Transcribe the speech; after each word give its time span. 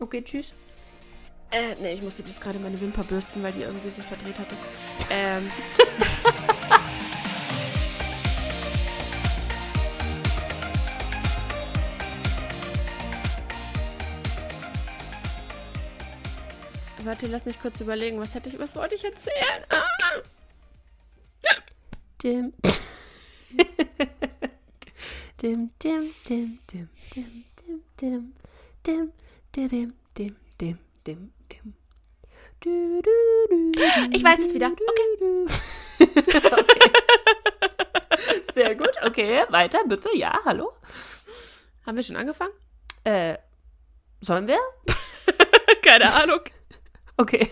Okay, 0.00 0.22
tschüss. 0.22 0.52
Äh, 1.50 1.74
nee, 1.80 1.94
ich 1.94 2.02
musste 2.02 2.22
bis 2.22 2.40
gerade 2.40 2.58
meine 2.58 2.80
Wimper 2.80 3.04
bürsten, 3.04 3.42
weil 3.42 3.52
die 3.52 3.62
irgendwie 3.62 3.90
sich 3.90 4.04
verdreht 4.04 4.38
hatte. 4.38 4.56
Ähm. 5.10 5.50
Warte, 17.04 17.26
lass 17.28 17.46
mich 17.46 17.58
kurz 17.58 17.80
überlegen, 17.80 18.20
was 18.20 18.34
hätte 18.34 18.50
ich, 18.50 18.58
was 18.58 18.76
wollte 18.76 18.94
ich 18.94 19.04
erzählen? 19.04 19.64
Ah! 19.70 19.86
Dim. 22.22 22.52
Dim. 22.62 22.62
dim, 25.40 25.70
dim, 25.82 26.12
dim, 26.28 26.58
dim, 26.70 26.90
dim, 27.14 27.44
dim, 27.56 27.82
dim, 27.96 28.32
dim 28.86 29.12
dim, 29.66 29.92
dim, 30.16 30.36
dim, 30.60 30.78
dim, 31.04 31.32
dim. 31.50 31.74
Du, 32.60 33.02
du, 33.02 33.10
du, 33.72 33.80
Ich 34.12 34.22
weiß 34.22 34.38
es 34.38 34.54
wieder. 34.54 34.70
Okay. 34.70 35.48
okay. 35.98 36.90
Sehr 38.52 38.76
gut. 38.76 38.92
Okay, 39.04 39.42
weiter 39.48 39.80
bitte. 39.88 40.16
Ja, 40.16 40.38
hallo. 40.44 40.72
Haben 41.84 41.96
wir 41.96 42.04
schon 42.04 42.14
angefangen? 42.14 42.52
Äh, 43.02 43.36
sollen 44.20 44.46
wir? 44.46 44.58
Keine 45.84 46.12
Ahnung. 46.14 46.40
Okay. 47.16 47.50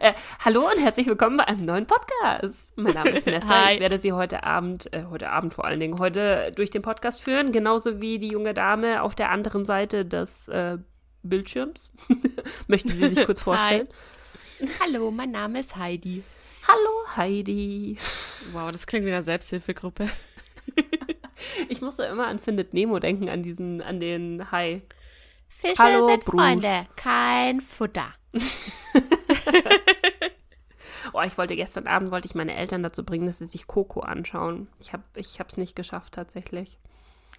Äh, 0.00 0.14
hallo 0.44 0.68
und 0.68 0.78
herzlich 0.78 1.06
willkommen 1.06 1.36
bei 1.36 1.44
einem 1.44 1.66
neuen 1.66 1.86
Podcast. 1.86 2.76
Mein 2.76 2.94
Name 2.94 3.10
ist 3.10 3.26
Nessa. 3.26 3.66
Hi. 3.66 3.74
Ich 3.74 3.80
werde 3.80 3.98
Sie 3.98 4.12
heute 4.12 4.42
Abend, 4.42 4.92
äh, 4.92 5.04
heute 5.08 5.30
Abend 5.30 5.54
vor 5.54 5.66
allen 5.66 5.78
Dingen, 5.78 6.00
heute 6.00 6.50
durch 6.56 6.70
den 6.70 6.82
Podcast 6.82 7.22
führen, 7.22 7.52
genauso 7.52 8.00
wie 8.00 8.18
die 8.18 8.30
junge 8.30 8.54
Dame 8.54 9.02
auf 9.02 9.14
der 9.14 9.30
anderen 9.30 9.64
Seite 9.64 10.04
des 10.04 10.48
äh, 10.48 10.78
Bildschirms. 11.28 11.90
Möchten 12.68 12.90
Sie 12.90 13.08
sich 13.08 13.26
kurz 13.26 13.40
vorstellen? 13.40 13.88
Hallo, 14.80 15.10
mein 15.10 15.30
Name 15.30 15.60
ist 15.60 15.76
Heidi. 15.76 16.22
Hallo 16.66 17.16
Heidi. 17.16 17.98
Wow, 18.52 18.70
das 18.70 18.86
klingt 18.86 19.04
wie 19.06 19.12
eine 19.12 19.22
Selbsthilfegruppe. 19.22 20.08
Ich 21.68 21.82
musste 21.82 22.04
immer 22.04 22.26
an 22.26 22.38
Findet 22.38 22.72
Nemo 22.72 22.98
denken, 22.98 23.28
an 23.28 23.42
diesen, 23.42 23.82
an 23.82 24.00
den 24.00 24.50
Hai. 24.50 24.80
Fische 25.48 25.82
Hallo, 25.82 26.08
sind 26.08 26.24
Bruce. 26.24 26.40
Freunde, 26.40 26.86
kein 26.96 27.60
Futter. 27.60 28.14
Oh, 31.12 31.22
ich 31.22 31.38
wollte 31.38 31.54
gestern 31.54 31.86
Abend, 31.86 32.10
wollte 32.10 32.26
ich 32.26 32.34
meine 32.34 32.56
Eltern 32.56 32.82
dazu 32.82 33.04
bringen, 33.04 33.26
dass 33.26 33.38
sie 33.38 33.46
sich 33.46 33.68
Coco 33.68 34.00
anschauen. 34.00 34.66
Ich 34.80 34.92
habe 34.92 35.04
ich 35.14 35.38
es 35.38 35.56
nicht 35.56 35.76
geschafft 35.76 36.14
tatsächlich. 36.14 36.78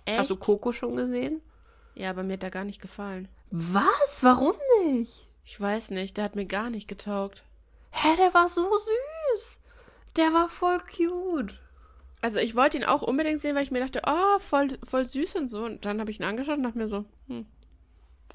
Echt? 0.06 0.18
Hast 0.18 0.30
du 0.30 0.38
Coco 0.38 0.72
schon 0.72 0.96
gesehen? 0.96 1.42
ja, 1.96 2.10
aber 2.10 2.24
mir 2.24 2.34
hat 2.34 2.44
der 2.44 2.52
gar 2.52 2.64
nicht 2.64 2.82
gefallen. 2.82 3.28
Was? 3.52 4.22
Warum 4.22 4.56
nicht? 4.84 5.30
Ich 5.44 5.60
weiß 5.60 5.92
nicht, 5.92 6.18
der 6.18 6.24
hat 6.24 6.36
mir 6.36 6.46
gar 6.46 6.70
nicht 6.70 6.88
getaugt. 6.88 7.44
Hä, 7.92 8.16
der 8.18 8.34
war 8.34 8.50
so 8.50 8.70
süß. 8.70 9.62
Der 10.18 10.34
war 10.34 10.50
voll 10.50 10.80
cute. 10.80 11.60
Also 12.22 12.40
ich 12.40 12.56
wollte 12.56 12.78
ihn 12.78 12.84
auch 12.84 13.04
unbedingt 13.04 13.40
sehen, 13.42 13.56
weil 13.56 13.64
ich 13.64 13.72
mir 13.72 13.82
dachte, 13.82 14.02
oh, 14.08 14.40
voll, 14.40 14.78
voll 14.84 15.06
süß 15.06 15.36
und 15.36 15.48
so. 15.48 15.64
Und 15.64 15.86
dann 15.86 16.00
habe 16.00 16.10
ich 16.10 16.20
ihn 16.20 16.26
angeschaut 16.26 16.58
und 16.58 16.64
dachte 16.64 16.78
mir 16.78 16.88
so, 16.88 17.06
hm, 17.28 17.46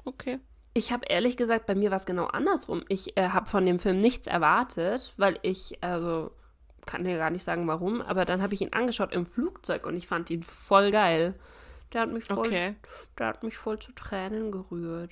okay. 0.05 0.39
Ich 0.73 0.93
habe 0.93 1.05
ehrlich 1.09 1.35
gesagt, 1.35 1.65
bei 1.65 1.75
mir 1.75 1.91
war 1.91 1.97
es 1.97 2.05
genau 2.05 2.27
andersrum. 2.27 2.83
Ich 2.87 3.17
äh, 3.17 3.29
habe 3.29 3.49
von 3.49 3.65
dem 3.65 3.79
Film 3.79 3.97
nichts 3.97 4.27
erwartet, 4.27 5.13
weil 5.17 5.37
ich, 5.41 5.83
also, 5.83 6.31
kann 6.85 7.03
dir 7.03 7.17
gar 7.17 7.29
nicht 7.29 7.43
sagen 7.43 7.67
warum, 7.67 8.01
aber 8.01 8.23
dann 8.23 8.41
habe 8.41 8.53
ich 8.53 8.61
ihn 8.61 8.71
angeschaut 8.73 9.11
im 9.11 9.25
Flugzeug 9.25 9.85
und 9.85 9.97
ich 9.97 10.07
fand 10.07 10.29
ihn 10.29 10.43
voll 10.43 10.91
geil. 10.91 11.35
Der 11.93 12.01
hat 12.01 12.11
mich 12.11 12.23
voll, 12.25 12.47
Okay. 12.47 12.75
der 13.19 13.27
hat 13.27 13.43
mich 13.43 13.57
voll 13.57 13.79
zu 13.79 13.91
Tränen 13.93 14.51
gerührt. 14.51 15.11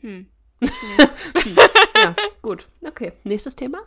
Hm. 0.00 0.28
Ja, 1.96 2.14
gut. 2.42 2.68
Okay, 2.82 3.12
nächstes 3.22 3.54
Thema. 3.54 3.78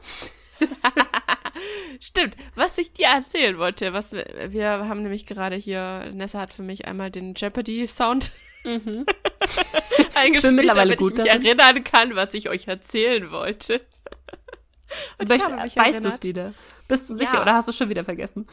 Stimmt, 1.99 2.35
was 2.55 2.77
ich 2.77 2.93
dir 2.93 3.07
erzählen 3.07 3.57
wollte, 3.57 3.91
was 3.93 4.13
wir, 4.13 4.69
haben 4.87 5.01
nämlich 5.03 5.25
gerade 5.25 5.55
hier, 5.55 6.09
Nessa 6.13 6.39
hat 6.39 6.53
für 6.53 6.63
mich 6.63 6.85
einmal 6.85 7.11
den 7.11 7.33
Jeopardy-Sound 7.35 8.31
Mhm. 8.63 9.05
eingespielt, 10.15 10.55
mittlerweile 10.55 10.95
damit 10.95 10.99
gut 10.99 11.13
ich 11.13 11.17
mich 11.19 11.27
darin. 11.27 11.45
erinnern 11.45 11.83
kann, 11.83 12.15
was 12.15 12.33
ich 12.33 12.49
euch 12.49 12.67
erzählen 12.67 13.31
wollte. 13.31 13.81
Und 15.19 15.23
ich 15.23 15.29
Möcht, 15.29 15.51
habe 15.51 15.63
mich 15.63 15.75
weißt 15.75 16.03
du 16.03 16.09
es 16.09 16.23
wieder? 16.23 16.53
Bist 16.87 17.09
du 17.09 17.15
sicher 17.15 17.35
Ja. 17.35 17.41
oder 17.43 17.53
hast 17.53 17.67
du 17.67 17.71
schon 17.71 17.87
wieder 17.89 18.03
vergessen? 18.03 18.45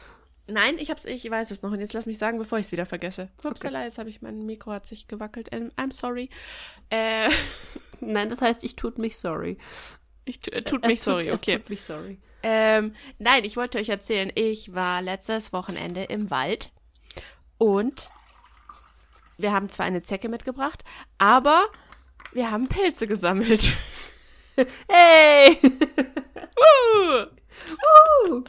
Nein, 0.46 0.76
ich 0.78 0.90
hab's, 0.90 1.06
ich 1.06 1.28
weiß 1.28 1.50
es 1.50 1.62
noch 1.62 1.72
und 1.72 1.80
jetzt 1.80 1.94
lass 1.94 2.06
mich 2.06 2.18
sagen, 2.18 2.38
bevor 2.38 2.58
ich 2.58 2.66
es 2.66 2.72
wieder 2.72 2.86
vergesse. 2.86 3.30
Upsala, 3.42 3.84
jetzt 3.84 3.98
habe 3.98 4.10
ich 4.10 4.20
mein 4.20 4.44
Mikro 4.44 4.72
hat 4.72 4.86
sich 4.86 5.08
gewackelt. 5.08 5.48
Ähm, 5.52 5.70
I'm 5.76 5.92
sorry. 5.92 6.28
Äh, 6.90 7.30
Nein, 8.00 8.28
das 8.28 8.42
heißt, 8.42 8.64
ich 8.64 8.76
tut 8.76 8.98
mich 8.98 9.16
sorry. 9.16 9.56
ich 10.24 10.52
äh, 10.52 10.62
tut 10.62 10.84
Es 10.84 10.88
mich 10.88 11.00
sorry, 11.00 11.28
es 11.28 11.40
okay. 11.40 11.56
tut 11.58 11.70
mich 11.70 11.82
sorry. 11.82 12.18
Ähm, 12.46 12.94
nein, 13.18 13.44
ich 13.44 13.56
wollte 13.56 13.78
euch 13.78 13.88
erzählen, 13.88 14.30
ich 14.34 14.74
war 14.74 15.00
letztes 15.00 15.54
Wochenende 15.54 16.04
im 16.04 16.30
Wald 16.30 16.70
und 17.56 18.10
wir 19.38 19.50
haben 19.52 19.70
zwar 19.70 19.86
eine 19.86 20.02
Zecke 20.02 20.28
mitgebracht, 20.28 20.84
aber 21.16 21.64
wir 22.32 22.50
haben 22.50 22.68
Pilze 22.68 23.06
gesammelt. 23.06 23.72
Hey! 24.88 25.58
Uh, 26.56 27.26
uh, 28.28 28.44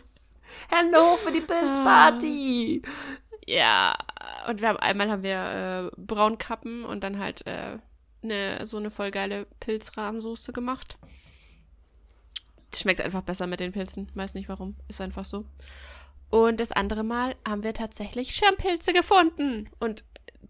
Hände 0.78 1.00
hoch 1.00 1.18
für 1.20 1.32
die 1.32 1.42
Pilzparty! 1.42 2.82
ja, 3.48 3.96
und 4.50 4.62
wir 4.62 4.70
haben 4.70 4.78
einmal 4.80 5.10
haben 5.12 5.24
wir 5.24 5.92
äh, 5.94 6.02
Braunkappen 6.02 6.84
und 6.86 7.04
dann 7.04 7.20
halt 7.20 7.46
äh, 7.48 7.78
eine, 8.24 8.66
so 8.66 8.78
eine 8.78 8.90
voll 8.92 9.12
geile 9.12 9.46
Pilzrahmsoße 9.60 10.52
gemacht. 10.54 10.98
Schmeckt 12.76 13.02
einfach 13.02 13.22
besser 13.22 13.48
mit 13.48 13.60
den 13.60 13.72
Pilzen. 13.72 14.12
Weiß 14.16 14.34
nicht 14.34 14.50
warum. 14.50 14.76
Ist 14.90 15.00
einfach 15.00 15.24
so. 15.26 15.46
Und 16.30 16.60
das 16.60 16.72
andere 16.72 17.04
Mal 17.04 17.36
haben 17.48 17.64
wir 17.64 17.74
tatsächlich 17.74 18.36
Schirmpilze 18.36 18.92
gefunden. 18.92 19.70
Und 19.80 20.04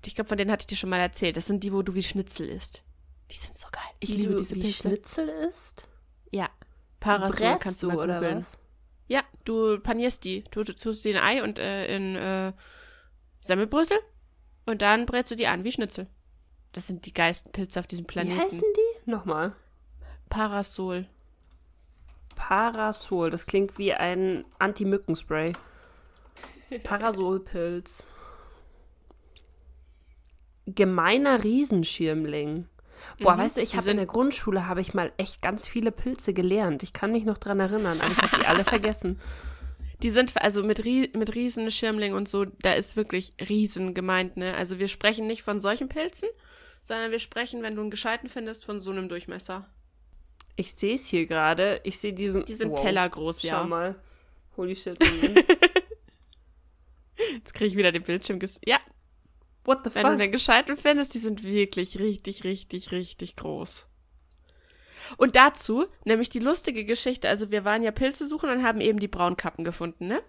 ich 0.06 0.16
glaube, 0.16 0.28
von 0.30 0.38
denen 0.38 0.52
hatte 0.52 0.64
ich 0.64 0.68
dir 0.68 0.76
schon 0.78 0.90
mal 0.90 1.00
erzählt. 1.00 1.38
Das 1.38 1.46
sind 1.46 1.64
die, 1.64 1.72
wo 1.74 1.82
du 1.84 1.94
wie 1.94 2.02
Schnitzel 2.04 2.48
isst. 2.50 2.84
Die 3.32 3.36
sind 3.38 3.58
so 3.58 3.68
geil. 3.72 3.82
Ich 4.00 4.10
Wie 4.10 4.14
liebe 4.22 4.34
du- 4.34 4.40
diese 4.40 4.56
wie 4.56 4.62
Pilze. 4.62 4.88
Schnitzel 4.90 5.28
ist? 5.30 5.88
Ja. 6.32 6.50
Parasol 7.00 7.58
kannst 7.60 7.84
du 7.84 7.92
du 7.92 8.02
oder 8.02 8.22
was? 8.22 8.58
Ja, 9.08 9.24
du 9.44 9.80
panierst 9.80 10.24
die. 10.24 10.44
Du, 10.52 10.64
tust 10.64 11.04
sie 11.04 11.12
in 11.12 11.18
Ei 11.18 11.44
und 11.44 11.60
äh, 11.60 11.96
in 11.96 12.16
äh, 12.16 12.54
Semmelbrösel. 13.40 13.98
Und 14.66 14.82
dann 14.82 15.06
brätst 15.06 15.32
du 15.32 15.36
die 15.36 15.48
an 15.48 15.64
wie 15.64 15.72
Schnitzel. 15.72 16.08
Das 16.72 16.88
sind 16.88 17.06
die 17.06 17.14
geilsten 17.14 17.52
Pilze 17.52 17.80
auf 17.80 17.88
diesem 17.88 18.04
Wie 18.06 18.12
Planeten. 18.12 18.40
heißen 18.40 18.64
die? 18.76 19.10
Nochmal. 19.10 19.56
Parasol. 20.30 21.08
Parasol. 22.36 23.30
Das 23.30 23.46
klingt 23.46 23.78
wie 23.78 23.94
ein 23.94 24.44
Anti-Mückenspray. 24.60 25.54
Parasolpilz. 26.84 28.08
Gemeiner 30.66 31.44
Riesenschirmling. 31.44 32.68
Boah, 33.20 33.36
Mhm, 33.36 33.40
weißt 33.40 33.58
du, 33.58 33.62
ich 33.62 33.76
habe 33.76 33.92
in 33.92 33.98
der 33.98 34.06
Grundschule 34.06 34.68
habe 34.68 34.82
ich 34.82 34.94
mal 34.94 35.12
echt 35.18 35.42
ganz 35.42 35.68
viele 35.68 35.92
Pilze 35.92 36.34
gelernt. 36.34 36.84
Ich 36.84 36.94
kann 36.94 37.12
mich 37.12 37.26
noch 37.26 37.38
dran 37.38 37.60
erinnern, 37.60 38.02
aber 38.02 38.12
ich 38.12 38.18
habe 38.22 38.40
die 38.40 38.46
alle 38.48 38.64
vergessen. 38.66 39.20
Die 40.04 40.10
sind 40.10 40.34
also 40.42 40.62
mit, 40.64 40.84
mit 41.16 41.36
Riesenschirmling 41.36 42.14
und 42.14 42.28
so, 42.28 42.46
da 42.46 42.74
ist 42.74 42.96
wirklich 42.98 43.34
Riesen 43.50 43.94
gemeint, 43.94 44.36
ne? 44.38 44.54
Also 44.56 44.78
wir 44.80 44.88
sprechen 44.90 45.26
nicht 45.28 45.42
von 45.44 45.60
solchen 45.62 45.88
Pilzen, 45.90 46.28
sondern 46.84 47.12
wir 47.12 47.20
sprechen, 47.20 47.64
wenn 47.64 47.76
du 47.76 47.82
einen 47.82 47.92
gescheiten 47.92 48.28
findest, 48.30 48.66
von 48.66 48.80
so 48.80 48.92
einem 48.92 49.08
Durchmesser. 49.10 49.66
Ich 50.58 50.74
sehe 50.74 50.96
es 50.96 51.06
hier 51.06 51.26
gerade. 51.26 51.82
Ich 51.84 52.00
sehe 52.00 52.14
diesen. 52.14 52.44
Die 52.46 52.54
sind 52.54 52.72
Wow. 52.72 52.82
tellergroß, 52.82 53.42
Schau 53.42 53.48
ja. 53.48 53.64
mal. 53.64 53.96
Holy 54.58 54.76
shit. 54.76 54.98
Jetzt 57.34 57.54
kriege 57.54 57.68
ich 57.68 57.78
wieder 57.78 57.92
den 57.92 58.04
Bildschirm 58.04 58.40
ges... 58.40 58.60
Ja, 58.66 58.78
What 59.66 59.80
the 59.84 59.94
wenn 59.96 60.04
du 60.04 60.12
fuck? 60.12 60.22
einen 60.22 60.32
gescheiten 60.32 60.78
findest, 60.78 61.14
die 61.14 61.20
sind 61.20 61.44
wirklich 61.44 62.00
richtig, 62.00 62.44
richtig, 62.44 62.92
richtig 62.92 63.36
groß. 63.36 63.88
Und 65.18 65.36
dazu, 65.36 65.86
nämlich 66.04 66.30
die 66.30 66.40
lustige 66.40 66.86
Geschichte, 66.86 67.30
also 67.30 67.52
wir 67.52 67.66
waren 67.66 67.84
ja 67.84 67.92
Pilze 67.92 68.28
suchen 68.28 68.50
und 68.50 68.64
haben 68.64 68.82
eben 68.82 69.00
die 69.00 69.08
Braunkappen 69.08 69.64
gefunden, 69.64 70.08
ne? 70.08 70.22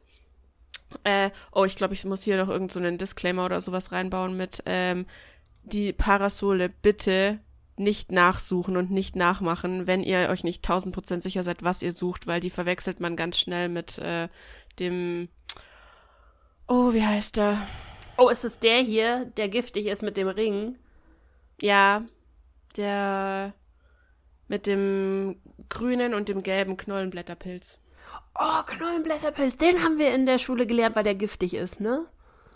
Äh, 1.04 1.30
oh, 1.52 1.64
ich 1.64 1.76
glaube, 1.76 1.94
ich 1.94 2.04
muss 2.04 2.22
hier 2.22 2.36
noch 2.36 2.48
irgend 2.48 2.72
so 2.72 2.78
einen 2.78 2.98
Disclaimer 2.98 3.44
oder 3.44 3.60
sowas 3.60 3.92
reinbauen 3.92 4.36
mit, 4.36 4.62
ähm, 4.66 5.06
die 5.64 5.92
Parasole 5.92 6.68
bitte 6.68 7.40
nicht 7.76 8.12
nachsuchen 8.12 8.76
und 8.76 8.90
nicht 8.90 9.16
nachmachen, 9.16 9.86
wenn 9.86 10.02
ihr 10.02 10.28
euch 10.30 10.44
nicht 10.44 10.64
1000% 10.64 11.20
sicher 11.20 11.44
seid, 11.44 11.62
was 11.62 11.82
ihr 11.82 11.92
sucht, 11.92 12.26
weil 12.26 12.40
die 12.40 12.50
verwechselt 12.50 13.00
man 13.00 13.16
ganz 13.16 13.38
schnell 13.38 13.68
mit 13.68 13.98
äh, 13.98 14.28
dem, 14.78 15.28
oh, 16.68 16.94
wie 16.94 17.04
heißt 17.04 17.36
der? 17.36 17.66
Oh, 18.18 18.28
ist 18.28 18.44
es 18.44 18.58
der 18.58 18.80
hier, 18.80 19.26
der 19.36 19.48
giftig 19.48 19.86
ist 19.86 20.02
mit 20.02 20.16
dem 20.16 20.28
Ring? 20.28 20.78
Ja, 21.60 22.04
der 22.76 23.52
mit 24.48 24.66
dem 24.66 25.36
grünen 25.68 26.14
und 26.14 26.28
dem 26.28 26.42
gelben 26.42 26.76
Knollenblätterpilz. 26.76 27.78
Oh, 28.38 28.62
Knollenblätterpilz. 28.64 29.56
Den 29.56 29.82
haben 29.82 29.98
wir 29.98 30.14
in 30.14 30.26
der 30.26 30.38
Schule 30.38 30.66
gelernt, 30.66 30.96
weil 30.96 31.04
der 31.04 31.14
giftig 31.14 31.54
ist, 31.54 31.80
ne? 31.80 32.06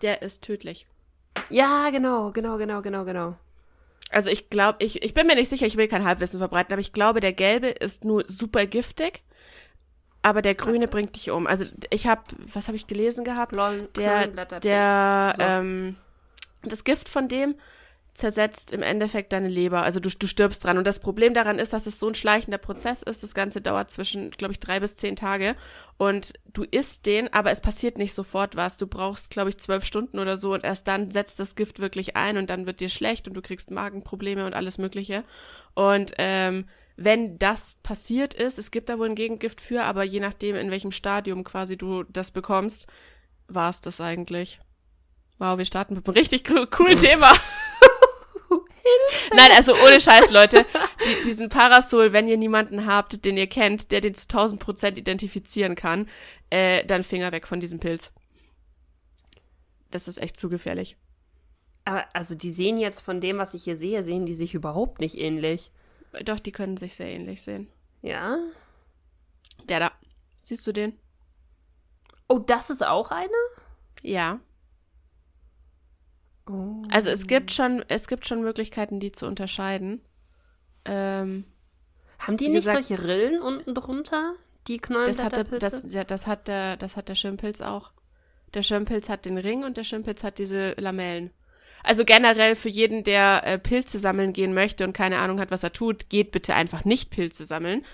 Der 0.03 0.23
ist 0.23 0.43
tödlich. 0.43 0.87
Ja, 1.49 1.91
genau, 1.91 2.31
genau, 2.33 2.57
genau, 2.57 2.81
genau, 2.83 3.05
genau. 3.05 3.37
Also 4.11 4.31
ich 4.31 4.51
glaube, 4.51 4.79
ich, 4.83 5.03
ich 5.03 5.15
bin 5.15 5.27
mir 5.27 5.37
nicht 5.37 5.51
sicher, 5.51 5.67
ich 5.67 5.77
will 5.77 5.89
kein 5.89 6.05
Halbwissen 6.05 6.39
verbreiten, 6.39 6.73
aber 6.73 6.81
ich 6.81 6.93
glaube, 6.93 7.21
der 7.21 7.33
gelbe 7.33 7.69
ist 7.69 8.05
nur 8.05 8.25
super 8.27 8.67
giftig, 8.67 9.23
aber 10.23 10.43
der 10.43 10.55
grüne 10.55 10.81
Warte. 10.81 10.89
bringt 10.89 11.17
dich 11.17 11.31
um. 11.31 11.47
Also 11.47 11.65
ich 11.91 12.07
habe, 12.07 12.23
was 12.53 12.69
habe 12.69 12.77
ich 12.77 12.87
gelesen 12.87 13.25
gehabt? 13.25 13.53
Lol, 13.53 13.89
Der, 13.97 14.27
der, 14.27 15.33
So. 15.37 15.43
ähm, 15.43 15.97
das 16.63 16.85
Gift 16.85 17.09
von 17.09 17.29
dem 17.29 17.55
zersetzt 18.13 18.73
im 18.73 18.83
Endeffekt 18.83 19.33
deine 19.33 19.49
Leber. 19.49 19.83
Also 19.83 20.01
du, 20.01 20.11
du 20.11 20.27
stirbst 20.27 20.65
dran. 20.65 20.77
Und 20.77 20.87
das 20.87 20.99
Problem 20.99 21.33
daran 21.33 21.59
ist, 21.59 21.73
dass 21.73 21.87
es 21.87 21.99
so 21.99 22.09
ein 22.09 22.15
schleichender 22.15 22.59
Prozess 22.59 23.03
ist. 23.03 23.23
Das 23.23 23.35
Ganze 23.35 23.61
dauert 23.61 23.91
zwischen, 23.91 24.31
glaube 24.33 24.53
ich, 24.53 24.59
drei 24.59 24.81
bis 24.81 24.97
zehn 24.97 25.17
Tage. 25.17 25.55
Und 25.97 26.35
du 26.53 26.65
isst 26.65 27.07
den, 27.07 27.33
aber 27.33 27.51
es 27.51 27.61
passiert 27.61 27.99
nicht 27.99 28.13
sofort 28.13 28.57
was. 28.57 28.77
Du 28.77 28.87
brauchst, 28.87 29.31
glaube 29.31 29.49
ich, 29.49 29.59
zwölf 29.59 29.85
Stunden 29.85 30.19
oder 30.19 30.37
so. 30.37 30.53
Und 30.53 30.65
erst 30.65 30.89
dann 30.89 31.11
setzt 31.11 31.39
das 31.39 31.55
Gift 31.55 31.79
wirklich 31.79 32.17
ein 32.17 32.37
und 32.37 32.51
dann 32.51 32.67
wird 32.67 32.81
dir 32.81 32.89
schlecht 32.91 33.27
und 33.27 33.35
du 33.35 33.43
kriegst 33.43 33.71
Magenprobleme 33.71 34.45
und 34.45 34.55
alles 34.55 34.77
Mögliche. 34.77 35.25
Und 35.75 36.13
ähm, 36.19 36.67
wenn 37.03 37.39
das 37.39 37.77
passiert 37.83 38.35
ist, 38.35 38.59
es 38.59 38.71
gibt 38.71 38.91
da 38.91 38.99
wohl 38.99 39.09
ein 39.09 39.15
Gegengift 39.15 39.63
für, 39.63 39.85
aber 39.85 40.05
je 40.05 40.21
nachdem, 40.21 40.55
in 40.55 40.71
welchem 40.71 40.93
Stadium 40.93 41.45
quasi 41.45 41.79
du 41.79 42.03
das 42.05 42.31
bekommst, 42.31 42.87
war 43.49 43.71
es 43.71 43.81
das 43.81 44.03
eigentlich. 44.03 44.61
Wow, 45.39 45.57
wir 45.57 45.65
starten 45.65 45.95
mit 45.95 46.07
einem 46.07 46.15
richtig 46.15 46.45
co- 46.45 46.67
coolen 46.67 46.99
Thema. 47.01 47.33
Nein, 49.35 49.51
also 49.57 49.73
ohne 49.75 49.99
Scheiß, 50.01 50.31
Leute. 50.31 50.67
Die, 51.07 51.23
diesen 51.25 51.49
Parasol, 51.49 52.13
wenn 52.13 52.29
ihr 52.29 52.37
niemanden 52.37 52.85
habt, 52.87 53.25
den 53.25 53.39
ihr 53.39 53.47
kennt, 53.47 53.93
der 53.93 54.03
den 54.03 54.15
zu 54.15 54.25
1000 54.25 54.61
Prozent 54.61 54.99
identifizieren 54.99 55.77
kann, 55.77 56.07
äh, 56.51 56.85
dann 56.85 57.03
Finger 57.03 57.33
weg 57.33 57.47
von 57.49 57.61
diesem 57.61 57.81
Pilz. 57.81 58.13
Das 59.91 60.07
ist 60.07 60.19
echt 60.19 60.39
zu 60.39 60.51
gefährlich. 60.51 60.97
Aber 61.87 62.05
also 62.13 62.35
die 62.35 62.53
sehen 62.53 62.77
jetzt 62.77 63.01
von 63.01 63.21
dem, 63.23 63.39
was 63.39 63.55
ich 63.55 63.65
hier 63.65 63.77
sehe, 63.79 64.03
sehen 64.03 64.27
die 64.27 64.35
sich 64.35 64.53
überhaupt 64.55 65.01
nicht 65.01 65.17
ähnlich. 65.17 65.71
Doch, 66.25 66.41
die 66.41 66.53
können 66.53 66.77
sich 66.77 66.95
sehr 66.95 67.09
ähnlich 67.09 67.43
sehen. 67.43 67.69
Ja? 68.03 68.39
Der 69.65 69.81
da. 69.81 69.93
Siehst 70.41 70.67
du 70.67 70.73
den? 70.73 70.99
Oh, 72.29 72.39
das 72.39 72.71
ist 72.71 72.85
auch 72.85 73.11
eine? 73.11 73.29
Ja. 74.03 74.41
Oh. 76.49 76.83
Also 76.91 77.11
es 77.11 77.27
gibt 77.27 77.53
schon, 77.53 77.85
es 77.89 78.09
gibt 78.09 78.27
schon 78.27 78.43
Möglichkeiten, 78.43 79.01
die 79.01 79.13
zu 79.13 79.27
unterscheiden. 79.27 80.01
Ähm, 80.85 81.45
Haben 82.19 82.37
die 82.37 82.49
nicht 82.49 82.67
gesagt, 82.67 82.87
solche 82.87 83.05
Rillen 83.05 83.41
unten 83.41 83.75
drunter? 83.75 84.35
Die 84.69 84.79
das, 84.79 85.23
hat 85.23 85.37
der, 85.37 85.45
das, 85.45 85.83
ja, 85.89 86.05
das, 86.05 86.27
hat 86.27 86.49
der, 86.49 86.77
das 86.77 86.97
hat 86.97 87.09
der 87.09 87.15
Schirmpilz 87.15 87.61
auch. 87.61 87.93
Der 88.55 88.63
Schirmpilz 88.63 89.09
hat 89.09 89.25
den 89.25 89.39
Ring 89.39 89.65
und 89.65 89.77
der 89.77 89.85
Schirmpilz 89.85 90.23
hat 90.23 90.39
diese 90.39 90.73
Lamellen. 90.73 91.31
Also 91.83 92.05
generell 92.05 92.57
für 92.57 92.69
jeden, 92.69 93.05
der 93.05 93.43
äh, 93.45 93.59
Pilze 93.59 93.99
sammeln 93.99 94.33
gehen 94.33 94.55
möchte 94.55 94.85
und 94.85 94.93
keine 94.93 95.19
Ahnung 95.19 95.41
hat, 95.41 95.51
was 95.51 95.63
er 95.63 95.73
tut, 95.73 96.09
geht 96.09 96.33
bitte 96.33 96.55
einfach 96.55 96.85
nicht 96.85 97.11
Pilze 97.11 97.47
sammeln. 97.47 97.85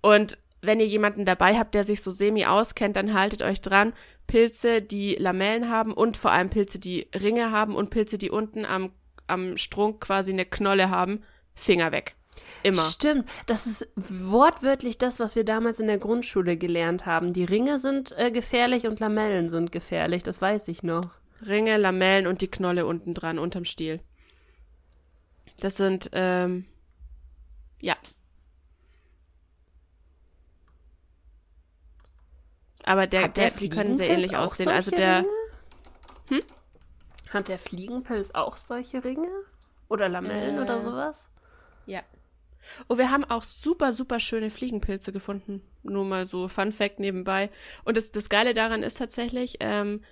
Und 0.00 0.38
wenn 0.62 0.80
ihr 0.80 0.86
jemanden 0.86 1.24
dabei 1.24 1.58
habt, 1.58 1.74
der 1.74 1.84
sich 1.84 2.02
so 2.02 2.10
semi 2.10 2.46
auskennt, 2.46 2.96
dann 2.96 3.14
haltet 3.14 3.42
euch 3.42 3.60
dran. 3.60 3.92
Pilze, 4.26 4.80
die 4.80 5.14
Lamellen 5.16 5.68
haben 5.70 5.92
und 5.92 6.16
vor 6.16 6.30
allem 6.30 6.50
Pilze, 6.50 6.78
die 6.78 7.08
Ringe 7.14 7.50
haben 7.50 7.76
und 7.76 7.90
Pilze, 7.90 8.16
die 8.16 8.30
unten 8.30 8.64
am, 8.64 8.90
am 9.26 9.56
Strunk 9.56 10.00
quasi 10.00 10.32
eine 10.32 10.46
Knolle 10.46 10.90
haben, 10.90 11.22
Finger 11.54 11.92
weg. 11.92 12.14
Immer. 12.62 12.90
Stimmt, 12.90 13.28
das 13.46 13.66
ist 13.66 13.86
wortwörtlich 13.96 14.98
das, 14.98 15.20
was 15.20 15.36
wir 15.36 15.44
damals 15.44 15.80
in 15.80 15.86
der 15.86 15.98
Grundschule 15.98 16.56
gelernt 16.56 17.06
haben. 17.06 17.32
Die 17.32 17.44
Ringe 17.44 17.78
sind 17.78 18.16
äh, 18.18 18.30
gefährlich 18.30 18.86
und 18.86 19.00
Lamellen 19.00 19.48
sind 19.48 19.70
gefährlich, 19.70 20.22
das 20.22 20.40
weiß 20.40 20.68
ich 20.68 20.82
noch. 20.82 21.10
Ringe, 21.46 21.76
Lamellen 21.76 22.26
und 22.26 22.40
die 22.40 22.50
Knolle 22.50 22.86
unten 22.86 23.14
dran, 23.14 23.38
unterm 23.38 23.64
Stiel. 23.64 24.00
Das 25.60 25.76
sind, 25.76 26.10
ähm, 26.12 26.66
ja. 27.80 27.96
Aber 32.84 33.06
der, 33.06 33.28
der, 33.28 33.50
der 33.50 33.58
die 33.58 33.68
können 33.68 33.94
sehr 33.94 34.10
ähnlich 34.10 34.36
aussehen. 34.36 34.68
Also 34.68 34.90
der? 34.90 35.24
Hm? 36.28 36.40
Hat 37.30 37.48
der 37.48 37.58
Fliegenpilz 37.58 38.32
auch 38.32 38.56
solche 38.56 39.02
Ringe? 39.04 39.28
Oder 39.88 40.08
Lamellen 40.08 40.58
Äh, 40.58 40.60
oder 40.60 40.80
sowas? 40.82 41.30
ja. 41.86 42.02
Oh, 42.88 42.96
wir 42.96 43.10
haben 43.10 43.24
auch 43.24 43.42
super, 43.42 43.92
super 43.92 44.18
schöne 44.18 44.48
Fliegenpilze 44.48 45.12
gefunden. 45.12 45.60
Nur 45.82 46.06
mal 46.06 46.24
so 46.24 46.48
Fun 46.48 46.72
Fact 46.72 46.98
nebenbei. 46.98 47.50
Und 47.84 47.98
das, 47.98 48.10
das 48.10 48.30
Geile 48.30 48.54
daran 48.54 48.82
ist 48.82 48.96
tatsächlich, 48.96 49.58
ähm, 49.60 50.02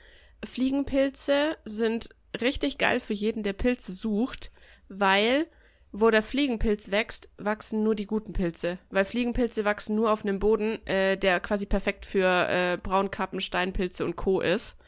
Fliegenpilze 0.44 1.56
sind 1.64 2.10
richtig 2.40 2.78
geil 2.78 3.00
für 3.00 3.14
jeden, 3.14 3.42
der 3.42 3.52
Pilze 3.52 3.92
sucht, 3.92 4.50
weil 4.88 5.46
wo 5.94 6.10
der 6.10 6.22
Fliegenpilz 6.22 6.90
wächst, 6.90 7.28
wachsen 7.36 7.82
nur 7.82 7.94
die 7.94 8.06
guten 8.06 8.32
Pilze. 8.32 8.78
Weil 8.88 9.04
Fliegenpilze 9.04 9.66
wachsen 9.66 9.94
nur 9.94 10.10
auf 10.10 10.24
einem 10.24 10.38
Boden, 10.38 10.84
äh, 10.86 11.18
der 11.18 11.38
quasi 11.38 11.66
perfekt 11.66 12.06
für 12.06 12.48
äh, 12.48 12.78
Braunkappen, 12.82 13.42
Steinpilze 13.42 14.02
und 14.04 14.16
Co. 14.16 14.40
ist. 14.40 14.78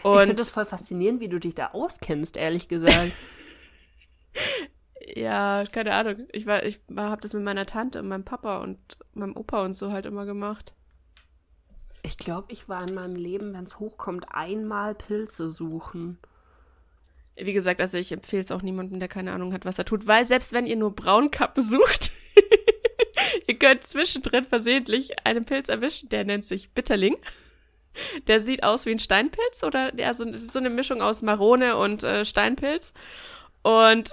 ich 0.00 0.04
Und 0.04 0.18
finde 0.18 0.34
das 0.34 0.50
voll 0.50 0.66
faszinierend, 0.66 1.20
wie 1.20 1.28
du 1.28 1.38
dich 1.38 1.54
da 1.54 1.68
auskennst, 1.68 2.36
ehrlich 2.36 2.66
gesagt. 2.66 3.12
ja, 5.14 5.64
keine 5.70 5.94
Ahnung. 5.94 6.26
Ich 6.32 6.46
war, 6.46 6.64
ich 6.64 6.80
war, 6.88 7.10
hab 7.10 7.20
das 7.20 7.34
mit 7.34 7.42
meiner 7.42 7.66
Tante 7.66 8.00
und 8.00 8.08
meinem 8.08 8.24
Papa 8.24 8.58
und 8.58 8.78
meinem 9.14 9.36
Opa 9.36 9.64
und 9.64 9.74
so 9.74 9.92
halt 9.92 10.06
immer 10.06 10.26
gemacht. 10.26 10.74
Ich 12.02 12.16
glaube, 12.16 12.52
ich 12.52 12.68
war 12.68 12.88
in 12.88 12.94
meinem 12.94 13.16
Leben, 13.16 13.54
wenn 13.54 13.64
es 13.64 13.78
hochkommt, 13.78 14.26
einmal 14.30 14.94
Pilze 14.94 15.50
suchen. 15.50 16.18
Wie 17.36 17.52
gesagt, 17.52 17.80
also 17.80 17.98
ich 17.98 18.10
empfehle 18.12 18.42
es 18.42 18.50
auch 18.50 18.62
niemandem, 18.62 18.98
der 18.98 19.08
keine 19.08 19.32
Ahnung 19.32 19.52
hat, 19.52 19.64
was 19.64 19.78
er 19.78 19.84
tut, 19.84 20.06
weil 20.06 20.24
selbst 20.24 20.52
wenn 20.52 20.66
ihr 20.66 20.76
nur 20.76 20.94
Braunkappen 20.94 21.62
sucht, 21.64 22.12
ihr 23.46 23.58
könnt 23.58 23.84
zwischendrin 23.84 24.44
versehentlich 24.44 25.26
einen 25.26 25.44
Pilz 25.44 25.68
erwischen, 25.68 26.08
der 26.08 26.24
nennt 26.24 26.46
sich 26.46 26.70
Bitterling. 26.70 27.16
Der 28.28 28.40
sieht 28.40 28.62
aus 28.62 28.86
wie 28.86 28.90
ein 28.90 29.00
Steinpilz 29.00 29.64
oder 29.64 29.92
ja, 29.98 30.14
so, 30.14 30.24
so 30.32 30.58
eine 30.58 30.70
Mischung 30.70 31.02
aus 31.02 31.22
Marone 31.22 31.76
und 31.76 32.04
äh, 32.04 32.24
Steinpilz. 32.24 32.92
Und 33.62 34.10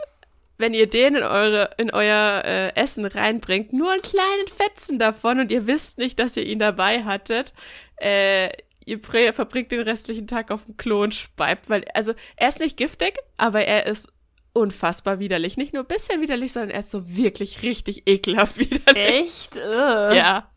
wenn 0.57 0.73
ihr 0.73 0.87
den 0.87 1.15
in, 1.15 1.23
eure, 1.23 1.69
in 1.77 1.91
euer 1.91 2.41
äh, 2.45 2.75
Essen 2.75 3.05
reinbringt, 3.05 3.73
nur 3.73 3.91
einen 3.91 4.01
kleinen 4.01 4.47
Fetzen 4.55 4.99
davon 4.99 5.39
und 5.39 5.51
ihr 5.51 5.67
wisst 5.67 5.97
nicht, 5.97 6.19
dass 6.19 6.37
ihr 6.37 6.45
ihn 6.45 6.59
dabei 6.59 7.03
hattet, 7.03 7.53
äh, 7.97 8.49
ihr 8.85 8.99
prä- 9.01 9.33
verbringt 9.33 9.71
den 9.71 9.81
restlichen 9.81 10.27
Tag 10.27 10.51
auf 10.51 10.65
dem 10.65 10.77
Klo 10.77 11.03
und 11.03 11.13
speibt, 11.15 11.69
weil, 11.69 11.85
also, 11.93 12.13
er 12.37 12.49
ist 12.49 12.59
nicht 12.59 12.77
giftig, 12.77 13.15
aber 13.37 13.65
er 13.65 13.85
ist 13.85 14.07
unfassbar 14.53 15.19
widerlich. 15.19 15.57
Nicht 15.57 15.73
nur 15.73 15.83
ein 15.83 15.87
bisschen 15.87 16.21
widerlich, 16.21 16.53
sondern 16.53 16.69
er 16.71 16.79
ist 16.79 16.91
so 16.91 17.03
wirklich 17.13 17.61
richtig 17.63 18.03
ekelhaft 18.07 18.57
widerlich. 18.59 19.25
Echt? 19.27 19.55
Ugh. 19.57 20.15
Ja. 20.15 20.49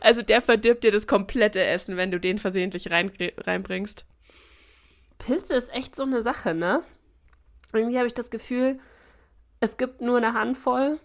Also 0.00 0.22
der 0.22 0.42
verdirbt 0.42 0.82
dir 0.84 0.90
das 0.90 1.06
komplette 1.06 1.64
Essen, 1.64 1.96
wenn 1.96 2.10
du 2.10 2.18
den 2.18 2.38
versehentlich 2.38 2.90
rein, 2.90 3.10
reinbringst. 3.38 4.04
Pilze 5.18 5.54
ist 5.54 5.72
echt 5.72 5.94
so 5.96 6.02
eine 6.02 6.22
Sache, 6.22 6.52
ne? 6.54 6.82
Irgendwie 7.72 7.96
habe 7.96 8.06
ich 8.06 8.14
das 8.14 8.30
Gefühl, 8.30 8.78
es 9.64 9.78
gibt 9.78 10.02
nur 10.02 10.18
eine 10.18 10.34
Handvoll, 10.34 11.00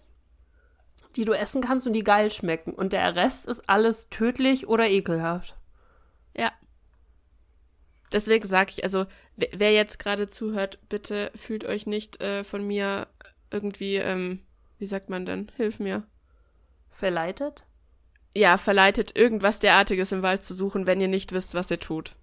die 1.16 1.24
du 1.24 1.32
essen 1.32 1.62
kannst 1.62 1.86
und 1.86 1.94
die 1.94 2.04
geil 2.04 2.30
schmecken. 2.30 2.72
Und 2.72 2.92
der 2.92 3.16
Rest 3.16 3.46
ist 3.46 3.68
alles 3.68 4.10
tödlich 4.10 4.68
oder 4.68 4.88
ekelhaft. 4.88 5.56
Ja. 6.36 6.52
Deswegen 8.12 8.46
sage 8.46 8.70
ich, 8.70 8.84
also, 8.84 9.06
wer, 9.36 9.72
jetzt 9.72 9.98
gerade 9.98 10.28
zuhört, 10.28 10.78
bitte 10.88 11.32
fühlt 11.34 11.64
euch 11.64 11.86
nicht 11.86 12.20
äh, 12.20 12.44
von 12.44 12.66
mir 12.66 13.06
irgendwie, 13.50 13.96
ähm, 13.96 14.40
wie 14.78 14.86
sagt 14.86 15.08
man 15.10 15.24
denn? 15.24 15.50
Hilf 15.56 15.80
mir. 15.80 16.04
Verleitet? 16.90 17.64
Ja, 18.36 18.58
verleitet, 18.58 19.16
irgendwas 19.16 19.58
derartiges 19.58 20.12
im 20.12 20.22
Wald 20.22 20.44
zu 20.44 20.54
suchen, 20.54 20.86
wenn 20.86 21.00
ihr 21.00 21.08
nicht 21.08 21.32
wisst, 21.32 21.54
was 21.54 21.70
ihr 21.70 21.80
tut. 21.80 22.14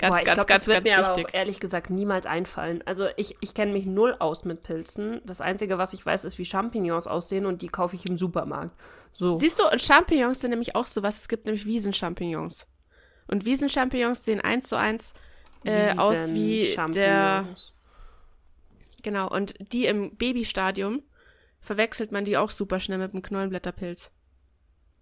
Ganz, 0.00 0.14
Boah, 0.14 0.18
ich 0.20 0.24
ganz, 0.24 0.36
glaube, 0.36 0.48
ganz, 0.48 0.60
das 0.62 0.66
wird 0.66 0.84
ganz 0.84 0.88
mir 0.88 0.98
aber 1.04 1.16
wichtig. 1.18 1.26
auch 1.26 1.34
ehrlich 1.38 1.60
gesagt 1.60 1.90
niemals 1.90 2.24
einfallen. 2.24 2.82
Also 2.86 3.08
ich, 3.18 3.36
ich 3.42 3.52
kenne 3.52 3.72
mich 3.72 3.84
null 3.84 4.16
aus 4.18 4.46
mit 4.46 4.62
Pilzen. 4.62 5.20
Das 5.26 5.42
Einzige, 5.42 5.76
was 5.76 5.92
ich 5.92 6.06
weiß, 6.06 6.24
ist, 6.24 6.38
wie 6.38 6.46
Champignons 6.46 7.06
aussehen 7.06 7.44
und 7.44 7.60
die 7.60 7.68
kaufe 7.68 7.96
ich 7.96 8.06
im 8.06 8.16
Supermarkt. 8.16 8.74
So. 9.12 9.34
Siehst 9.34 9.58
du, 9.58 9.68
und 9.68 9.82
Champignons 9.82 10.40
sind 10.40 10.50
nämlich 10.50 10.74
auch 10.74 10.86
sowas. 10.86 11.18
Es 11.18 11.28
gibt 11.28 11.44
nämlich 11.44 11.66
Wiesenchampignons. 11.66 12.66
Und 13.28 13.44
Wiesenchampignons 13.44 14.24
sehen 14.24 14.40
eins 14.40 14.68
zu 14.68 14.76
eins 14.76 15.12
äh, 15.64 15.94
aus 15.98 16.32
wie 16.32 16.74
der. 16.94 17.44
Genau, 19.02 19.28
und 19.28 19.54
die 19.72 19.84
im 19.84 20.16
Babystadium 20.16 21.02
verwechselt 21.60 22.10
man 22.10 22.24
die 22.24 22.38
auch 22.38 22.50
super 22.50 22.80
schnell 22.80 22.98
mit 22.98 23.12
dem 23.12 23.20
Knollenblätterpilz. 23.20 24.10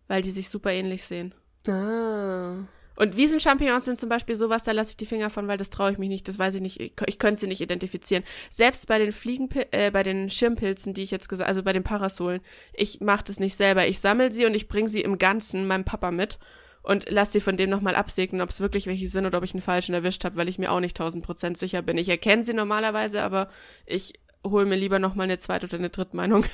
Weil 0.09 0.23
die 0.23 0.33
sich 0.33 0.49
super 0.49 0.73
ähnlich 0.73 1.05
sehen. 1.05 1.37
Ah. 1.69 2.65
Und 2.99 3.17
Wiesenchampignons 3.17 3.85
sind 3.85 3.97
zum 3.97 4.09
Beispiel 4.09 4.35
sowas, 4.35 4.65
da 4.65 4.73
lasse 4.73 4.91
ich 4.91 4.97
die 4.97 5.07
Finger 5.07 5.31
von, 5.31 5.47
weil 5.47 5.57
das 5.57 5.71
traue 5.71 5.93
ich 5.93 5.99
mich 5.99 6.09
nicht, 6.09 6.27
das 6.27 6.37
weiß 6.37 6.55
ich 6.55 6.61
nicht, 6.61 6.81
ich, 6.81 6.95
ich 7.07 7.19
könnte 7.21 7.39
sie 7.39 7.47
nicht 7.47 7.61
identifizieren. 7.61 8.25
Selbst 8.51 8.89
bei 8.89 8.99
den 8.99 9.13
Fliegenpil 9.13 9.67
äh, 9.71 9.93
bei 9.93 10.03
den 10.03 10.31
Schirmpilzen, 10.31 10.95
die 10.95 11.05
ich 11.05 11.13
jetzt 11.13 11.29
gesagt, 11.29 11.47
also 11.47 11.63
bei 11.63 11.73
den 11.73 11.85
Parasolen, 11.85 12.41
ich 12.73 13.01
mache 13.01 13.23
das 13.23 13.39
nicht 13.39 13.55
selber. 13.55 13.87
Ich 13.87 14.01
sammle 14.01 14.33
sie 14.33 14.47
und 14.47 14.55
ich 14.55 14.67
bringe 14.67 14.89
sie 14.89 15.01
im 15.01 15.17
Ganzen 15.17 15.69
meinem 15.69 15.85
Papa 15.85 16.11
mit 16.11 16.41
und 16.83 17.09
lasse 17.09 17.35
sie 17.35 17.41
von 17.41 17.57
dem 17.57 17.71
nochmal 17.71 17.95
absegnen, 17.95 18.41
ob 18.41 18.51
es 18.51 18.59
wirklich 18.59 18.89
welche 18.89 19.07
sind 19.07 19.27
oder 19.27 19.39
ob 19.39 19.45
ich 19.45 19.55
einen 19.55 19.63
falschen 19.63 19.95
erwischt 19.95 20.25
habe, 20.25 20.35
weil 20.35 20.49
ich 20.49 20.59
mir 20.59 20.73
auch 20.73 20.81
nicht 20.81 21.01
1000% 21.01 21.57
sicher 21.57 21.83
bin. 21.83 21.99
Ich 21.99 22.09
erkenne 22.09 22.43
sie 22.43 22.53
normalerweise, 22.53 23.23
aber 23.23 23.49
ich 23.87 24.15
hol 24.43 24.67
mir 24.67 24.77
lieber 24.77 24.99
noch 24.99 25.15
mal 25.15 25.23
eine 25.23 25.39
zweite 25.39 25.67
oder 25.67 25.79
eine 25.79 25.91
dritte 25.91 26.17
Meinung. 26.17 26.45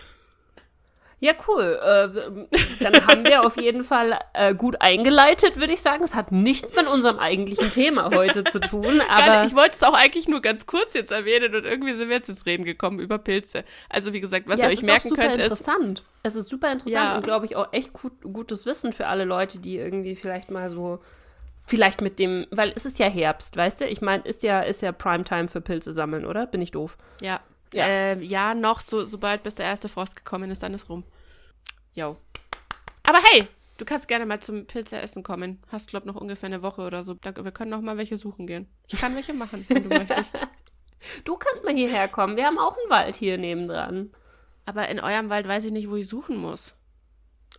Ja, 1.21 1.33
cool. 1.49 1.78
Äh, 1.83 2.56
dann 2.80 3.06
haben 3.06 3.25
wir 3.25 3.44
auf 3.44 3.56
jeden 3.56 3.83
Fall 3.85 4.18
äh, 4.35 4.54
gut 4.54 4.80
eingeleitet, 4.80 5.56
würde 5.56 5.73
ich 5.73 5.80
sagen. 5.83 6.04
Es 6.04 6.14
hat 6.14 6.33
nichts 6.33 6.75
mit 6.75 6.87
unserem 6.87 7.18
eigentlichen 7.18 7.71
Thema 7.71 8.11
heute 8.14 8.44
zu 8.44 8.61
tun. 8.61 9.00
Aber 9.09 9.44
ich 9.44 9.54
wollte 9.54 9.76
es 9.76 9.83
auch 9.83 9.94
eigentlich 9.94 10.28
nur 10.28 10.42
ganz 10.42 10.66
kurz 10.66 10.94
jetzt 10.94 11.12
erwähnen 11.12 11.54
und 11.54 11.64
irgendwie 11.64 11.94
sind 11.94 12.09
wir 12.09 12.16
jetzt 12.16 12.28
ins 12.28 12.47
Reden 12.47 12.64
gekommen 12.64 12.99
über 12.99 13.18
Pilze. 13.18 13.64
Also 13.88 14.12
wie 14.12 14.21
gesagt, 14.21 14.49
was 14.49 14.61
ja, 14.61 14.66
ihr 14.66 14.73
euch 14.73 14.83
merken 14.83 15.09
super 15.09 15.23
könnt, 15.23 15.37
ist 15.37 15.44
interessant. 15.44 16.02
Es 16.23 16.37
ist 16.37 16.49
super 16.49 16.73
interessant 16.73 17.04
Ja. 17.04 17.16
und 17.16 17.23
glaube 17.23 17.47
ich 17.47 17.56
auch 17.56 17.73
echt 17.73 17.92
gut, 17.92 18.12
gutes 18.23 18.66
Wissen 18.66 18.92
für 18.92 19.06
alle 19.06 19.25
Leute, 19.25 19.59
die 19.59 19.76
irgendwie 19.76 20.16
vielleicht 20.16 20.50
mal 20.50 20.68
so 20.71 21.00
vielleicht 21.66 22.00
mit 22.00 22.18
dem, 22.18 22.47
weil 22.50 22.73
es 22.76 22.85
ist 22.85 22.99
ja 22.99 23.06
Herbst, 23.06 23.56
weißt 23.56 23.83
du? 23.83 23.87
Ich 23.87 24.02
meine, 24.02 24.23
ist 24.25 24.42
ja 24.42 24.61
ist 24.61 24.83
ja 24.83 24.92
Primetime 24.92 25.49
für 25.49 25.61
Pilze 25.61 25.92
sammeln, 25.92 26.26
oder? 26.26 26.47
Bin 26.47 26.61
ich 26.61 26.71
doof? 26.73 26.97
Ja. 27.23 27.40
Ja. 27.75 27.87
Äh, 27.87 28.23
ja 28.23 28.54
noch, 28.54 28.81
so, 28.81 29.04
sobald 29.04 29.43
bis 29.43 29.57
der 29.57 29.66
erste 29.66 29.88
Frost 29.88 30.16
gekommen 30.16 30.50
ist, 30.50 30.62
dann 30.62 30.75
ist 30.75 30.88
rum. 30.88 31.04
Jo. 31.93 32.16
Aber 33.07 33.19
hey, 33.31 33.47
du 33.78 33.85
kannst 33.85 34.09
gerne 34.09 34.26
mal 34.26 34.40
zum 34.40 34.66
Pilze 34.66 35.00
essen 35.00 35.23
kommen. 35.23 35.62
Hast, 35.71 35.90
glaub 35.90 36.04
noch 36.04 36.16
ungefähr 36.16 36.47
eine 36.49 36.62
Woche 36.62 36.83
oder 36.83 37.02
so. 37.02 37.14
Da, 37.14 37.35
wir 37.37 37.52
können 37.52 37.71
noch 37.71 37.81
mal 37.81 37.97
welche 37.97 38.16
suchen 38.16 38.47
gehen. 38.47 38.69
Ich 38.88 38.99
kann 38.99 39.14
welche 39.14 39.35
machen, 39.35 39.64
wenn 39.69 39.83
du 39.83 39.88
möchtest. 39.88 40.47
Du 41.25 41.37
kannst 41.37 41.64
mal 41.64 41.75
hierher 41.75 42.09
kommen. 42.09 42.38
Wir 42.38 42.47
haben 42.47 42.59
auch 42.59 42.78
einen 42.78 42.88
Wald 42.88 43.14
hier 43.14 43.37
nebendran. 43.37 44.11
Aber 44.64 44.88
in 44.88 45.00
eurem 45.00 45.28
Wald 45.28 45.47
weiß 45.47 45.66
ich 45.66 45.73
nicht, 45.73 45.90
wo 45.90 45.97
ich 45.97 46.09
suchen 46.09 46.38
muss. 46.38 46.76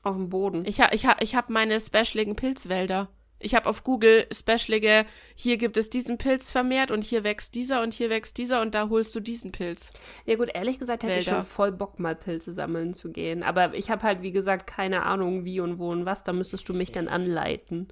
Auf 0.01 0.15
dem 0.15 0.29
Boden. 0.29 0.65
Ich 0.65 0.81
habe 0.81 0.95
ich 0.95 1.05
hab, 1.05 1.21
ich 1.21 1.35
hab 1.35 1.51
meine 1.51 1.79
specialigen 1.79 2.35
Pilzwälder. 2.35 3.07
Ich 3.39 3.53
habe 3.53 3.69
auf 3.69 3.83
Google 3.83 4.25
specialige, 4.31 5.05
hier 5.35 5.57
gibt 5.57 5.77
es 5.77 5.89
diesen 5.89 6.17
Pilz 6.17 6.51
vermehrt 6.51 6.89
und 6.89 7.03
hier 7.03 7.23
wächst 7.23 7.53
dieser 7.53 7.81
und 7.81 7.93
hier 7.93 8.09
wächst 8.09 8.37
dieser 8.37 8.61
und 8.61 8.73
da 8.73 8.89
holst 8.89 9.13
du 9.13 9.19
diesen 9.19 9.51
Pilz. 9.51 9.91
Ja 10.25 10.35
gut, 10.35 10.49
ehrlich 10.53 10.79
gesagt 10.79 11.03
hätte 11.03 11.19
ich 11.19 11.27
Wälder. 11.27 11.41
schon 11.41 11.49
voll 11.49 11.71
Bock, 11.71 11.99
mal 11.99 12.15
Pilze 12.15 12.53
sammeln 12.53 12.93
zu 12.93 13.11
gehen. 13.11 13.43
Aber 13.43 13.73
ich 13.75 13.89
habe 13.89 14.03
halt, 14.03 14.21
wie 14.21 14.31
gesagt, 14.31 14.67
keine 14.67 15.03
Ahnung, 15.03 15.43
wie 15.45 15.59
und 15.59 15.79
wo 15.79 15.91
und 15.91 16.05
was. 16.05 16.23
Da 16.23 16.31
müsstest 16.33 16.67
du 16.69 16.73
mich 16.73 16.91
dann 16.91 17.07
anleiten. 17.09 17.89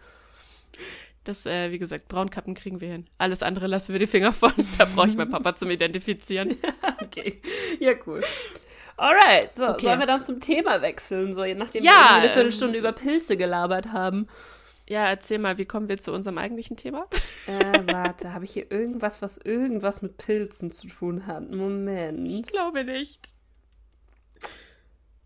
Das, 1.25 1.45
äh, 1.45 1.71
wie 1.71 1.79
gesagt, 1.79 2.07
Braunkappen 2.07 2.53
kriegen 2.53 2.81
wir 2.81 2.89
hin. 2.89 3.07
Alles 3.17 3.43
andere 3.43 3.67
lassen 3.67 3.93
wir 3.93 4.00
die 4.00 4.07
Finger 4.07 4.33
von. 4.33 4.51
Da 4.77 4.85
brauche 4.85 5.07
ich 5.09 5.15
meinen 5.15 5.29
Papa 5.31 5.55
zum 5.55 5.69
Identifizieren. 5.69 6.55
Okay, 7.01 7.41
ja 7.79 7.93
cool. 8.07 8.23
Alright, 8.97 9.53
so, 9.53 9.67
Okay. 9.67 9.85
sollen 9.85 10.00
wir 10.00 10.07
dann 10.07 10.23
zum 10.23 10.39
Thema 10.39 10.81
wechseln, 10.81 11.33
so 11.33 11.43
je 11.43 11.53
nachdem 11.53 11.83
Ja, 11.83 11.91
wir 11.91 12.15
eine 12.15 12.25
ähm, 12.27 12.33
Viertelstunde 12.33 12.79
über 12.79 12.91
Pilze 12.91 13.38
gelabert 13.38 13.91
haben. 13.91 14.27
Ja, 14.88 15.06
erzähl 15.08 15.40
mal, 15.40 15.58
wie 15.58 15.66
kommen 15.66 15.88
wir 15.88 15.98
zu 15.98 16.12
unserem 16.12 16.38
eigentlichen 16.38 16.75
Thema? 16.75 17.08
Äh, 17.48 17.82
warte, 17.86 18.34
habe 18.34 18.46
ich 18.46 18.52
hier 18.52 18.70
irgendwas, 18.72 19.22
was 19.22 19.38
irgendwas 19.38 20.02
mit 20.02 20.18
Pilzen 20.18 20.72
zu 20.72 20.88
tun 20.88 21.25
hat? 21.25 21.50
Moment. 21.50 22.28
glaube 22.48 22.84
nicht. 22.84 23.36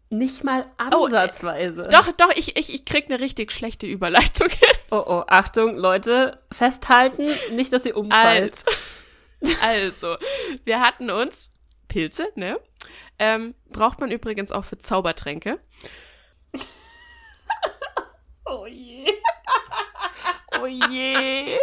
Nicht 0.10 0.44
mal 0.44 0.66
Oh, 0.94 1.04
äh, 1.04 1.06
ansatzweise. 1.08 1.90
Doch, 1.92 2.12
doch, 2.14 2.32
ich, 2.36 2.56
ich, 2.56 2.74
ich 2.74 2.86
krieg 2.86 3.08
eine 3.08 3.20
richtig 3.20 3.52
schlechte 3.52 3.88
Überleitung 3.88 4.50
hin. 4.50 4.78
Oh, 4.92 5.04
oh, 5.06 5.24
Achtung, 5.28 5.76
Leute, 5.76 6.40
festhalten, 6.52 7.30
nicht, 7.52 7.74
dass 7.74 7.86
ihr 7.86 7.98
umfallt. 7.98 8.64
Also, 9.62 10.14
also, 10.14 10.18
wir 10.64 10.82
hatten 10.82 11.12
uns 11.12 11.52
Pilze, 11.88 12.28
ne? 12.36 12.60
Ähm, 13.20 13.54
braucht 13.70 14.00
man 14.00 14.12
übrigens 14.12 14.52
auch 14.52 14.66
für 14.66 14.78
Zaubertränke. 14.78 15.60
Oh 18.50 18.66
je. 18.66 19.06
Oh 20.62 20.66
je. 20.68 21.58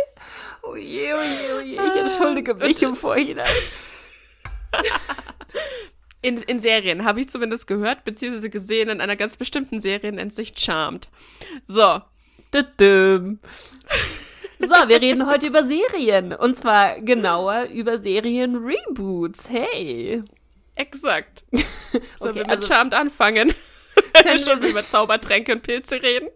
Oh 0.62 0.76
je, 0.76 1.14
oh 1.14 1.22
je, 1.22 1.54
oh 1.56 1.60
je. 1.60 1.74
Ich 1.86 1.96
entschuldige 1.96 2.54
mich 2.54 2.82
im 2.82 2.94
Vorhinein. 2.96 3.46
In, 6.22 6.38
in 6.38 6.58
Serien 6.58 7.04
habe 7.04 7.20
ich 7.20 7.28
zumindest 7.28 7.66
gehört, 7.66 8.04
beziehungsweise 8.04 8.48
gesehen, 8.48 8.88
in 8.88 9.00
einer 9.02 9.16
ganz 9.16 9.36
bestimmten 9.36 9.80
Serie 9.80 10.10
nennt 10.12 10.34
sich 10.34 10.54
Charmed. 10.56 11.08
So. 11.64 12.00
So, 14.60 14.74
wir 14.88 15.00
reden 15.02 15.26
heute 15.26 15.48
über 15.48 15.64
Serien. 15.64 16.32
Und 16.32 16.54
zwar 16.54 17.00
genauer 17.00 17.64
über 17.64 17.98
Serien-Reboots. 17.98 19.50
Hey. 19.50 20.22
exakt. 20.76 21.44
Sollen 21.52 22.30
Okay, 22.30 22.34
wir 22.36 22.42
mit 22.42 22.50
also- 22.50 22.66
Charmed 22.72 22.94
anfangen? 22.94 23.52
Wenn 24.14 24.24
wir 24.24 24.38
schon 24.38 24.62
über 24.62 24.82
Zaubertränke 24.82 25.52
und 25.52 25.62
Pilze 25.62 26.02
reden? 26.02 26.28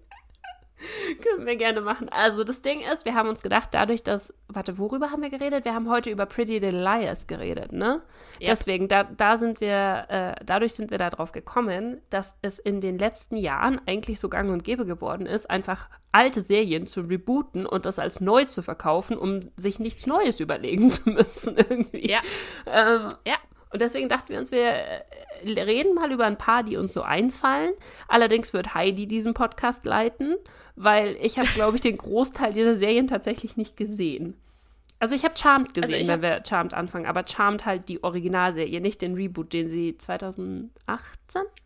Können 1.22 1.46
wir 1.46 1.56
gerne 1.56 1.80
machen. 1.80 2.08
Also 2.08 2.44
das 2.44 2.62
Ding 2.62 2.80
ist, 2.80 3.04
wir 3.04 3.14
haben 3.14 3.28
uns 3.28 3.42
gedacht, 3.42 3.70
dadurch, 3.72 4.02
dass, 4.02 4.38
warte, 4.48 4.78
worüber 4.78 5.10
haben 5.10 5.22
wir 5.22 5.30
geredet? 5.30 5.64
Wir 5.64 5.74
haben 5.74 5.88
heute 5.88 6.10
über 6.10 6.26
Pretty 6.26 6.58
Little 6.58 6.82
Liars 6.82 7.26
geredet, 7.26 7.72
ne? 7.72 8.02
Ja. 8.38 8.48
Deswegen, 8.50 8.88
da, 8.88 9.04
da 9.04 9.38
sind 9.38 9.60
wir, 9.60 10.06
äh, 10.08 10.44
dadurch 10.44 10.74
sind 10.74 10.90
wir 10.90 10.98
darauf 10.98 11.32
gekommen, 11.32 12.00
dass 12.10 12.38
es 12.42 12.58
in 12.58 12.80
den 12.80 12.98
letzten 12.98 13.36
Jahren 13.36 13.80
eigentlich 13.86 14.20
so 14.20 14.28
gang 14.28 14.50
und 14.50 14.64
gäbe 14.64 14.86
geworden 14.86 15.26
ist, 15.26 15.50
einfach 15.50 15.88
alte 16.12 16.40
Serien 16.40 16.86
zu 16.86 17.02
rebooten 17.02 17.66
und 17.66 17.84
das 17.84 17.98
als 17.98 18.20
neu 18.20 18.44
zu 18.44 18.62
verkaufen, 18.62 19.16
um 19.18 19.50
sich 19.56 19.78
nichts 19.78 20.06
Neues 20.06 20.40
überlegen 20.40 20.90
zu 20.92 21.10
müssen 21.10 21.56
irgendwie. 21.56 22.10
Ja. 22.10 22.20
Ähm, 22.66 23.08
Ja. 23.26 23.36
Und 23.70 23.82
deswegen 23.82 24.08
dachten 24.08 24.30
wir 24.30 24.38
uns, 24.38 24.50
wir 24.50 24.64
äh, 24.64 25.02
reden 25.60 25.94
mal 25.94 26.10
über 26.10 26.24
ein 26.24 26.38
paar, 26.38 26.62
die 26.62 26.76
uns 26.76 26.92
so 26.92 27.02
einfallen. 27.02 27.72
Allerdings 28.08 28.52
wird 28.52 28.74
Heidi 28.74 29.06
diesen 29.06 29.34
Podcast 29.34 29.84
leiten, 29.84 30.36
weil 30.76 31.16
ich 31.20 31.38
habe, 31.38 31.48
glaube 31.48 31.76
ich, 31.76 31.80
den 31.80 31.96
Großteil 31.96 32.52
dieser 32.52 32.74
Serien 32.74 33.08
tatsächlich 33.08 33.56
nicht 33.56 33.76
gesehen. 33.76 34.34
Also 35.00 35.14
ich 35.14 35.24
habe 35.24 35.36
Charmed 35.36 35.68
Also 35.68 35.82
gesehen, 35.82 36.02
ich 36.02 36.08
wenn 36.08 36.22
wir 36.22 36.42
Charmed 36.48 36.74
anfangen, 36.74 37.06
aber 37.06 37.24
Charmed 37.26 37.66
halt 37.66 37.88
die 37.88 38.02
Originalserie, 38.02 38.80
nicht 38.80 39.00
den 39.00 39.14
Reboot, 39.14 39.52
den 39.52 39.68
sie 39.68 39.96
2018 39.96 40.70
gemacht 40.86 41.18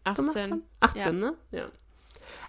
18, 0.04 0.50
haben. 0.50 0.62
18, 0.80 1.02
ja. 1.02 1.12
ne? 1.12 1.34
Ja. 1.50 1.64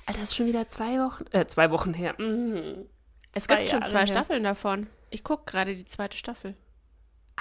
Alter, 0.05 0.19
das 0.19 0.29
ist 0.29 0.35
schon 0.35 0.45
wieder 0.45 0.67
zwei 0.67 0.99
Wochen, 0.99 1.25
äh, 1.31 1.45
zwei 1.45 1.71
Wochen 1.71 1.93
her. 1.93 2.15
Mhm. 2.17 2.85
Es 3.31 3.47
gibt 3.47 3.67
schon 3.67 3.83
zwei 3.83 3.99
her. 3.99 4.07
Staffeln 4.07 4.43
davon. 4.43 4.87
Ich 5.09 5.23
gucke 5.23 5.43
gerade 5.45 5.73
die 5.75 5.85
zweite 5.85 6.17
Staffel. 6.17 6.55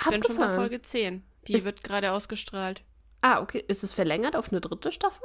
Ich 0.00 0.08
bin 0.08 0.22
schon 0.22 0.36
bei. 0.36 0.54
Folge 0.54 0.80
10. 0.80 1.22
Die 1.48 1.54
Ist- 1.54 1.64
wird 1.64 1.82
gerade 1.82 2.12
ausgestrahlt. 2.12 2.82
Ah, 3.20 3.40
okay. 3.40 3.62
Ist 3.68 3.84
es 3.84 3.94
verlängert 3.94 4.34
auf 4.36 4.50
eine 4.50 4.60
dritte 4.60 4.90
Staffel? 4.92 5.22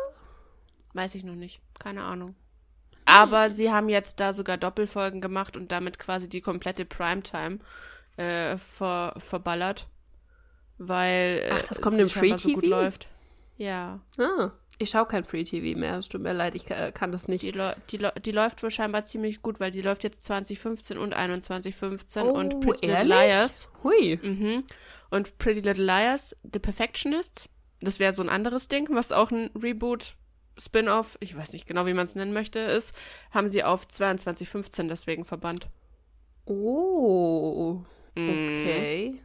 Weiß 0.93 1.15
ich 1.15 1.23
noch 1.23 1.35
nicht. 1.35 1.61
Keine 1.79 2.03
Ahnung. 2.03 2.35
Aber 3.05 3.49
sie 3.49 3.71
haben 3.71 3.89
jetzt 3.89 4.19
da 4.19 4.33
sogar 4.33 4.57
Doppelfolgen 4.57 5.21
gemacht 5.21 5.55
und 5.55 5.71
damit 5.71 5.97
quasi 5.97 6.27
die 6.29 6.41
komplette 6.41 6.85
Primetime 6.85 7.59
äh, 8.17 8.57
ver 8.57 9.13
verballert. 9.17 9.87
Weil 10.77 11.39
äh, 11.43 11.49
Ach, 11.53 11.67
das 11.67 11.81
kommt 11.81 11.97
im 11.99 12.09
Free 12.09 12.35
so 12.37 12.49
gut 12.49 12.63
TV? 12.63 12.75
läuft. 12.75 13.07
Ja. 13.57 13.99
Ah, 14.19 14.51
ich 14.77 14.91
schaue 14.91 15.07
kein 15.07 15.23
Free 15.25 15.43
TV 15.43 15.77
mehr. 15.79 15.97
Es 15.97 16.07
tut 16.09 16.21
mir 16.21 16.33
leid, 16.33 16.53
ich 16.53 16.65
kann, 16.65 16.93
kann 16.93 17.11
das 17.11 17.27
nicht. 17.27 17.41
Die, 17.43 17.51
die, 17.97 18.07
die 18.23 18.31
läuft 18.31 18.61
wohl 18.61 18.69
scheinbar 18.69 19.05
ziemlich 19.05 19.41
gut, 19.41 19.59
weil 19.59 19.71
die 19.71 19.81
läuft 19.81 20.03
jetzt 20.03 20.21
2015 20.23 20.97
und 20.99 21.13
2115 21.13 22.23
und 22.23 22.53
Oh, 22.53 22.59
Pretty 22.59 22.85
Little? 22.85 23.05
Liars. 23.05 23.69
Hui. 23.83 24.19
Mhm. 24.21 24.63
Und 25.09 25.37
Pretty 25.37 25.61
Little 25.61 25.85
Liars, 25.85 26.35
The 26.51 26.59
Perfectionists. 26.59 27.49
Das 27.81 27.99
wäre 27.99 28.13
so 28.13 28.21
ein 28.21 28.29
anderes 28.29 28.67
Ding, 28.67 28.87
was 28.91 29.11
auch 29.11 29.31
ein 29.31 29.49
Reboot, 29.55 30.15
Spin-off, 30.57 31.17
ich 31.19 31.37
weiß 31.37 31.53
nicht 31.53 31.67
genau, 31.67 31.85
wie 31.85 31.93
man 31.93 32.05
es 32.05 32.15
nennen 32.15 32.33
möchte, 32.33 32.59
ist, 32.59 32.95
haben 33.31 33.47
sie 33.47 33.63
auf 33.63 33.87
2215 33.87 34.87
deswegen 34.87 35.25
verbannt. 35.25 35.67
Oh, 36.45 37.83
Mhm. 38.15 39.19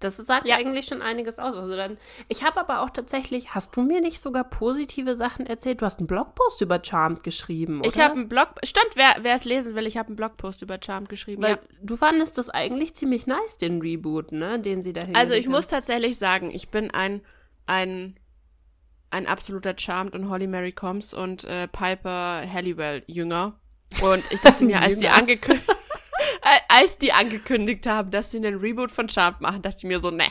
Das 0.00 0.16
sagt 0.16 0.46
Ja. 0.48 0.56
eigentlich 0.56 0.86
schon 0.86 1.02
einiges 1.02 1.38
aus. 1.38 1.54
Also 1.54 1.76
dann, 1.76 1.98
ich 2.28 2.42
habe 2.42 2.58
aber 2.58 2.80
auch 2.80 2.90
tatsächlich, 2.90 3.54
hast 3.54 3.76
du 3.76 3.82
mir 3.82 4.00
nicht 4.00 4.18
sogar 4.20 4.44
positive 4.44 5.14
Sachen 5.14 5.44
erzählt? 5.46 5.80
Du 5.82 5.84
hast 5.84 5.98
einen 5.98 6.06
Blogpost 6.06 6.60
über 6.62 6.80
Charmed 6.82 7.22
geschrieben, 7.22 7.80
oder? 7.80 7.88
Ich 7.88 7.98
habe 8.00 8.14
einen 8.14 8.28
Blog, 8.28 8.48
stimmt, 8.64 8.96
wer 8.96 9.34
es 9.34 9.44
lesen 9.44 9.74
will, 9.74 9.86
ich 9.86 9.96
habe 9.98 10.08
einen 10.08 10.16
Blogpost 10.16 10.62
über 10.62 10.78
Charmed 10.82 11.08
geschrieben. 11.10 11.42
Weil 11.42 11.52
Ja. 11.52 11.58
du 11.82 11.96
fandest 11.96 12.38
das 12.38 12.48
eigentlich 12.50 12.94
ziemlich 12.94 13.26
nice, 13.26 13.58
den 13.58 13.80
Reboot, 13.80 14.32
ne? 14.32 14.58
Den 14.58 14.82
sie 14.82 14.92
dahin. 14.92 15.14
Also 15.14 15.34
ich 15.34 15.48
muss 15.48 15.68
tatsächlich 15.68 16.16
sagen, 16.18 16.50
ich 16.52 16.70
bin 16.70 16.90
ein, 16.90 17.20
ein, 17.66 18.18
ein 19.10 19.26
absoluter 19.26 19.74
Charmed 19.76 20.14
und 20.14 20.30
Holly 20.30 20.46
Mary 20.46 20.72
Combs 20.72 21.12
und 21.12 21.44
äh, 21.44 21.68
Piper 21.68 22.42
Halliwell 22.50 23.02
Jünger. 23.06 23.60
Und 24.02 24.22
ich 24.30 24.40
dachte 24.40 24.64
mir, 24.64 24.80
als 24.80 25.02
Jünger. 25.02 25.14
angekündigt 25.16 25.68
als 26.68 26.98
die 26.98 27.12
angekündigt 27.12 27.86
haben, 27.86 28.10
dass 28.10 28.30
sie 28.30 28.38
einen 28.38 28.58
Reboot 28.58 28.90
von 28.90 29.08
Charmed 29.08 29.40
machen, 29.40 29.62
dachte 29.62 29.78
ich 29.78 29.84
mir 29.84 30.00
so, 30.00 30.10
ne, 30.10 30.26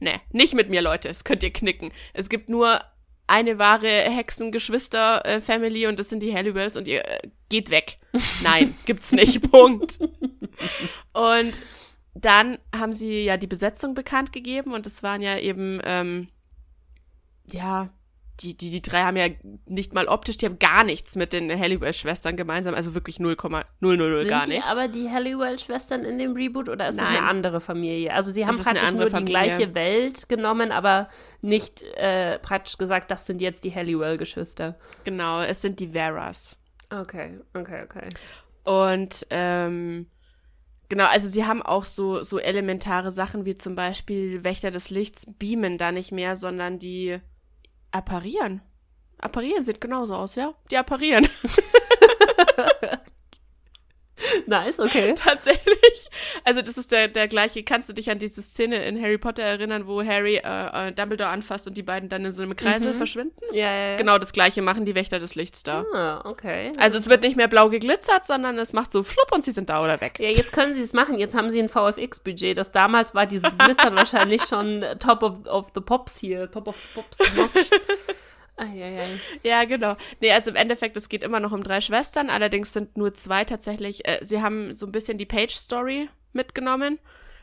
ne, 0.00 0.20
nicht 0.30 0.54
mit 0.54 0.70
mir, 0.70 0.82
Leute, 0.82 1.08
das 1.08 1.24
könnt 1.24 1.42
ihr 1.42 1.52
knicken. 1.52 1.92
Es 2.12 2.28
gibt 2.28 2.48
nur 2.48 2.80
eine 3.26 3.58
wahre 3.58 3.88
Hexengeschwister-Family 3.88 5.86
und 5.86 5.98
das 5.98 6.10
sind 6.10 6.22
die 6.22 6.34
Halliwells 6.34 6.76
und 6.76 6.88
ihr 6.88 7.06
äh, 7.06 7.28
geht 7.48 7.70
weg. 7.70 7.98
Nein, 8.42 8.74
gibt's 8.84 9.12
nicht. 9.12 9.50
Punkt. 9.50 9.98
Und 11.12 11.54
dann 12.14 12.58
haben 12.74 12.92
sie 12.92 13.24
ja 13.24 13.36
die 13.36 13.46
Besetzung 13.46 13.94
bekannt 13.94 14.32
gegeben 14.32 14.72
und 14.72 14.86
es 14.86 15.02
waren 15.02 15.22
ja 15.22 15.38
eben, 15.38 15.80
ähm, 15.84 16.28
ja, 17.50 17.90
die, 18.40 18.56
die, 18.56 18.70
die 18.70 18.82
drei 18.82 19.02
haben 19.02 19.16
ja 19.16 19.28
nicht 19.66 19.94
mal 19.94 20.08
optisch, 20.08 20.36
die 20.36 20.46
haben 20.46 20.58
gar 20.58 20.82
nichts 20.82 21.14
mit 21.14 21.32
den 21.32 21.50
Halliwell-Schwestern 21.50 22.36
gemeinsam, 22.36 22.74
also 22.74 22.94
wirklich 22.94 23.18
0,000 23.18 23.64
Sind 23.80 24.28
gar 24.28 24.44
die 24.44 24.50
nichts. 24.52 24.66
aber 24.66 24.88
die 24.88 25.08
Halliwell-Schwestern 25.08 26.04
in 26.04 26.18
dem 26.18 26.32
Reboot 26.32 26.68
oder 26.68 26.88
ist 26.88 26.98
das 26.98 27.08
Nein. 27.08 27.18
eine 27.18 27.26
andere 27.28 27.60
Familie? 27.60 28.12
Also 28.12 28.32
sie 28.32 28.46
haben 28.46 28.58
praktisch 28.58 28.90
nur 28.92 29.04
die 29.04 29.10
Familie. 29.10 29.30
gleiche 29.30 29.74
Welt 29.74 30.28
genommen, 30.28 30.72
aber 30.72 31.08
nicht 31.42 31.82
äh, 31.96 32.38
praktisch 32.40 32.76
gesagt, 32.76 33.10
das 33.10 33.26
sind 33.26 33.40
jetzt 33.40 33.62
die 33.62 33.74
Halliwell-Geschwister. 33.74 34.76
Genau, 35.04 35.40
es 35.42 35.62
sind 35.62 35.78
die 35.78 35.88
Veras. 35.88 36.56
Okay, 36.90 37.38
okay, 37.54 37.84
okay. 37.84 38.08
Und 38.64 39.26
ähm, 39.30 40.06
genau, 40.88 41.06
also 41.06 41.28
sie 41.28 41.44
haben 41.44 41.62
auch 41.62 41.84
so, 41.84 42.22
so 42.24 42.38
elementare 42.38 43.12
Sachen 43.12 43.44
wie 43.44 43.54
zum 43.54 43.76
Beispiel 43.76 44.42
Wächter 44.42 44.72
des 44.72 44.90
Lichts 44.90 45.26
beamen 45.38 45.78
da 45.78 45.92
nicht 45.92 46.10
mehr, 46.10 46.36
sondern 46.36 46.78
die 46.78 47.20
apparieren. 47.94 48.60
Apparieren 49.18 49.64
sieht 49.64 49.80
genauso 49.80 50.14
aus, 50.14 50.34
ja? 50.34 50.54
Die 50.70 50.76
apparieren. 50.76 51.28
Nice, 54.46 54.80
okay. 54.80 55.14
Tatsächlich. 55.16 56.08
Also 56.44 56.62
das 56.62 56.76
ist 56.78 56.90
der, 56.92 57.08
der 57.08 57.28
gleiche. 57.28 57.62
Kannst 57.62 57.88
du 57.88 57.92
dich 57.92 58.10
an 58.10 58.18
diese 58.18 58.42
Szene 58.42 58.84
in 58.84 59.00
Harry 59.00 59.18
Potter 59.18 59.42
erinnern, 59.42 59.86
wo 59.86 60.02
Harry 60.04 60.36
äh, 60.36 60.88
äh, 60.88 60.92
Dumbledore 60.92 61.30
anfasst 61.30 61.66
und 61.66 61.76
die 61.76 61.82
beiden 61.82 62.08
dann 62.08 62.24
in 62.24 62.32
so 62.32 62.42
einem 62.42 62.56
Kreisel 62.56 62.92
Mhm. 62.92 62.96
verschwinden? 62.98 63.34
Ja, 63.52 63.72
ja, 63.72 63.90
ja. 63.90 63.96
Genau 63.96 64.18
das 64.18 64.32
gleiche 64.32 64.62
machen 64.62 64.84
die 64.84 64.94
Wächter 64.94 65.18
des 65.18 65.34
Lichts 65.34 65.62
da. 65.62 65.84
Ah, 65.94 66.22
okay. 66.24 66.72
Also 66.78 66.98
es 66.98 67.08
wird 67.08 67.22
nicht 67.22 67.36
mehr 67.36 67.48
blau 67.48 67.68
geglitzert, 67.70 68.26
sondern 68.26 68.58
es 68.58 68.72
macht 68.72 68.92
so 68.92 69.02
flupp 69.02 69.32
und 69.32 69.44
sie 69.44 69.52
sind 69.52 69.68
da 69.70 69.82
oder 69.82 70.00
weg. 70.00 70.18
Ja, 70.20 70.28
jetzt 70.28 70.52
können 70.52 70.74
sie 70.74 70.82
es 70.82 70.92
machen. 70.92 71.18
Jetzt 71.18 71.34
haben 71.34 71.50
sie 71.50 71.60
ein 71.60 71.68
VFX-Budget. 71.68 72.56
Das 72.58 72.72
damals 72.72 73.14
war 73.14 73.26
dieses 73.26 73.56
Glitzern 73.58 73.96
wahrscheinlich 73.96 74.42
schon 74.44 74.84
top 75.00 75.22
of, 75.22 75.46
of 75.46 75.66
the 75.74 75.80
pops 75.80 76.18
hier. 76.18 76.50
Top 76.50 76.68
of 76.68 76.76
the 76.76 77.00
pops. 77.00 77.18
Eieiei. 78.56 79.18
Ja, 79.42 79.64
genau. 79.64 79.96
Nee, 80.20 80.32
also 80.32 80.50
im 80.50 80.56
Endeffekt, 80.56 80.96
es 80.96 81.08
geht 81.08 81.22
immer 81.22 81.40
noch 81.40 81.52
um 81.52 81.62
drei 81.62 81.80
Schwestern, 81.80 82.30
allerdings 82.30 82.72
sind 82.72 82.96
nur 82.96 83.12
zwei 83.14 83.44
tatsächlich, 83.44 84.06
äh, 84.06 84.18
sie 84.22 84.42
haben 84.42 84.72
so 84.72 84.86
ein 84.86 84.92
bisschen 84.92 85.18
die 85.18 85.26
Page-Story 85.26 86.08
mitgenommen, 86.32 86.98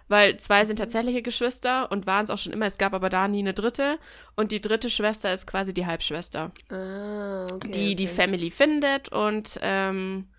weil 0.07 0.37
zwei 0.37 0.63
sind 0.65 0.77
tatsächliche 0.77 1.21
Geschwister 1.21 1.91
und 1.91 2.07
waren 2.07 2.23
es 2.23 2.29
auch 2.29 2.37
schon 2.37 2.53
immer, 2.53 2.65
es 2.65 2.77
gab 2.77 2.93
aber 2.93 3.09
da 3.09 3.27
nie 3.27 3.39
eine 3.39 3.53
dritte 3.53 3.97
und 4.35 4.51
die 4.53 4.61
dritte 4.61 4.89
Schwester 4.89 5.33
ist 5.33 5.47
quasi 5.47 5.73
die 5.73 5.85
Halbschwester, 5.85 6.51
Ah, 6.69 7.43
okay. 7.51 7.71
die 7.71 7.79
okay. 7.87 7.95
die 7.95 8.07
Family 8.07 8.49
findet 8.49 9.09
und 9.09 9.59
ähm, 9.61 10.29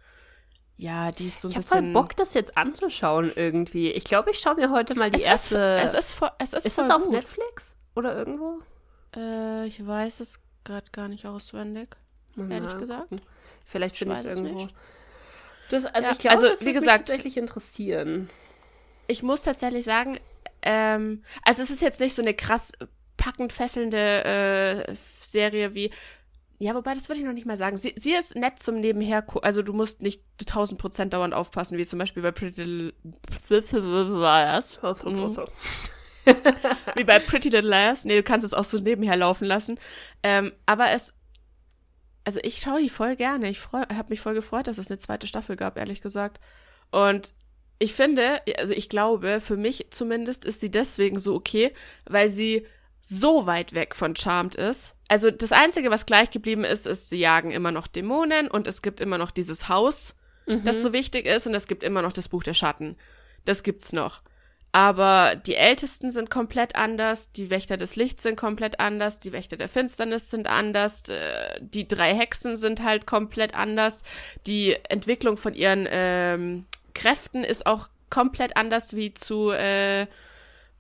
ja, 0.76 1.10
die 1.12 1.26
ist 1.26 1.42
so 1.42 1.48
ein 1.48 1.50
Ich 1.50 1.56
habe 1.58 1.66
voll 1.66 1.80
bisschen... 1.82 1.92
Bock, 1.92 2.16
das 2.16 2.34
jetzt 2.34 2.56
anzuschauen 2.56 3.30
irgendwie. 3.36 3.90
Ich 3.90 4.04
glaube, 4.04 4.30
ich 4.30 4.38
schaue 4.38 4.54
mir 4.56 4.70
heute 4.70 4.94
mal 4.94 5.10
die 5.10 5.20
es 5.20 5.22
erste. 5.22 5.58
Ist, 5.84 5.94
es 5.94 6.08
ist, 6.08 6.10
voll, 6.12 6.30
es 6.38 6.54
ist, 6.54 6.66
ist 6.66 6.74
voll 6.74 6.86
es 6.86 6.90
auf 6.90 7.02
gut. 7.02 7.12
Netflix 7.12 7.76
oder 7.94 8.16
irgendwo? 8.16 8.58
Äh, 9.14 9.66
ich 9.66 9.86
weiß 9.86 10.20
es 10.20 10.40
gerade 10.64 10.90
gar 10.92 11.08
nicht 11.08 11.26
auswendig, 11.26 11.96
ehrlich 12.36 12.72
Na, 12.72 12.78
gesagt. 12.78 13.12
Vielleicht 13.64 13.96
finde 13.96 14.14
ich 14.14 14.20
es 14.20 14.26
irgendwo. 14.38 14.62
nicht. 14.64 14.74
Das, 15.70 15.84
also 15.86 16.06
Ja, 16.08 16.12
ich 16.12 16.18
glaube, 16.18 16.36
also, 16.36 16.48
das 16.48 16.60
wie 16.60 16.66
würde 16.66 16.80
mich 16.80 16.80
gesagt- 16.80 17.06
tatsächlich 17.08 17.36
interessieren. 17.36 18.28
ich 19.06 19.22
muss 19.22 19.42
tatsächlich 19.42 19.84
sagen, 19.84 20.18
ähm, 20.62 21.22
also 21.44 21.62
es 21.62 21.70
ist 21.70 21.82
jetzt 21.82 22.00
nicht 22.00 22.14
so 22.14 22.22
eine 22.22 22.34
krass 22.34 22.72
packend 23.16 23.52
fesselnde 23.52 24.24
äh, 24.24 24.94
Serie 25.20 25.74
wie. 25.74 25.90
Ja, 26.58 26.74
wobei, 26.76 26.94
das 26.94 27.08
würde 27.08 27.18
ich 27.20 27.26
noch 27.26 27.32
nicht 27.32 27.46
mal 27.46 27.56
sagen. 27.56 27.76
Sie, 27.76 27.92
sie 27.96 28.12
ist 28.14 28.36
nett 28.36 28.60
zum 28.60 28.78
Nebenher, 28.78 29.26
also 29.42 29.62
du 29.62 29.72
musst 29.72 30.00
nicht 30.02 30.22
1000 30.40 30.80
Prozent 30.80 31.12
dauernd 31.12 31.34
aufpassen, 31.34 31.76
wie 31.76 31.84
zum 31.84 31.98
Beispiel 31.98 32.22
bei 32.22 32.30
Pretty 32.30 32.62
Little. 32.62 32.92
Wie 36.94 37.04
bei 37.04 37.18
Pretty 37.18 37.48
Little 37.48 37.68
Liars. 37.70 38.04
Nee, 38.04 38.16
du 38.16 38.22
kannst 38.22 38.44
es 38.44 38.54
auch 38.54 38.64
so 38.64 38.78
nebenher 38.78 39.16
laufen 39.16 39.44
lassen. 39.46 39.78
Ähm, 40.22 40.52
aber 40.66 40.90
es, 40.90 41.14
also 42.24 42.40
ich 42.42 42.60
schaue 42.60 42.80
die 42.80 42.88
voll 42.88 43.16
gerne. 43.16 43.48
Ich 43.50 43.66
habe 43.72 44.08
mich 44.08 44.20
voll 44.20 44.34
gefreut, 44.34 44.68
dass 44.68 44.78
es 44.78 44.90
eine 44.90 44.98
zweite 44.98 45.26
Staffel 45.26 45.56
gab, 45.56 45.76
ehrlich 45.76 46.00
gesagt. 46.00 46.40
Und 46.90 47.34
ich 47.78 47.94
finde, 47.94 48.40
also 48.58 48.74
ich 48.74 48.88
glaube, 48.88 49.40
für 49.40 49.56
mich 49.56 49.86
zumindest 49.90 50.44
ist 50.44 50.60
sie 50.60 50.70
deswegen 50.70 51.18
so 51.18 51.34
okay, 51.34 51.72
weil 52.04 52.30
sie 52.30 52.66
so 53.00 53.46
weit 53.46 53.72
weg 53.72 53.96
von 53.96 54.14
Charmed 54.14 54.54
ist. 54.54 54.94
Also 55.08 55.32
das 55.32 55.50
Einzige, 55.50 55.90
was 55.90 56.06
gleich 56.06 56.30
geblieben 56.30 56.62
ist, 56.62 56.86
ist, 56.86 57.10
sie 57.10 57.18
jagen 57.18 57.50
immer 57.50 57.72
noch 57.72 57.88
Dämonen 57.88 58.48
und 58.48 58.68
es 58.68 58.82
gibt 58.82 59.00
immer 59.00 59.18
noch 59.18 59.32
dieses 59.32 59.68
Haus, 59.68 60.14
Mhm. 60.46 60.64
das 60.64 60.82
so 60.82 60.92
wichtig 60.92 61.26
ist 61.26 61.46
und 61.46 61.54
es 61.54 61.68
gibt 61.68 61.84
immer 61.84 62.02
noch 62.02 62.12
das 62.12 62.28
Buch 62.28 62.42
der 62.42 62.54
Schatten. 62.54 62.96
Das 63.44 63.62
gibt's 63.62 63.92
noch. 63.92 64.22
Aber 64.74 65.36
die 65.36 65.54
Ältesten 65.54 66.10
sind 66.10 66.30
komplett 66.30 66.76
anders, 66.76 67.30
die 67.30 67.50
Wächter 67.50 67.76
des 67.76 67.94
Lichts 67.94 68.22
sind 68.22 68.36
komplett 68.36 68.80
anders, 68.80 69.20
die 69.20 69.32
Wächter 69.32 69.58
der 69.58 69.68
Finsternis 69.68 70.30
sind 70.30 70.46
anders, 70.46 71.08
äh, 71.10 71.60
die 71.60 71.86
drei 71.86 72.14
Hexen 72.14 72.56
sind 72.56 72.82
halt 72.82 73.06
komplett 73.06 73.54
anders, 73.54 74.02
die 74.46 74.76
Entwicklung 74.88 75.36
von 75.36 75.52
ihren 75.52 75.86
ähm, 75.90 76.64
Kräften 76.94 77.44
ist 77.44 77.66
auch 77.66 77.88
komplett 78.08 78.56
anders 78.56 78.96
wie 78.96 79.12
zu 79.12 79.50
äh, 79.50 80.06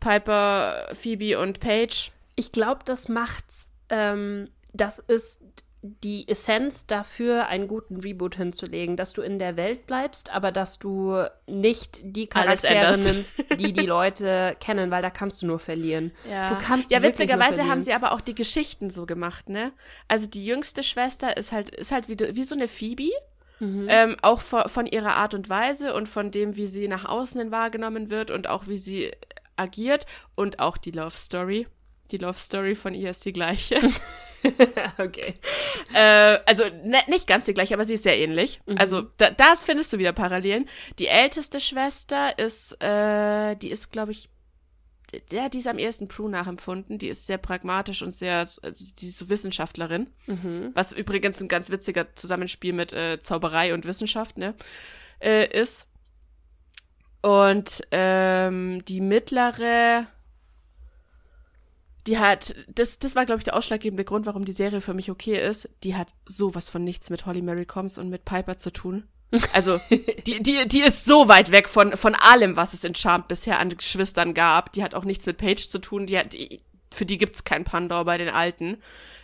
Piper, 0.00 0.88
Phoebe 0.94 1.38
und 1.38 1.60
Paige. 1.60 2.10
Ich 2.34 2.50
glaube, 2.50 2.80
das 2.84 3.08
macht's. 3.08 3.70
Ähm, 3.90 4.48
das 4.72 4.98
ist 4.98 5.42
die 5.84 6.28
Essenz 6.28 6.86
dafür, 6.86 7.48
einen 7.48 7.66
guten 7.66 7.96
Reboot 7.98 8.36
hinzulegen, 8.36 8.96
dass 8.96 9.12
du 9.12 9.20
in 9.20 9.40
der 9.40 9.56
Welt 9.56 9.86
bleibst, 9.88 10.32
aber 10.32 10.52
dass 10.52 10.78
du 10.78 11.24
nicht 11.48 12.00
die 12.04 12.28
Charaktere 12.28 12.96
nimmst, 12.96 13.38
die 13.58 13.72
die 13.72 13.86
Leute 13.86 14.56
kennen, 14.60 14.92
weil 14.92 15.02
da 15.02 15.10
kannst 15.10 15.42
du 15.42 15.46
nur 15.46 15.58
verlieren. 15.58 16.12
Ja, 16.30 16.50
Du 16.50 16.64
kannst 16.64 16.92
ja 16.92 17.02
witzigerweise 17.02 17.66
haben 17.66 17.82
sie 17.82 17.92
aber 17.92 18.12
auch 18.12 18.20
die 18.20 18.36
Geschichten 18.36 18.90
so 18.90 19.06
gemacht, 19.06 19.48
ne? 19.48 19.72
Also 20.06 20.28
die 20.28 20.44
jüngste 20.44 20.84
Schwester 20.84 21.36
ist 21.36 21.50
halt, 21.50 21.70
ist 21.70 21.90
halt 21.90 22.08
wie, 22.08 22.16
wie 22.36 22.44
so 22.44 22.54
eine 22.54 22.68
Phoebe. 22.68 23.10
Mhm. 23.58 23.86
Ähm, 23.88 24.16
auch 24.22 24.40
von, 24.40 24.68
von 24.68 24.86
ihrer 24.86 25.14
Art 25.14 25.34
und 25.34 25.48
Weise 25.48 25.94
und 25.94 26.08
von 26.08 26.30
dem, 26.30 26.56
wie 26.56 26.66
sie 26.66 26.86
nach 26.86 27.04
außen 27.04 27.50
wahrgenommen 27.50 28.08
wird 28.08 28.30
und 28.30 28.48
auch 28.48 28.68
wie 28.68 28.78
sie 28.78 29.12
agiert 29.56 30.06
und 30.36 30.60
auch 30.60 30.76
die 30.76 30.90
Love 30.92 31.16
Story. 31.16 31.66
Die 32.12 32.18
Love 32.18 32.38
Story 32.38 32.74
von 32.74 32.94
ihr 32.94 33.10
ist 33.10 33.24
die 33.24 33.32
gleiche. 33.32 33.80
okay. 34.98 35.34
äh, 35.94 36.38
also 36.46 36.64
ne, 36.84 36.98
nicht 37.08 37.26
ganz 37.26 37.44
die 37.44 37.54
gleiche, 37.54 37.74
aber 37.74 37.84
sie 37.84 37.94
ist 37.94 38.02
sehr 38.02 38.18
ähnlich. 38.18 38.60
Mhm. 38.66 38.78
Also 38.78 39.02
da, 39.16 39.30
das 39.30 39.62
findest 39.62 39.92
du 39.92 39.98
wieder 39.98 40.12
Parallelen. 40.12 40.68
Die 40.98 41.08
älteste 41.08 41.60
Schwester 41.60 42.38
ist, 42.38 42.80
äh, 42.82 43.56
die 43.56 43.70
ist, 43.70 43.92
glaube 43.92 44.12
ich, 44.12 44.28
ja, 45.30 45.48
die 45.48 45.58
ist 45.58 45.66
am 45.66 45.78
ehesten 45.78 46.08
Prue 46.08 46.30
nachempfunden. 46.30 46.98
Die 46.98 47.08
ist 47.08 47.26
sehr 47.26 47.38
pragmatisch 47.38 48.02
und 48.02 48.12
sehr, 48.12 48.46
die 48.98 49.08
ist 49.08 49.18
so 49.18 49.28
Wissenschaftlerin. 49.28 50.08
Mhm. 50.26 50.70
Was 50.74 50.92
übrigens 50.92 51.40
ein 51.40 51.48
ganz 51.48 51.70
witziger 51.70 52.14
Zusammenspiel 52.14 52.72
mit 52.72 52.92
äh, 52.92 53.20
Zauberei 53.20 53.74
und 53.74 53.84
Wissenschaft, 53.84 54.38
ne, 54.38 54.54
äh, 55.20 55.46
ist. 55.46 55.86
Und 57.20 57.86
ähm, 57.92 58.84
die 58.86 59.00
mittlere, 59.00 60.06
die 62.06 62.18
hat, 62.18 62.54
das, 62.68 62.98
das 62.98 63.14
war, 63.14 63.26
glaube 63.26 63.38
ich, 63.38 63.44
der 63.44 63.56
ausschlaggebende 63.56 64.04
Grund, 64.04 64.26
warum 64.26 64.44
die 64.44 64.52
Serie 64.52 64.80
für 64.80 64.94
mich 64.94 65.10
okay 65.10 65.40
ist. 65.40 65.68
Die 65.84 65.94
hat 65.94 66.08
sowas 66.26 66.68
von 66.68 66.82
nichts 66.82 67.10
mit 67.10 67.26
Holly 67.26 67.42
Mary 67.42 67.64
Combs 67.66 67.98
und 67.98 68.08
mit 68.08 68.24
Piper 68.24 68.58
zu 68.58 68.72
tun. 68.72 69.04
Also, 69.52 69.80
die, 70.26 70.42
die, 70.42 70.66
die 70.66 70.80
ist 70.80 71.04
so 71.04 71.28
weit 71.28 71.50
weg 71.50 71.68
von, 71.68 71.96
von 71.96 72.14
allem, 72.14 72.56
was 72.56 72.74
es 72.74 72.84
in 72.84 72.94
Charmed 72.94 73.28
bisher 73.28 73.58
an 73.58 73.70
Geschwistern 73.70 74.34
gab. 74.34 74.72
Die 74.72 74.82
hat 74.82 74.94
auch 74.94 75.04
nichts 75.04 75.26
mit 75.26 75.38
Paige 75.38 75.68
zu 75.68 75.78
tun. 75.78 76.06
Die 76.06 76.18
hat, 76.18 76.32
die, 76.32 76.60
für 76.92 77.06
die 77.06 77.18
gibt's 77.18 77.44
kein 77.44 77.64
Pandor 77.64 78.04
bei 78.04 78.18
den 78.18 78.28
Alten. 78.28 78.78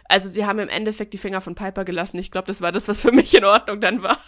Also, 0.04 0.28
sie 0.28 0.46
haben 0.46 0.60
im 0.60 0.68
Endeffekt 0.68 1.12
die 1.12 1.18
Finger 1.18 1.40
von 1.40 1.54
Piper 1.54 1.84
gelassen. 1.84 2.18
Ich 2.18 2.30
glaube, 2.30 2.46
das 2.46 2.60
war 2.60 2.72
das, 2.72 2.88
was 2.88 3.00
für 3.00 3.12
mich 3.12 3.34
in 3.34 3.44
Ordnung 3.44 3.80
dann 3.80 4.02
war. 4.02 4.18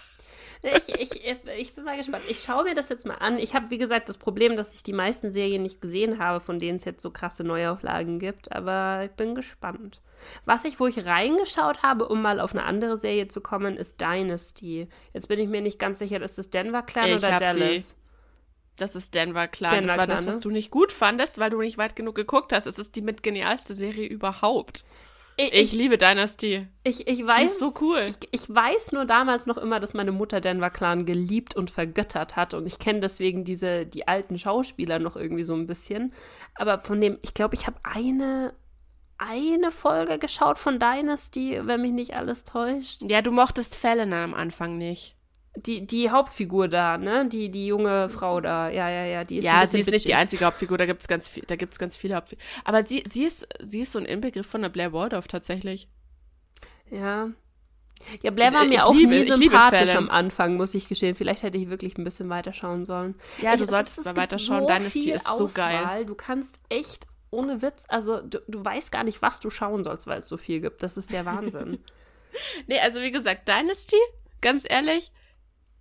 Ich, 0.63 0.89
ich, 0.95 1.25
ich 1.59 1.75
bin 1.75 1.85
mal 1.85 1.97
gespannt. 1.97 2.25
Ich 2.29 2.41
schaue 2.41 2.65
mir 2.65 2.75
das 2.75 2.91
jetzt 2.91 3.07
mal 3.07 3.15
an. 3.15 3.39
Ich 3.39 3.55
habe, 3.55 3.71
wie 3.71 3.79
gesagt, 3.79 4.09
das 4.09 4.19
Problem, 4.19 4.57
dass 4.57 4.75
ich 4.75 4.83
die 4.83 4.93
meisten 4.93 5.31
Serien 5.31 5.63
nicht 5.63 5.81
gesehen 5.81 6.19
habe, 6.19 6.41
von 6.41 6.59
denen 6.59 6.77
es 6.77 6.85
jetzt 6.85 7.03
so 7.03 7.11
krasse 7.11 7.45
Neuauflagen 7.45 8.19
gibt. 8.19 8.53
Aber 8.53 9.05
ich 9.05 9.17
bin 9.17 9.35
gespannt. 9.35 10.01
Was 10.45 10.65
ich, 10.65 10.79
wo 10.79 10.87
ich 10.87 11.07
reingeschaut 11.07 11.83
habe, 11.83 12.09
um 12.09 12.21
mal 12.21 12.41
auf 12.41 12.53
eine 12.53 12.65
andere 12.65 12.99
Serie 12.99 13.29
zu 13.29 13.41
kommen, 13.41 13.77
ist 13.79 14.01
Dynasty. 14.01 14.89
Jetzt 15.15 15.29
bin 15.29 15.39
ich 15.39 15.49
mir 15.49 15.63
nicht 15.63 15.79
ganz 15.79 15.99
sicher, 15.99 16.21
ist 16.21 16.37
das 16.37 16.51
Denver 16.51 16.83
Clan 16.83 17.09
Ich 17.09 17.17
oder 17.17 17.39
Dallas? 17.39 17.97
Das 18.77 18.97
ist 18.97 19.15
Denver 19.15 19.49
Clan. 19.49 19.73
Denver 19.73 19.87
das 19.89 19.99
war 19.99 20.07
Clan, 20.07 20.17
das, 20.17 20.27
was 20.27 20.37
ne? 20.37 20.41
du 20.43 20.51
nicht 20.51 20.71
gut 20.71 20.93
fandest, 20.93 21.39
weil 21.39 21.51
du 21.51 21.61
nicht 21.61 21.79
weit 21.79 21.97
genug 21.97 22.15
geguckt 22.15 22.53
hast. 22.53 22.67
Es 22.67 22.79
ist 22.79 22.97
die 22.97 23.03
mit 23.03 23.23
genialste 23.23 23.75
Serie 23.75 24.07
überhaupt. 24.07 24.85
Ich, 25.47 25.53
Ich 25.55 25.73
liebe 25.73 25.97
Dynasty. 25.97 26.67
ich, 26.85 27.07
ich 27.07 27.27
weiß. 27.27 27.53
ist 27.53 27.59
so 27.59 27.73
cool. 27.81 28.07
Ich, 28.09 28.17
ich 28.31 28.55
weiß 28.55 28.93
nur 28.93 29.05
damals 29.07 29.47
noch 29.47 29.57
immer, 29.57 29.81
dass 29.81 29.95
meine 29.95 30.13
Mutter 30.13 30.41
Denver 30.41 30.71
Clan 30.71 31.07
geliebt 31.07 31.57
und 31.57 31.71
vergöttert 31.71 32.37
hat. 32.37 32.53
Und 32.55 32.67
ich 32.67 32.79
kenne 32.79 33.01
deswegen 33.01 33.45
diese, 33.45 33.87
die 33.87 34.07
alten 34.07 34.39
Schauspieler 34.39 34.99
noch 34.99 35.17
irgendwie 35.17 35.45
so 35.45 35.55
ein 35.55 35.67
bisschen. 35.67 36.13
Aber 36.55 36.81
von 36.81 37.01
dem, 37.01 37.19
ich 37.23 37.33
glaube, 37.33 37.55
ich 37.55 37.67
habe 37.67 37.79
eine, 37.83 38.53
eine 39.19 39.71
Folge 39.71 40.19
geschaut 40.19 40.59
von 40.59 40.79
Dynasty, 40.79 41.61
wenn 41.63 41.81
mich 41.83 41.93
nicht 41.93 42.15
alles 42.15 42.45
täuscht. 42.45 43.03
Ja, 43.11 43.23
du 43.23 43.31
mochtest 43.33 43.77
Fallon 43.77 44.13
am 44.13 44.35
Anfang 44.35 44.77
nicht. 44.77 45.17
Die, 45.57 45.85
die 45.87 46.11
Hauptfigur 46.11 46.69
da, 46.69 46.97
ne? 46.97 47.29
Die, 47.29 47.51
die 47.51 47.67
junge 47.67 48.09
Frau 48.09 48.41
da. 48.41 48.69
Ja, 48.71 48.89
ja, 48.89 49.05
ja. 49.05 49.25
Die 49.25 49.39
ist 49.39 49.45
ja, 49.45 49.67
sie 49.67 49.81
ist 49.81 49.87
nicht 49.87 50.05
die 50.05 50.09
bitchig. 50.09 50.15
einzige 50.15 50.45
Hauptfigur, 50.45 50.79
da 50.79 50.87
gibt's 50.87 51.09
ganz 51.09 51.27
viel, 51.27 51.43
da 51.47 51.57
gibt's 51.57 51.79
ganz 51.79 51.97
viele 51.97 52.15
Hauptfiguren. 52.15 52.47
Aber 52.65 52.87
sie, 52.87 53.03
sie 53.11 53.25
ist, 53.25 53.49
sie 53.67 53.81
ist 53.81 53.93
so 53.93 53.99
ein 53.99 54.05
Inbegriff 54.05 54.47
von 54.47 54.63
der 54.63 54.69
Blair 54.69 54.93
Waldorf 54.93 55.27
tatsächlich. 55.27 55.89
Ja. 56.91 57.31
Ja, 58.23 58.31
Blair 58.31 58.53
war 58.53 58.65
mir 58.65 58.75
ich 58.77 58.81
auch 58.81 58.95
liebe- 58.95 59.11
nie 59.11 59.25
sympathisch 59.25 59.95
am 59.95 60.09
Anfang, 60.09 60.57
muss 60.57 60.75
ich 60.75 60.89
gestehen. 60.89 61.15
Vielleicht 61.15 61.43
hätte 61.43 61.59
ich 61.59 61.69
wirklich 61.69 61.99
ein 61.99 62.05
bisschen 62.05 62.31
weiter 62.31 62.53
schauen 62.55 62.85
sollen. 62.87 63.15
Ja, 63.43 63.53
Ey, 63.53 63.59
du 63.59 63.65
es 63.65 63.71
solltest 63.71 63.93
ist- 63.99 63.99
es 63.99 64.05
gibt 64.07 64.17
weiterschauen. 64.19 64.63
so 64.63 64.67
Dynasty 64.69 65.11
ist 65.13 65.27
so 65.37 65.49
geil. 65.53 65.79
Auswahl. 65.81 66.07
Du 66.07 66.15
kannst 66.15 66.61
echt 66.71 67.07
ohne 67.31 67.61
Witz, 67.61 67.85
also 67.89 68.23
du, 68.23 68.41
du 68.49 68.65
weißt 68.65 68.91
gar 68.91 69.05
nicht, 69.05 69.21
was 69.21 69.39
du 69.41 69.51
schauen 69.51 69.85
sollst, 69.85 70.07
weil 70.07 70.21
es 70.21 70.29
so 70.29 70.37
viel 70.37 70.61
gibt. 70.61 70.83
Das 70.83 70.97
ist 70.97 71.13
der 71.13 71.25
Wahnsinn. 71.27 71.79
Nee, 72.69 72.79
also 72.79 73.01
wie 73.01 73.11
gesagt, 73.11 73.49
Dynasty, 73.49 73.97
ganz 74.41 74.65
ehrlich, 74.69 75.11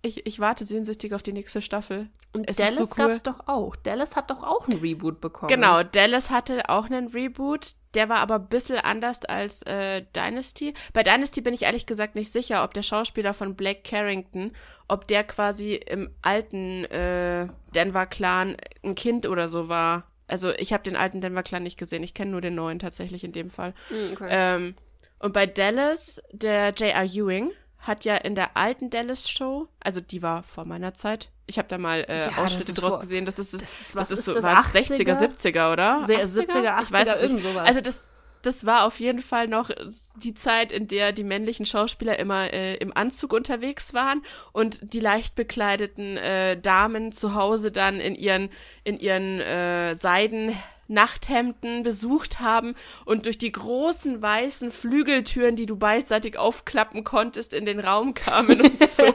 ich, 0.02 0.26
ich 0.26 0.40
warte 0.40 0.64
sehnsüchtig 0.64 1.14
auf 1.14 1.22
die 1.22 1.32
nächste 1.32 1.60
Staffel. 1.62 2.08
Und 2.32 2.48
Es 2.48 2.56
Dallas 2.56 2.76
so 2.76 2.82
cool. 2.84 3.06
gab's 3.08 3.22
doch 3.22 3.46
auch. 3.48 3.76
Dallas 3.76 4.16
hat 4.16 4.30
doch 4.30 4.42
auch 4.42 4.66
ein 4.68 4.78
Reboot 4.78 5.20
bekommen. 5.20 5.48
Genau, 5.48 5.82
Dallas 5.82 6.30
hatte 6.30 6.68
auch 6.68 6.86
einen 6.86 7.08
Reboot. 7.08 7.72
Der 7.94 8.08
war 8.08 8.18
aber 8.18 8.36
ein 8.36 8.48
bisschen 8.48 8.78
anders 8.78 9.24
als 9.24 9.62
äh, 9.62 10.04
Dynasty. 10.14 10.74
Bei 10.92 11.02
Dynasty 11.02 11.40
bin 11.40 11.54
ich 11.54 11.62
ehrlich 11.62 11.86
gesagt 11.86 12.14
nicht 12.14 12.32
sicher, 12.32 12.62
ob 12.64 12.72
der 12.72 12.82
Schauspieler 12.82 13.34
von 13.34 13.56
Blake 13.56 13.80
Carrington, 13.82 14.52
ob 14.88 15.08
der 15.08 15.24
quasi 15.24 15.74
im 15.74 16.10
alten 16.22 16.84
äh, 16.84 17.48
Denver-Clan 17.74 18.56
ein 18.84 18.94
Kind 18.94 19.26
oder 19.26 19.48
so 19.48 19.68
war. 19.68 20.04
Also 20.28 20.50
ich 20.52 20.72
habe 20.72 20.84
den 20.84 20.94
alten 20.96 21.20
Denver-Clan 21.20 21.62
nicht 21.64 21.78
gesehen. 21.78 22.04
Ich 22.04 22.14
kenne 22.14 22.30
nur 22.30 22.40
den 22.40 22.54
neuen 22.54 22.78
tatsächlich 22.78 23.24
in 23.24 23.32
dem 23.32 23.50
Fall. 23.50 23.74
Mm, 23.90 24.12
Okay. 24.12 24.28
Ähm, 24.30 24.74
und 25.18 25.32
bei 25.34 25.46
Dallas, 25.46 26.22
der 26.32 26.70
J.R. 26.70 27.04
Ewing 27.04 27.50
hat 27.80 28.04
ja 28.04 28.16
in 28.16 28.34
der 28.34 28.56
alten 28.56 28.90
Dallas-Show, 28.90 29.68
also 29.80 30.00
die 30.00 30.22
war 30.22 30.42
vor 30.42 30.64
meiner 30.64 30.94
Zeit, 30.94 31.30
ich 31.46 31.58
habe 31.58 31.68
da 31.68 31.78
mal 31.78 32.04
äh, 32.08 32.18
Ja, 32.18 32.26
das 32.28 32.38
Ausschnitte 32.38 32.74
draus 32.74 32.92
vor- 32.94 33.00
gesehen, 33.00 33.24
das 33.24 33.38
ist, 33.38 33.54
das 33.54 33.62
ist- 33.62 33.80
das 33.90 33.96
was 33.96 34.10
ist, 34.10 34.18
ist 34.20 34.24
so 34.26 34.34
das, 34.34 34.44
was 34.44 34.74
80er? 34.74 34.96
60er, 34.96 35.18
70er, 35.18 35.72
oder? 35.72 36.04
Se- 36.06 36.42
70er, 36.42 36.76
80er, 36.78 36.82
ich 36.82 36.92
weiß 36.92 37.08
es 37.08 37.20
irgend 37.20 37.34
nicht. 37.42 37.48
sowas. 37.52 37.66
Also 37.66 37.80
das, 37.80 38.04
das 38.42 38.64
war 38.64 38.84
auf 38.86 39.00
jeden 39.00 39.20
Fall 39.20 39.48
noch 39.48 39.70
die 40.16 40.32
Zeit, 40.34 40.72
in 40.72 40.88
der 40.88 41.12
die 41.12 41.24
männlichen 41.24 41.66
Schauspieler 41.66 42.18
immer 42.18 42.52
äh, 42.52 42.74
im 42.76 42.96
Anzug 42.96 43.32
unterwegs 43.32 43.92
waren 43.94 44.22
und 44.52 44.94
die 44.94 45.00
leicht 45.00 45.34
bekleideten 45.34 46.16
äh, 46.16 46.58
Damen 46.60 47.12
zu 47.12 47.34
Hause 47.34 47.70
dann 47.72 48.00
in 48.00 48.14
ihren, 48.14 48.48
in 48.84 48.98
ihren 48.98 49.40
äh, 49.40 49.94
Seiden 49.94 50.56
Nachthemden 50.90 51.82
besucht 51.82 52.40
haben 52.40 52.74
und 53.04 53.24
durch 53.26 53.38
die 53.38 53.52
großen 53.52 54.20
weißen 54.20 54.70
Flügeltüren, 54.70 55.56
die 55.56 55.66
du 55.66 55.76
beidseitig 55.76 56.36
aufklappen 56.36 57.04
konntest, 57.04 57.54
in 57.54 57.64
den 57.64 57.80
Raum 57.80 58.12
kamen 58.14 58.60
und 58.60 58.78
so. 58.90 59.14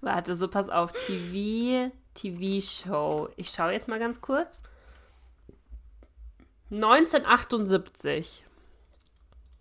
Warte, 0.00 0.36
so 0.36 0.48
pass 0.48 0.68
auf. 0.68 0.92
TV, 0.92 1.90
TV-Show. 2.14 3.28
Ich 3.36 3.50
schaue 3.50 3.72
jetzt 3.72 3.88
mal 3.88 3.98
ganz 3.98 4.20
kurz. 4.20 4.62
1978. 6.70 8.44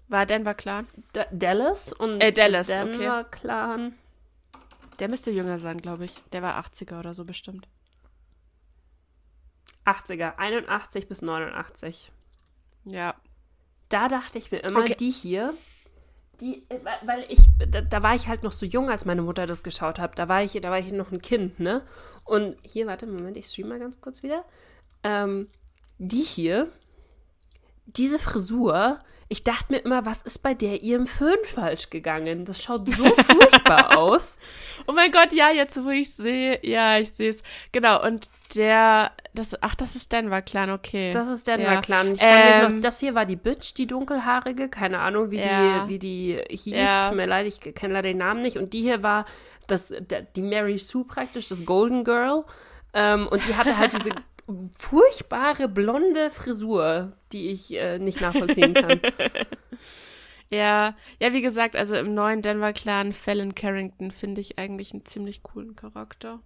War 0.10 0.26
Denver 0.26 0.54
Clan? 0.54 0.88
D 1.16 1.26
Dallas 1.32 1.94
und 1.94 2.22
Äh, 2.22 2.32
Dallas, 2.32 2.68
Denver 2.68 3.26
Clan. 3.26 3.96
Der 5.00 5.10
müsste 5.10 5.32
jünger 5.32 5.60
sein, 5.60 5.82
glaube 5.82 6.06
ich. 6.06 6.22
Der 6.32 6.42
war 6.42 6.60
80er 6.60 7.00
oder 7.00 7.14
so 7.14 7.26
bestimmt. 7.26 7.68
80er, 9.88 10.36
81 10.38 11.08
bis 11.08 11.22
89. 11.22 12.12
Ja. 12.86 13.16
Da 13.90 14.08
dachte 14.08 14.38
ich 14.38 14.52
mir 14.52 14.60
immer, 14.60 14.82
Okay. 14.82 14.96
die 15.00 15.12
hier, 15.12 15.54
die, 16.42 16.66
äh, 16.70 16.80
weil- 16.84 17.00
weil 17.08 17.26
ich, 17.30 17.40
da, 17.70 17.82
da 17.82 18.04
war 18.04 18.14
ich 18.16 18.28
halt 18.28 18.44
noch 18.44 18.52
so 18.52 18.66
jung, 18.66 18.90
als 18.90 19.06
meine 19.06 19.22
Mutter 19.22 19.46
das 19.46 19.64
geschaut 19.64 19.98
hat. 19.98 20.20
Da 20.20 20.28
war 20.28 20.44
ich, 20.44 20.54
da 20.54 20.70
war 20.70 20.78
ich 20.80 20.92
noch 20.92 21.12
ein 21.12 21.22
Kind, 21.22 21.60
ne? 21.60 21.86
Und 22.26 22.58
hier, 22.64 22.86
warte, 22.88 23.08
Moment, 23.08 23.38
ich 23.38 23.48
stream 23.48 23.70
mal 23.70 23.80
ganz 23.80 24.02
kurz 24.02 24.22
wieder. 24.24 24.44
Ähm, 25.04 25.48
die 25.98 26.22
hier, 26.24 26.70
diese 27.86 28.20
Frisur, 28.20 29.00
ich 29.30 29.44
dachte 29.44 29.74
mir 29.74 29.80
immer, 29.80 30.06
was 30.06 30.22
ist 30.22 30.40
bei 30.40 30.54
der 30.54 30.82
ihrem 30.82 31.06
Föhn 31.06 31.38
falsch 31.44 31.90
gegangen? 31.90 32.46
Das 32.46 32.64
schaut 32.64 32.88
so 32.88 33.04
furchtbar 33.06 33.98
aus. 33.98 34.38
Oh 34.88 34.94
mein 34.94 35.12
Gott, 35.12 35.34
ja, 35.34 35.50
jetzt 35.50 35.84
wo 35.84 35.90
ich 35.90 36.14
sehe, 36.14 36.60
ja, 36.66 36.98
ich 36.98 37.12
sehe 37.12 37.32
es. 37.32 37.44
Genau, 37.74 38.02
und 38.06 38.30
der, 38.56 39.12
das, 39.34 39.62
ach, 39.62 39.76
das 39.76 39.96
ist 39.96 40.12
Denver 40.14 40.42
Clan, 40.42 40.70
okay. 40.70 41.12
Das 41.12 41.28
ist 41.28 41.46
Denver 41.48 41.74
Ja. 41.74 41.82
Clan. 41.82 42.14
Ich 42.14 42.20
kann 42.20 42.30
mich 42.30 42.70
Ähm, 42.70 42.76
noch, 42.76 42.82
das 42.82 43.00
hier 43.02 43.16
war 43.16 43.26
die 43.26 43.36
Bitch, 43.36 43.74
die 43.76 43.86
dunkelhaarige. 43.88 44.70
Keine 44.70 45.00
Ahnung, 45.00 45.30
wie, 45.32 45.40
Ja. 45.40 45.84
die, 45.86 45.90
wie 45.90 46.00
die 46.00 46.42
hieß. 46.50 46.76
Ja. 46.78 47.08
Tut 47.10 47.18
mir 47.18 47.26
leid, 47.26 47.48
ich 47.48 47.60
kenne 47.60 47.94
leider 47.96 48.08
den 48.10 48.18
Namen 48.20 48.42
nicht. 48.42 48.58
Und 48.58 48.72
die 48.74 48.82
hier 48.82 49.04
war 49.04 49.26
das, 49.68 49.94
die 50.38 50.42
Mary 50.42 50.78
Sue 50.78 51.04
praktisch, 51.04 51.50
das 51.50 51.66
Golden 51.66 52.06
Girl. 52.06 52.46
Ähm, 52.94 53.28
und 53.28 53.46
die 53.46 53.56
hatte 53.56 53.78
halt 53.78 53.92
diese 53.94 54.12
furchtbare 54.72 55.68
blonde 55.68 56.30
Frisur, 56.30 57.18
die 57.32 57.50
ich 57.50 57.74
äh, 57.76 58.00
nicht 58.00 58.22
nachvollziehen 58.22 58.74
kann. 58.74 59.02
ja, 60.50 60.96
ja, 61.20 61.34
wie 61.34 61.42
gesagt, 61.42 61.76
also 61.76 61.96
im 61.96 62.14
neuen 62.14 62.42
Denver 62.42 62.74
Clan 62.74 63.12
Fallon 63.12 63.56
Carrington 63.56 64.12
finde 64.12 64.42
ich 64.42 64.58
eigentlich 64.58 64.94
einen 64.94 65.06
ziemlich 65.06 65.44
coolen 65.44 65.76
Charakter. 65.76 66.42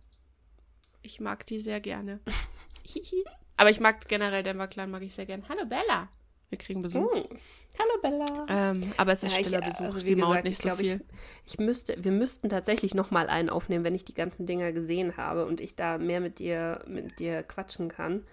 Ich 1.04 1.20
mag 1.20 1.46
die 1.46 1.60
sehr 1.60 1.80
gerne. 1.80 2.20
Aber 3.58 3.70
ich 3.70 3.80
mag 3.80 4.08
generell 4.08 4.44
Denver 4.44 4.68
Clan, 4.68 4.90
mag 4.90 5.04
ich 5.04 5.14
sehr 5.14 5.26
gerne. 5.28 5.44
Hallo 5.48 5.66
Bella. 5.66 6.10
Wir 6.50 6.58
kriegen 6.58 6.82
Besuch. 6.82 7.14
Hm. 7.14 7.38
Hallo 7.80 8.02
Bella. 8.02 8.46
Ähm, 8.50 8.92
aber 8.98 9.12
es 9.14 9.24
ist 9.24 9.34
Ja, 9.34 9.40
ich, 9.40 9.48
stiller 9.48 9.64
äh, 9.66 9.70
Besuch. 9.70 9.82
also 9.86 10.00
wie 10.00 10.02
Sie 10.02 10.16
gesagt, 10.16 10.44
nicht 10.44 10.54
ich 10.54 10.58
so 10.58 10.64
glaube, 10.64 10.82
ich, 10.82 10.90
viel. 10.90 11.02
ich 11.46 11.60
müsste, 11.60 11.96
wir 12.04 12.12
müssten 12.12 12.50
tatsächlich 12.50 12.94
noch 12.94 13.12
mal 13.12 13.28
einen 13.28 13.50
aufnehmen, 13.50 13.84
wenn 13.84 13.96
ich 13.96 14.06
die 14.06 14.14
ganzen 14.14 14.46
Dinger 14.46 14.72
gesehen 14.72 15.18
habe 15.18 15.46
und 15.46 15.62
ich 15.62 15.76
da 15.76 15.98
mehr 15.98 16.20
mit 16.22 16.40
dir, 16.40 16.84
mit 16.88 17.20
dir 17.20 17.44
quatschen 17.44 17.88
kann. 17.90 18.24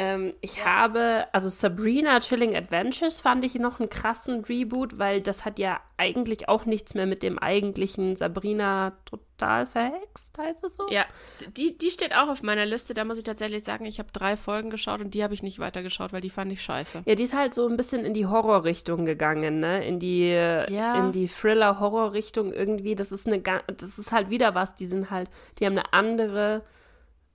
Ähm, 0.00 0.30
ich 0.42 0.64
habe, 0.64 1.26
also 1.32 1.48
Sabrina 1.48 2.20
Chilling 2.20 2.54
Adventures 2.54 3.20
fand 3.20 3.44
ich 3.44 3.56
noch 3.56 3.80
einen 3.80 3.90
krassen 3.90 4.44
Reboot, 4.44 4.96
weil 4.96 5.20
das 5.20 5.44
hat 5.44 5.58
ja 5.58 5.80
eigentlich 5.96 6.48
auch 6.48 6.66
nichts 6.66 6.94
mehr 6.94 7.06
mit 7.06 7.24
dem 7.24 7.36
eigentlichen 7.36 8.14
Sabrina 8.14 8.92
total 9.06 9.66
verhext, 9.66 10.38
heißt 10.38 10.62
es 10.62 10.76
so? 10.76 10.88
Ja, 10.88 11.04
die, 11.56 11.76
die 11.76 11.90
steht 11.90 12.14
auch 12.14 12.28
auf 12.28 12.44
meiner 12.44 12.64
Liste. 12.64 12.94
Da 12.94 13.04
muss 13.04 13.18
ich 13.18 13.24
tatsächlich 13.24 13.64
sagen, 13.64 13.86
ich 13.86 13.98
habe 13.98 14.10
drei 14.12 14.36
Folgen 14.36 14.70
geschaut 14.70 15.00
und 15.00 15.14
die 15.14 15.24
habe 15.24 15.34
ich 15.34 15.42
nicht 15.42 15.58
weitergeschaut, 15.58 16.12
weil 16.12 16.20
die 16.20 16.30
fand 16.30 16.52
ich 16.52 16.62
scheiße. 16.62 17.02
Ja, 17.04 17.14
die 17.16 17.24
ist 17.24 17.34
halt 17.36 17.52
so 17.52 17.66
ein 17.66 17.76
bisschen 17.76 18.04
in 18.04 18.14
die 18.14 18.26
Horrorrichtung 18.26 19.04
gegangen, 19.04 19.58
ne? 19.58 19.84
In 19.84 19.98
die, 19.98 20.28
Ja. 20.30 20.94
in 20.94 21.10
die 21.10 21.26
Thriller-Horror-Richtung 21.26 22.52
irgendwie. 22.52 22.94
Das 22.94 23.10
ist 23.10 23.26
eine, 23.26 23.40
das 23.40 23.98
ist 23.98 24.12
halt 24.12 24.30
wieder 24.30 24.54
was. 24.54 24.76
Die 24.76 24.86
sind 24.86 25.10
halt, 25.10 25.28
die 25.58 25.66
haben 25.66 25.76
eine 25.76 25.92
andere 25.92 26.62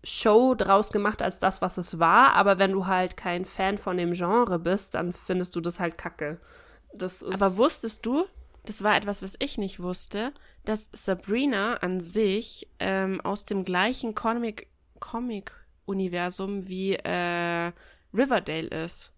Show 0.04 0.54
draus 0.56 0.92
gemacht 0.92 1.22
als 1.22 1.39
das, 1.39 1.62
was 1.62 1.78
es 1.78 2.00
war. 2.00 2.34
Aber 2.34 2.58
wenn 2.60 2.72
du 2.72 2.86
halt 2.88 3.16
kein 3.18 3.46
Fan 3.46 3.78
von 3.78 3.98
dem 3.98 4.13
Genre 4.13 4.60
bist, 4.60 4.96
dann 4.96 5.13
findest 5.13 5.56
du 5.56 5.62
das 5.62 5.80
halt 5.80 5.98
kacke. 5.98 6.39
Das 6.94 7.24
Aber 7.24 7.58
wusstest 7.58 8.06
du, 8.06 8.26
das 8.66 8.84
war 8.84 8.96
etwas, 8.96 9.22
was 9.22 9.36
ich 9.39 9.58
nicht 9.58 9.82
wusste, 9.82 10.34
dass 10.66 10.89
Sabrina 10.94 11.76
an 11.76 12.02
sich 12.02 12.68
ähm, 12.80 13.22
aus 13.22 13.46
dem 13.46 13.66
gleichen 13.66 14.13
Comic- 14.16 14.68
Comic-Universum 15.00 16.68
wie 16.68 16.96
äh, 16.96 17.72
Riverdale 18.13 18.68
ist. 18.68 19.12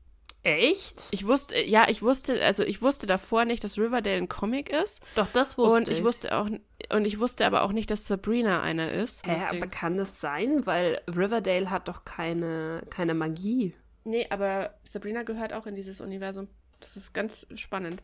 Echt? 0.46 1.08
Ich 1.12 1.28
wusste, 1.28 1.60
ja, 1.60 1.88
ich 1.90 2.02
wusste, 2.02 2.42
also 2.44 2.64
ich 2.64 2.82
wusste 2.82 3.08
davor 3.08 3.46
nicht, 3.46 3.64
dass 3.64 3.78
Riverdale 3.78 4.18
ein 4.18 4.30
Comic 4.30 4.70
ist. 4.70 5.02
Doch, 5.16 5.28
das 5.34 5.58
wusste 5.58 5.76
und 5.78 5.90
ich, 5.90 6.04
wusste 6.04 6.38
auch, 6.38 6.50
und 6.92 7.06
ich 7.06 7.20
wusste 7.20 7.46
aber 7.46 7.64
auch 7.64 7.72
nicht, 7.72 7.90
dass 7.90 8.06
Sabrina 8.06 8.62
einer 8.62 8.92
ist. 8.92 9.26
Hä, 9.26 9.34
Lustig. 9.34 9.62
aber 9.62 9.70
kann 9.70 9.98
das 9.98 10.20
sein? 10.20 10.66
Weil 10.66 11.02
Riverdale 11.08 11.70
hat 11.72 11.88
doch 11.88 12.06
keine, 12.06 12.84
keine 12.90 13.14
Magie. 13.14 13.74
nee, 14.04 14.28
aber 14.30 14.76
Sabrina 14.84 15.24
gehört 15.24 15.52
auch 15.54 15.66
in 15.66 15.76
dieses 15.76 16.00
Universum. 16.00 16.48
Das 16.80 16.96
ist 16.96 17.14
ganz 17.14 17.48
spannend. 17.56 18.04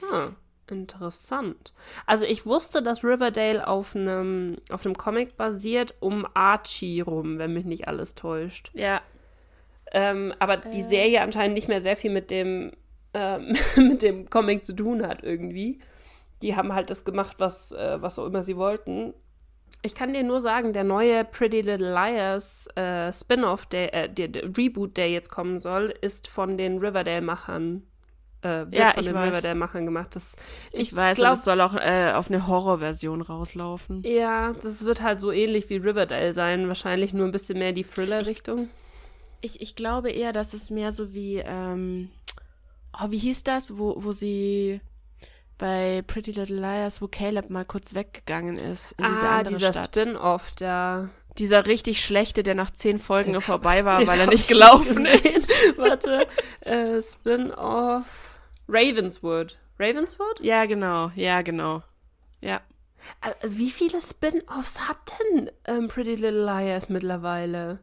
Hm, 0.00 0.36
interessant. 0.68 1.72
Also 2.06 2.24
ich 2.24 2.46
wusste, 2.46 2.82
dass 2.82 3.02
Riverdale 3.02 3.66
auf 3.66 3.96
einem 3.96 4.58
auf 4.70 4.84
einem 4.86 4.96
Comic 4.96 5.36
basiert 5.36 5.94
um 6.00 6.26
Archie 6.34 7.00
rum, 7.00 7.38
wenn 7.38 7.52
mich 7.52 7.64
nicht 7.64 7.88
alles 7.88 8.14
täuscht. 8.14 8.70
Ja, 8.74 9.00
Ähm, 9.92 10.34
aber 10.38 10.56
die 10.58 10.82
Serie 10.82 11.22
anscheinend 11.22 11.54
nicht 11.54 11.68
mehr 11.68 11.80
sehr 11.80 11.96
viel 11.96 12.10
mit 12.10 12.30
dem 12.30 12.72
ähm, 13.14 13.56
mit 13.76 14.02
dem 14.02 14.28
Comic 14.28 14.64
zu 14.64 14.74
tun 14.74 15.06
hat 15.06 15.22
irgendwie. 15.22 15.80
Die 16.42 16.54
haben 16.56 16.74
halt 16.74 16.90
das 16.90 17.04
gemacht, 17.04 17.36
was 17.38 17.72
äh, 17.72 18.00
was 18.00 18.18
auch 18.18 18.26
immer 18.26 18.42
sie 18.42 18.56
wollten. 18.56 19.14
Ich 19.82 19.94
kann 19.94 20.12
dir 20.12 20.24
nur 20.24 20.40
sagen, 20.40 20.72
der 20.72 20.82
neue 20.84 21.24
Pretty 21.24 21.60
Little 21.60 21.92
Liars 21.92 22.66
äh, 22.74 23.12
Spin-off, 23.12 23.64
der, 23.66 23.94
äh, 23.94 24.08
der, 24.12 24.28
der 24.28 24.44
Reboot, 24.56 24.96
der 24.96 25.08
jetzt 25.08 25.30
kommen 25.30 25.58
soll, 25.60 25.94
ist 26.00 26.26
von 26.26 26.56
den 26.58 26.78
Riverdale-Machern. 26.78 27.84
Äh, 28.42 28.48
wird 28.48 28.74
Ja, 28.74 28.90
von 28.90 29.00
ich 29.00 29.06
den 29.06 29.14
weiß. 29.14 29.28
Riverdale-Machern 29.30 29.84
gemacht. 29.84 30.16
Das, 30.16 30.34
ich, 30.72 30.94
weiß, 30.96 31.18
und 31.18 31.24
glaub- 31.24 31.34
es 31.34 31.44
soll 31.44 31.60
auch 31.60 31.74
äh, 31.76 32.12
auf 32.12 32.28
eine 32.28 32.48
Horrorversion 32.48 33.22
rauslaufen. 33.22 34.02
Ja, 34.04 34.52
das 34.52 34.84
wird 34.84 35.00
halt 35.02 35.20
so 35.20 35.30
ähnlich 35.30 35.70
wie 35.70 35.76
Riverdale 35.76 36.32
sein. 36.32 36.66
Wahrscheinlich 36.66 37.12
nur 37.12 37.26
ein 37.26 37.32
bisschen 37.32 37.58
mehr 37.58 37.72
die 37.72 37.84
Thriller-Richtung. 37.84 38.68
Ich, 39.40 39.60
ich 39.60 39.74
glaube 39.74 40.10
eher, 40.10 40.32
dass 40.32 40.52
es 40.54 40.70
mehr 40.70 40.92
so 40.92 41.12
wie, 41.12 41.36
ähm, 41.36 42.10
oh, 42.92 43.10
wie 43.10 43.18
hieß 43.18 43.44
das, 43.44 43.78
wo, 43.78 44.02
wo 44.02 44.12
sie 44.12 44.80
bei 45.58 46.02
Pretty 46.06 46.30
Little 46.30 46.60
Liars, 46.60 47.02
wo 47.02 47.08
Caleb 47.08 47.50
mal 47.50 47.64
kurz 47.64 47.94
weggegangen 47.94 48.56
ist 48.56 48.92
in 48.92 49.04
diese 49.06 49.28
ah, 49.28 49.38
andere 49.38 49.54
dieser. 49.54 49.72
Spin-off, 49.72 50.52
da. 50.56 51.10
Dieser 51.36 51.66
richtig 51.66 52.04
schlechte, 52.04 52.42
der 52.42 52.54
nach 52.54 52.72
zehn 52.72 52.98
Folgen 52.98 53.32
Den 53.32 53.42
vorbei 53.42 53.84
war, 53.84 53.98
weil 54.06 54.18
er 54.18 54.26
nicht 54.26 54.42
ich 54.42 54.48
gelaufen 54.48 55.06
ist. 55.06 55.48
Warte, 55.76 56.26
äh, 56.60 57.00
Spin-off 57.00 58.06
Ravenswood. 58.68 59.58
Ravenswood? 59.78 60.40
Ja, 60.40 60.66
genau. 60.66 61.10
Ja, 61.14 61.42
genau. 61.42 61.82
Ja. 62.40 62.60
Äh, 63.20 63.32
Wie 63.42 63.70
viele 63.70 64.00
Spin-offs 64.00 64.88
hat 64.88 64.96
denn 65.34 65.50
ähm, 65.64 65.88
Pretty 65.88 66.16
Little 66.16 66.44
Liars 66.44 66.88
mittlerweile? 66.88 67.78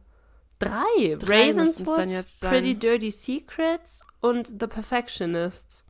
Drei. 0.58 1.16
Drei 1.18 1.50
Ravenswood, 1.50 1.98
dann 1.98 2.08
jetzt 2.08 2.40
sein. 2.40 2.50
Pretty 2.50 2.74
Dirty 2.74 3.10
Secrets 3.10 4.04
und 4.20 4.48
The 4.48 4.66
Perfectionists. 4.66 5.84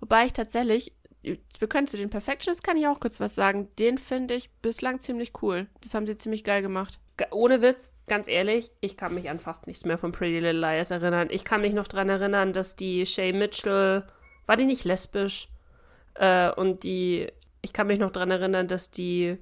Wobei 0.00 0.26
ich 0.26 0.32
tatsächlich, 0.32 0.92
wir 1.22 1.68
können 1.68 1.86
zu 1.86 1.96
den 1.96 2.10
Perfections, 2.10 2.62
kann 2.62 2.76
ich 2.76 2.86
auch 2.86 3.00
kurz 3.00 3.20
was 3.20 3.34
sagen. 3.34 3.68
Den 3.78 3.98
finde 3.98 4.34
ich 4.34 4.50
bislang 4.62 5.00
ziemlich 5.00 5.32
cool. 5.42 5.66
Das 5.80 5.94
haben 5.94 6.06
sie 6.06 6.16
ziemlich 6.16 6.44
geil 6.44 6.62
gemacht. 6.62 6.98
Ohne 7.30 7.62
Witz, 7.62 7.94
ganz 8.08 8.28
ehrlich, 8.28 8.70
ich 8.80 8.96
kann 8.96 9.14
mich 9.14 9.30
an 9.30 9.40
fast 9.40 9.66
nichts 9.66 9.86
mehr 9.86 9.96
von 9.96 10.12
Pretty 10.12 10.34
Little 10.34 10.60
Liars 10.60 10.90
erinnern. 10.90 11.28
Ich 11.30 11.44
kann 11.44 11.62
mich 11.62 11.72
noch 11.72 11.88
dran 11.88 12.10
erinnern, 12.10 12.52
dass 12.52 12.76
die 12.76 13.06
Shay 13.06 13.32
Mitchell, 13.32 14.04
war 14.46 14.56
die 14.56 14.66
nicht 14.66 14.84
lesbisch? 14.84 15.48
Äh, 16.14 16.50
und 16.50 16.82
die, 16.82 17.28
ich 17.62 17.72
kann 17.72 17.86
mich 17.86 17.98
noch 17.98 18.10
dran 18.10 18.30
erinnern, 18.30 18.68
dass 18.68 18.90
die, 18.90 19.38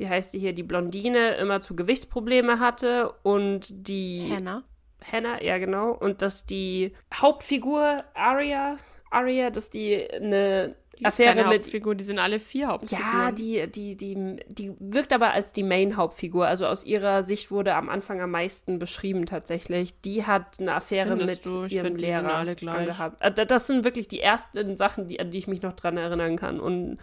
wie 0.00 0.08
heißt 0.08 0.32
die 0.34 0.38
hier, 0.38 0.52
die 0.54 0.62
Blondine 0.62 1.34
immer 1.36 1.60
zu 1.60 1.76
Gewichtsprobleme 1.76 2.58
hatte 2.58 3.12
und 3.22 3.86
die 3.88 4.32
Hannah. 4.34 4.64
Hannah, 5.12 5.42
ja 5.42 5.58
genau, 5.58 5.92
und 5.92 6.20
dass 6.22 6.46
die 6.46 6.92
Hauptfigur 7.14 7.98
Aria, 8.14 8.76
Aria, 9.10 9.50
dass 9.50 9.70
die 9.70 10.10
eine 10.10 10.74
Die 10.98 11.04
Affäre 11.06 11.46
mit 11.48 11.60
Hauptfigur, 11.62 11.94
die 11.94 12.04
sind 12.04 12.18
alle 12.18 12.38
vier 12.38 12.68
Hauptfiguren. 12.68 13.10
ja, 13.12 13.32
die, 13.32 13.66
die, 13.70 13.96
die, 13.96 14.36
die 14.48 14.74
wirkt 14.78 15.12
aber 15.14 15.32
als 15.32 15.52
die 15.52 15.62
Main-Hauptfigur. 15.62 16.46
Also 16.46 16.66
aus 16.66 16.84
ihrer 16.84 17.22
Sicht 17.22 17.50
wurde 17.50 17.74
am 17.74 17.88
Anfang 17.88 18.20
am 18.20 18.30
meisten 18.32 18.78
beschrieben 18.78 19.24
tatsächlich. 19.26 19.98
Die 20.02 20.26
hat 20.26 20.60
eine 20.60 20.74
Affäre 20.74 21.16
Findest 21.16 21.46
mit 21.46 21.54
du? 21.54 21.64
Ich 21.64 21.72
ihrem 21.72 21.86
find, 21.86 22.00
die 22.00 22.04
sind 22.06 22.10
Lehrer 22.22 22.34
alle 22.34 22.54
gleich. 22.54 22.78
angehabt. 22.80 23.22
Äh, 23.22 23.32
da- 23.32 23.44
Das 23.46 23.66
sind 23.66 23.84
wirklich 23.84 24.08
die 24.08 24.20
ersten 24.20 24.76
Sachen, 24.76 25.08
die, 25.08 25.18
an 25.20 25.30
die 25.30 25.38
ich 25.38 25.48
mich 25.48 25.62
noch 25.62 25.72
dran 25.72 25.96
erinnern 25.96 26.36
kann. 26.36 26.60
Und 26.60 26.98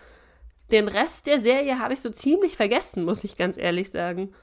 den 0.72 0.88
Rest 0.88 1.28
der 1.28 1.40
Serie 1.40 1.80
habe 1.80 1.94
ich 1.94 2.02
so 2.02 2.10
ziemlich 2.10 2.56
vergessen, 2.56 3.06
muss 3.06 3.24
ich 3.24 3.36
ganz 3.38 3.58
ehrlich 3.58 3.90
sagen. 3.92 4.34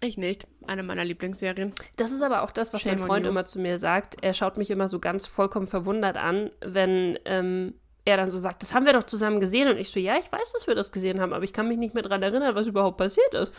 Ich 0.00 0.18
nicht. 0.18 0.46
Eine 0.66 0.82
meiner 0.82 1.04
Lieblingsserien. 1.04 1.72
Das 1.96 2.10
ist 2.10 2.20
aber 2.22 2.42
auch 2.42 2.50
das, 2.50 2.72
was 2.72 2.82
Shame 2.82 2.98
mein 2.98 3.06
Freund 3.06 3.26
immer 3.26 3.44
zu 3.44 3.58
mir 3.58 3.78
sagt. 3.78 4.16
Er 4.20 4.34
schaut 4.34 4.56
mich 4.58 4.70
immer 4.70 4.88
so 4.88 4.98
ganz 4.98 5.26
vollkommen 5.26 5.66
verwundert 5.66 6.16
an, 6.16 6.50
wenn 6.60 7.18
ähm, 7.24 7.74
er 8.04 8.18
dann 8.18 8.30
so 8.30 8.38
sagt, 8.38 8.62
das 8.62 8.74
haben 8.74 8.84
wir 8.84 8.92
doch 8.92 9.04
zusammen 9.04 9.40
gesehen. 9.40 9.68
Und 9.68 9.78
ich 9.78 9.90
so, 9.90 9.98
ja, 9.98 10.16
ich 10.18 10.30
weiß, 10.30 10.52
dass 10.52 10.66
wir 10.66 10.74
das 10.74 10.92
gesehen 10.92 11.20
haben, 11.20 11.32
aber 11.32 11.44
ich 11.44 11.52
kann 11.54 11.68
mich 11.68 11.78
nicht 11.78 11.94
mehr 11.94 12.02
dran 12.02 12.22
erinnern, 12.22 12.54
was 12.54 12.66
überhaupt 12.66 12.98
passiert 12.98 13.32
ist. 13.34 13.54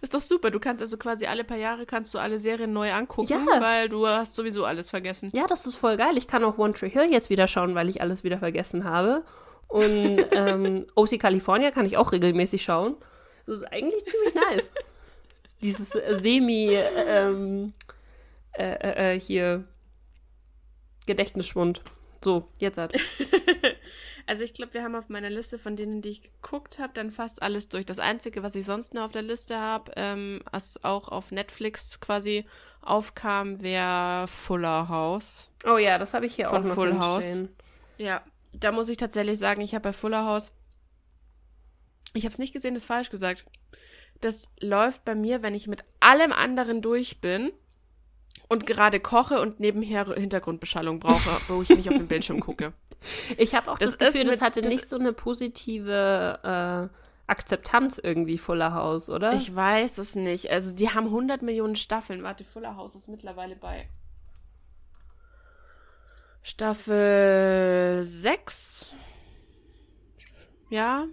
Ist 0.00 0.12
doch 0.14 0.20
super. 0.20 0.50
Du 0.50 0.58
kannst 0.60 0.82
also 0.82 0.96
quasi 0.98 1.26
alle 1.26 1.44
paar 1.44 1.56
Jahre 1.56 1.86
kannst 1.86 2.12
du 2.12 2.18
alle 2.18 2.38
Serien 2.40 2.72
neu 2.72 2.92
angucken, 2.92 3.32
Ja. 3.32 3.60
weil 3.60 3.88
du 3.88 4.06
hast 4.06 4.34
sowieso 4.34 4.64
alles 4.64 4.90
vergessen. 4.90 5.30
Ja, 5.32 5.46
das 5.46 5.64
ist 5.66 5.76
voll 5.76 5.96
geil. 5.96 6.18
Ich 6.18 6.26
kann 6.26 6.44
auch 6.44 6.58
One 6.58 6.74
Tree 6.74 6.90
Hill 6.90 7.10
jetzt 7.10 7.30
wieder 7.30 7.46
schauen, 7.46 7.74
weil 7.74 7.88
ich 7.88 8.02
alles 8.02 8.24
wieder 8.24 8.38
vergessen 8.38 8.84
habe. 8.84 9.24
Und 9.70 10.24
ähm, 10.32 10.86
OC 10.94 11.18
California 11.18 11.70
kann 11.70 11.86
ich 11.86 11.96
auch 11.96 12.12
regelmäßig 12.12 12.62
schauen. 12.62 12.96
Das 13.46 13.56
ist 13.56 13.64
eigentlich 13.64 14.04
ziemlich 14.04 14.34
nice. 14.34 14.70
Dieses 15.62 15.94
äh, 15.94 16.18
Semi, 16.20 16.74
ähm, 16.96 17.72
äh, 18.52 18.64
äh, 18.64 19.14
äh, 19.14 19.20
hier, 19.20 19.64
Gedächtnisschwund. 21.06 21.82
So, 22.22 22.48
jetzt 22.58 22.78
hat. 22.78 22.92
Also 24.30 24.44
ich 24.44 24.54
glaube, 24.54 24.74
wir 24.74 24.84
haben 24.84 24.94
auf 24.94 25.08
meiner 25.08 25.28
Liste 25.28 25.58
von 25.58 25.74
denen, 25.74 26.02
die 26.02 26.10
ich 26.10 26.22
geguckt 26.22 26.78
habe, 26.78 26.92
dann 26.94 27.10
fast 27.10 27.42
alles 27.42 27.68
durch. 27.68 27.84
Das 27.84 27.98
Einzige, 27.98 28.44
was 28.44 28.54
ich 28.54 28.64
sonst 28.64 28.94
noch 28.94 29.02
auf 29.02 29.10
der 29.10 29.22
Liste 29.22 29.58
habe, 29.58 29.90
ähm, 29.96 30.40
was 30.52 30.84
auch 30.84 31.08
auf 31.08 31.32
Netflix 31.32 31.98
quasi 31.98 32.44
aufkam, 32.80 33.60
wäre 33.60 34.28
Fuller 34.28 34.88
House. 34.88 35.50
Oh 35.66 35.78
ja, 35.78 35.98
das 35.98 36.14
habe 36.14 36.26
ich 36.26 36.36
hier 36.36 36.48
Von 36.48 36.62
auch 36.62 36.64
noch 36.64 36.74
Full 36.74 36.96
House. 37.00 37.40
Ja, 37.98 38.22
da 38.52 38.72
muss 38.72 38.88
ich 38.88 38.96
tatsächlich 38.96 39.38
sagen, 39.38 39.60
ich 39.60 39.74
habe 39.74 39.82
bei 39.84 39.92
Fuller 39.92 40.24
House, 40.26 40.52
ich 42.14 42.24
habe 42.24 42.32
es 42.32 42.38
nicht 42.38 42.52
gesehen, 42.52 42.74
das 42.74 42.82
ist 42.84 42.88
falsch 42.88 43.10
gesagt. 43.10 43.44
Das 44.20 44.48
läuft 44.60 45.04
bei 45.04 45.14
mir, 45.14 45.42
wenn 45.42 45.54
ich 45.54 45.66
mit 45.68 45.84
allem 46.00 46.32
anderen 46.32 46.82
durch 46.82 47.20
bin 47.20 47.52
und 48.48 48.66
gerade 48.66 49.00
koche 49.00 49.40
und 49.40 49.60
nebenher 49.60 50.04
Hintergrundbeschallung 50.06 51.00
brauche, 51.00 51.30
wo 51.48 51.62
ich 51.62 51.68
nicht 51.70 51.88
auf 51.88 51.96
den 51.96 52.08
Bildschirm 52.08 52.40
gucke. 52.40 52.72
Ich 53.38 53.54
habe 53.54 53.70
auch 53.70 53.78
das, 53.78 53.96
Das 53.96 54.12
Gefühl, 54.12 54.24
das 54.26 54.36
mit- 54.36 54.40
hatte 54.42 54.60
das- 54.60 54.72
nicht 54.72 54.88
so 54.88 54.96
eine 54.98 55.12
positive 55.14 56.90
äh, 56.92 56.96
Akzeptanz 57.28 57.98
irgendwie, 58.02 58.36
Fuller 58.38 58.74
House, 58.74 59.08
oder? 59.08 59.32
Ich 59.34 59.54
weiß 59.54 59.98
es 59.98 60.16
nicht. 60.16 60.50
Also, 60.50 60.74
die 60.74 60.90
haben 60.90 61.06
100 61.06 61.42
Millionen 61.42 61.76
Staffeln. 61.76 62.24
Warte, 62.24 62.42
Fuller 62.44 62.76
House 62.76 62.96
ist 62.96 63.08
mittlerweile 63.08 63.54
bei 63.56 63.88
Staffel 66.42 68.02
6. 68.02 68.96
Ja. 70.68 71.06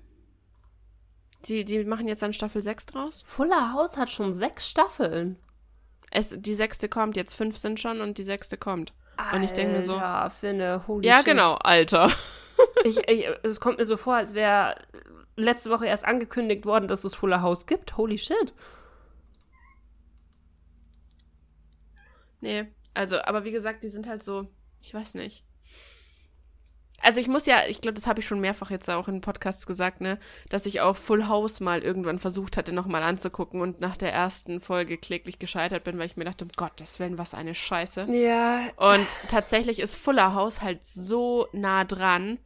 Die, 1.46 1.66
die 1.66 1.84
machen 1.86 2.08
jetzt 2.08 2.22
dann 2.22 2.34
Staffel 2.34 2.62
6 2.62 2.86
draus. 2.88 3.22
Fuller 3.26 3.74
House 3.74 3.98
hat 3.98 4.10
schon 4.10 4.34
sechs 4.34 4.70
Staffeln. 4.70 5.38
Es, 6.12 6.30
die 6.38 6.56
sechste 6.56 6.88
kommt, 6.90 7.18
jetzt 7.18 7.34
fünf 7.34 7.58
sind 7.58 7.80
schon 7.80 8.02
und 8.02 8.18
die 8.18 8.24
sechste 8.24 8.58
kommt. 8.58 8.94
Und 9.34 9.44
ich 9.44 9.52
denke 9.52 9.74
mir 9.74 9.82
so. 9.84 9.94
Alter, 9.94 10.30
finde, 10.30 10.88
holy 10.88 11.08
Ja, 11.08 11.18
shit. 11.18 11.26
genau, 11.26 11.56
Alter. 11.56 12.12
Ich, 12.84 12.98
ich, 13.08 13.28
es 13.44 13.60
kommt 13.60 13.78
mir 13.78 13.86
so 13.86 13.98
vor, 13.98 14.16
als 14.16 14.34
wäre 14.34 14.74
letzte 15.36 15.70
Woche 15.70 15.86
erst 15.86 16.06
angekündigt 16.06 16.66
worden, 16.66 16.88
dass 16.88 17.04
es 17.04 17.14
Fuller 17.14 17.44
House 17.44 17.68
gibt. 17.68 17.98
Holy 17.98 18.18
shit. 18.18 18.52
Nee, 22.42 22.66
also, 22.96 23.22
aber 23.22 23.44
wie 23.44 23.52
gesagt, 23.52 23.84
die 23.84 23.90
sind 23.90 24.08
halt 24.08 24.24
so, 24.24 24.48
ich 24.82 24.94
weiß 24.94 25.16
nicht. 25.16 25.44
Also 27.00 27.20
ich 27.20 27.28
muss 27.28 27.46
ja, 27.46 27.62
ich 27.68 27.80
glaube, 27.80 27.94
das 27.94 28.08
habe 28.08 28.20
ich 28.20 28.28
schon 28.28 28.40
mehrfach 28.40 28.72
jetzt 28.72 28.90
auch 28.90 29.08
in 29.08 29.22
Podcasts 29.22 29.68
gesagt, 29.68 30.02
ne, 30.02 30.20
dass 30.50 30.66
ich 30.66 30.82
auch 30.82 30.96
Full 30.96 31.28
House 31.28 31.60
mal 31.60 31.84
irgendwann 31.84 32.18
versucht 32.18 32.58
hatte, 32.58 32.74
nochmal 32.74 33.04
anzugucken 33.04 33.62
und 33.62 33.80
nach 33.80 33.98
der 33.98 34.12
ersten 34.12 34.60
Folge 34.60 34.98
kläglich 34.98 35.38
gescheitert 35.38 35.84
bin, 35.84 36.00
weil 36.00 36.08
ich 36.08 36.18
mir 36.18 36.26
dachte, 36.26 36.46
um 36.46 36.52
Gottes 36.58 37.00
Willen, 37.00 37.20
was 37.20 37.36
eine 37.36 37.54
Scheiße. 37.54 38.08
Ja. 38.12 38.62
Und 38.78 39.06
tatsächlich 39.30 39.80
ist 39.80 39.96
Fuller 39.96 40.34
House 40.34 40.62
halt 40.62 40.88
so 40.88 41.48
nah 41.54 41.84
dran 41.84 42.40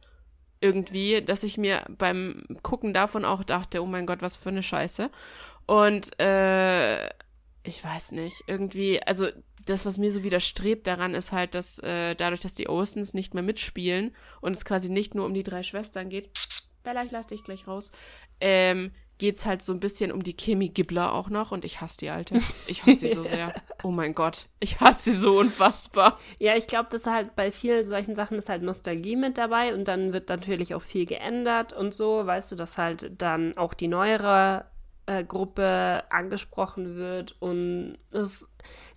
irgendwie, 0.60 1.22
dass 1.22 1.42
ich 1.42 1.56
mir 1.58 1.82
beim 1.88 2.44
Gucken 2.62 2.94
davon 2.94 3.24
auch 3.24 3.44
dachte, 3.44 3.82
oh 3.82 3.86
mein 3.86 4.06
Gott, 4.06 4.22
was 4.22 4.36
für 4.36 4.50
eine 4.50 4.62
Scheiße. 4.62 5.10
Und 5.66 6.20
äh, 6.20 7.06
ich 7.64 7.82
weiß 7.82 8.12
nicht, 8.12 8.44
irgendwie, 8.46 9.02
also 9.02 9.28
das, 9.64 9.86
was 9.86 9.98
mir 9.98 10.10
so 10.10 10.22
widerstrebt 10.22 10.86
daran, 10.86 11.14
ist 11.14 11.32
halt, 11.32 11.54
dass 11.54 11.78
äh, 11.80 12.14
dadurch, 12.14 12.40
dass 12.40 12.54
die 12.54 12.68
Oceans 12.68 13.14
nicht 13.14 13.34
mehr 13.34 13.42
mitspielen 13.42 14.14
und 14.40 14.52
es 14.52 14.64
quasi 14.64 14.90
nicht 14.90 15.14
nur 15.14 15.26
um 15.26 15.34
die 15.34 15.42
drei 15.42 15.62
Schwestern 15.62 16.08
geht, 16.08 16.30
Bella, 16.82 17.04
ich 17.04 17.12
lass 17.12 17.28
dich 17.28 17.44
gleich 17.44 17.66
raus, 17.68 17.92
ähm, 18.40 18.92
geht's 19.18 19.46
halt 19.46 19.62
so 19.62 19.72
ein 19.72 19.78
bisschen 19.78 20.10
um 20.10 20.24
die 20.24 20.32
Kimi 20.32 20.68
Gibbler 20.68 21.12
auch 21.12 21.30
noch 21.30 21.52
und 21.52 21.64
ich 21.64 21.80
hasse 21.80 21.96
die 21.98 22.10
Alte. 22.10 22.40
Ich 22.66 22.82
hasse 22.82 22.96
sie 22.96 23.10
so 23.10 23.22
sehr. 23.22 23.54
Oh 23.84 23.92
mein 23.92 24.14
Gott, 24.14 24.46
ich 24.58 24.80
hasse 24.80 25.12
sie 25.12 25.16
so 25.16 25.38
unfassbar. 25.38 26.18
Ja, 26.40 26.56
ich 26.56 26.66
glaube, 26.66 26.88
dass 26.90 27.06
halt 27.06 27.36
bei 27.36 27.52
vielen 27.52 27.86
solchen 27.86 28.16
Sachen 28.16 28.36
ist 28.36 28.48
halt 28.48 28.62
Nostalgie 28.62 29.14
mit 29.14 29.38
dabei 29.38 29.74
und 29.74 29.86
dann 29.86 30.12
wird 30.12 30.28
natürlich 30.28 30.74
auch 30.74 30.82
viel 30.82 31.06
geändert 31.06 31.72
und 31.72 31.94
so, 31.94 32.26
weißt 32.26 32.50
du, 32.50 32.56
dass 32.56 32.78
halt 32.78 33.22
dann 33.22 33.56
auch 33.56 33.74
die 33.74 33.86
neuere 33.86 34.71
äh, 35.18 35.24
Gruppe 35.24 36.04
angesprochen 36.10 36.96
wird 36.96 37.36
und 37.40 37.98
es 38.10 38.50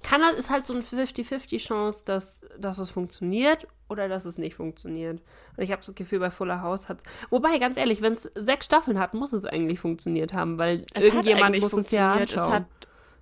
kann 0.03 0.23
halt, 0.23 0.35
ist 0.35 0.49
halt 0.49 0.65
so 0.65 0.73
eine 0.73 0.83
50-50 0.83 1.57
Chance, 1.59 2.03
dass, 2.05 2.45
dass 2.57 2.77
es 2.77 2.89
funktioniert 2.89 3.67
oder 3.89 4.07
dass 4.07 4.25
es 4.25 4.37
nicht 4.37 4.55
funktioniert. 4.55 5.21
Und 5.57 5.63
ich 5.63 5.71
habe 5.71 5.81
das 5.85 5.95
Gefühl, 5.95 6.19
bei 6.19 6.29
Fuller 6.29 6.61
House 6.61 6.89
hat 6.89 7.03
Wobei, 7.29 7.57
ganz 7.59 7.77
ehrlich, 7.77 8.01
wenn 8.01 8.13
es 8.13 8.31
sechs 8.35 8.65
Staffeln 8.65 8.99
hat, 8.99 9.13
muss 9.13 9.33
es 9.33 9.45
eigentlich 9.45 9.79
funktioniert 9.79 10.33
haben, 10.33 10.57
weil 10.57 10.85
Es 10.93 11.03
irgendjemand 11.03 11.59
muss 11.59 11.73
es 11.73 11.91
ja 11.91 12.13
funktioniert. 12.13 12.31
anschauen. 12.37 12.47
Es 12.47 12.53
hat 12.53 12.65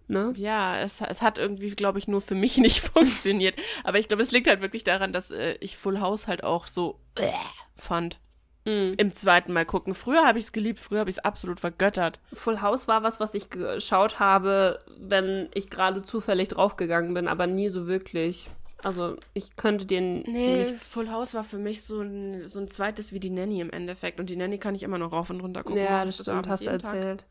ne? 0.08 0.34
Ja, 0.36 0.80
es, 0.80 1.02
es 1.02 1.22
hat 1.22 1.38
irgendwie, 1.38 1.70
glaube 1.72 2.00
ich, 2.00 2.08
nur 2.08 2.22
für 2.22 2.36
mich 2.36 2.58
nicht 2.60 2.82
funktioniert. 2.82 3.56
Aber 3.84 4.00
ich 4.00 4.08
glaube, 4.08 4.24
es 4.24 4.32
liegt 4.32 4.48
halt 4.48 4.62
wirklich 4.62 4.84
daran, 4.84 5.14
dass 5.14 5.32
äh, 5.32 5.54
ich 5.60 5.78
Full 5.78 6.00
House 6.00 6.28
halt 6.28 6.44
auch 6.44 6.68
so 6.68 7.00
äh, 7.16 7.32
fand. 7.76 8.20
Mhm. 8.66 8.94
Im 8.98 9.12
zweiten 9.12 9.52
Mal 9.54 9.66
gucken. 9.66 9.94
Früher 9.94 10.26
habe 10.26 10.40
ich 10.40 10.46
es 10.46 10.52
geliebt, 10.52 10.80
früher 10.80 11.00
habe 11.02 11.10
ich 11.10 11.18
es 11.18 11.24
absolut 11.24 11.60
vergöttert. 11.60 12.20
Full 12.34 12.62
House 12.62 12.88
war 12.88 13.04
was, 13.04 13.20
was 13.20 13.34
ich 13.34 13.50
geschaut 13.50 14.20
habe, 14.20 14.80
wenn 14.98 15.50
ich 15.54 15.70
gerade 15.70 16.02
zufällig 16.02 16.48
draufgegangen 16.50 17.14
bin, 17.14 17.28
aber 17.28 17.48
nie 17.48 17.70
so 17.70 17.88
wirklich. 17.88 18.50
Also 18.82 19.16
ich 19.34 19.56
könnte 19.56 19.86
den 19.86 20.22
Nee, 20.24 20.72
nicht. 20.72 20.84
Full 20.84 21.10
House 21.10 21.34
war 21.34 21.44
für 21.44 21.58
mich 21.58 21.84
so 21.84 22.02
ein, 22.02 22.48
so 22.48 22.60
ein 22.60 22.68
zweites 22.68 23.14
wie 23.14 23.20
die 23.20 23.30
Nanny 23.30 23.62
im 23.62 23.70
Endeffekt. 23.70 24.20
Und 24.20 24.30
die 24.30 24.36
Nanny 24.36 24.58
kann 24.58 24.76
ich 24.76 24.84
immer 24.84 24.98
noch 24.98 25.14
rauf 25.14 25.30
und 25.30 25.40
runter 25.42 25.64
gucken. 25.64 25.82
Ja, 25.82 26.04
das 26.06 26.20
stimmt, 26.20 26.48
hast 26.50 26.66
du 26.66 26.70
erzählt. 26.70 27.26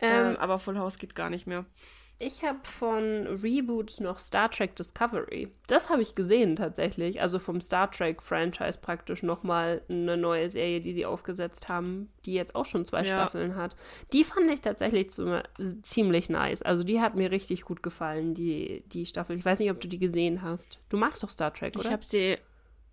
Ähm, 0.00 0.32
Ähm, 0.32 0.36
aber 0.36 0.58
Full 0.58 0.78
House 0.78 0.98
geht 0.98 1.14
gar 1.14 1.30
nicht 1.30 1.46
mehr. 1.46 1.64
Ich 2.18 2.44
habe 2.44 2.60
von 2.62 3.26
Reboot 3.26 4.00
noch 4.00 4.18
Star 4.18 4.50
Trek 4.50 4.76
Discovery. 4.76 5.50
Das 5.66 5.90
habe 5.90 6.02
ich 6.02 6.14
gesehen 6.14 6.56
tatsächlich. 6.56 7.20
Also 7.20 7.38
vom 7.38 7.60
Star 7.60 7.90
Trek 7.90 8.22
Franchise 8.22 8.78
praktisch 8.80 9.22
nochmal 9.22 9.82
eine 9.88 10.16
neue 10.16 10.48
Serie, 10.48 10.80
die 10.80 10.94
sie 10.94 11.06
aufgesetzt 11.06 11.68
haben, 11.68 12.10
die 12.24 12.34
jetzt 12.34 12.54
auch 12.54 12.66
schon 12.66 12.84
zwei 12.84 13.00
Ja. 13.04 13.22
Staffeln 13.22 13.56
hat. 13.56 13.74
Die 14.12 14.24
fand 14.24 14.50
ich 14.50 14.60
tatsächlich 14.60 15.10
zu, 15.10 15.42
ziemlich 15.82 16.30
nice. 16.30 16.62
Also 16.62 16.84
die 16.84 17.00
hat 17.00 17.16
mir 17.16 17.30
richtig 17.30 17.62
gut 17.62 17.82
gefallen, 17.82 18.34
die, 18.34 18.84
die 18.86 19.06
Staffel. 19.06 19.36
Ich 19.36 19.44
weiß 19.44 19.58
nicht, 19.58 19.70
ob 19.70 19.80
du 19.80 19.88
die 19.88 19.98
gesehen 19.98 20.42
hast. 20.42 20.80
Du 20.88 20.96
magst 20.96 21.22
doch 21.22 21.30
Star 21.30 21.52
Trek, 21.52 21.74
oder? 21.76 21.86
Ich 21.86 21.92
habe 21.92 22.04
sie. 22.04 22.36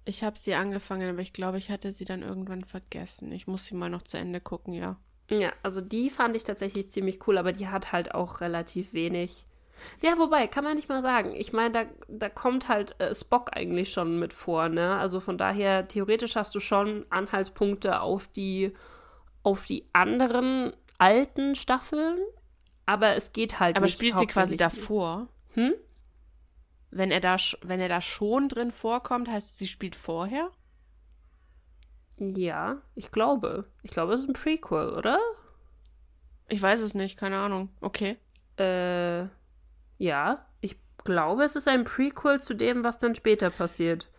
Ich 0.04 0.24
habe 0.24 0.40
sie 0.40 0.56
angefangen, 0.56 1.08
aber 1.12 1.22
ich 1.22 1.32
glaube, 1.32 1.60
ich 1.60 1.70
hatte 1.70 1.92
sie 1.92 2.06
dann 2.06 2.24
irgendwann 2.24 2.64
vergessen. 2.64 3.32
Ich 3.32 3.46
muss 3.46 3.66
sie 3.66 3.76
mal 3.76 3.90
noch 3.90 4.02
zu 4.02 4.18
Ende 4.18 4.42
gucken, 4.42 4.74
ja. 4.74 4.98
Ja, 5.32 5.54
also 5.64 5.80
die 5.82 6.10
fand 6.10 6.36
ich 6.36 6.44
tatsächlich 6.44 6.92
ziemlich 6.92 7.26
cool, 7.28 7.38
aber 7.38 7.54
die 7.54 7.70
hat 7.70 7.94
halt 7.94 8.14
auch 8.14 8.42
relativ 8.42 8.94
wenig. 8.94 9.46
Ja, 10.02 10.18
wobei, 10.18 10.48
kann 10.48 10.64
man 10.64 10.76
nicht 10.76 10.90
mal 10.90 11.02
sagen. 11.02 11.34
Ich 11.36 11.54
meine, 11.54 11.72
da, 11.72 11.84
da 12.08 12.30
kommt 12.30 12.68
halt 12.68 13.00
äh, 13.00 13.16
Spock 13.16 13.50
eigentlich 13.54 13.92
schon 13.92 14.20
mit 14.20 14.34
vor, 14.34 14.70
ne? 14.70 14.98
Also 14.98 15.20
von 15.20 15.38
daher, 15.38 15.88
theoretisch 15.88 16.36
hast 16.36 16.54
du 16.54 16.60
schon 16.60 17.06
Anhaltspunkte 17.10 18.02
auf 18.02 18.28
die, 18.28 18.74
auf 19.42 19.66
die 19.66 19.86
anderen 19.94 20.74
alten 20.98 21.56
Staffeln, 21.56 22.20
aber 22.86 23.16
es 23.16 23.34
geht 23.34 23.60
halt 23.60 23.78
Aber 23.78 23.86
nicht 23.86 23.94
spielt 23.94 24.20
sie 24.20 24.28
quasi 24.28 24.58
davor? 24.58 25.30
Hm? 25.54 25.74
Wenn 26.92 27.10
er 27.10 27.22
da, 27.22 27.38
wenn 27.62 27.80
er 27.80 27.90
da 27.90 28.02
schon 28.02 28.50
drin 28.50 28.72
vorkommt, 28.72 29.30
heißt 29.30 29.52
es, 29.52 29.58
sie 29.58 29.68
spielt 29.68 29.96
vorher? 29.96 30.52
Ja, 32.22 32.78
ich 32.96 33.10
glaube. 33.12 33.66
Ich 33.82 33.90
glaube, 33.92 34.14
es 34.14 34.22
ist 34.22 34.28
ein 34.30 34.34
Prequel, 34.34 34.90
oder? 34.92 35.20
Ich 36.48 36.62
weiß 36.62 36.80
es 36.82 36.94
nicht, 36.94 37.18
keine 37.18 37.38
Ahnung. 37.38 37.70
Okay. 37.82 38.18
Äh, 38.58 39.24
ja, 39.98 40.46
ich 40.62 40.78
glaube, 41.04 41.44
es 41.44 41.56
ist 41.56 41.68
ein 41.68 41.84
Prequel 41.84 42.40
zu 42.40 42.54
dem, 42.54 42.84
was 42.84 43.00
dann 43.00 43.16
später 43.16 43.50
passiert. 43.50 44.10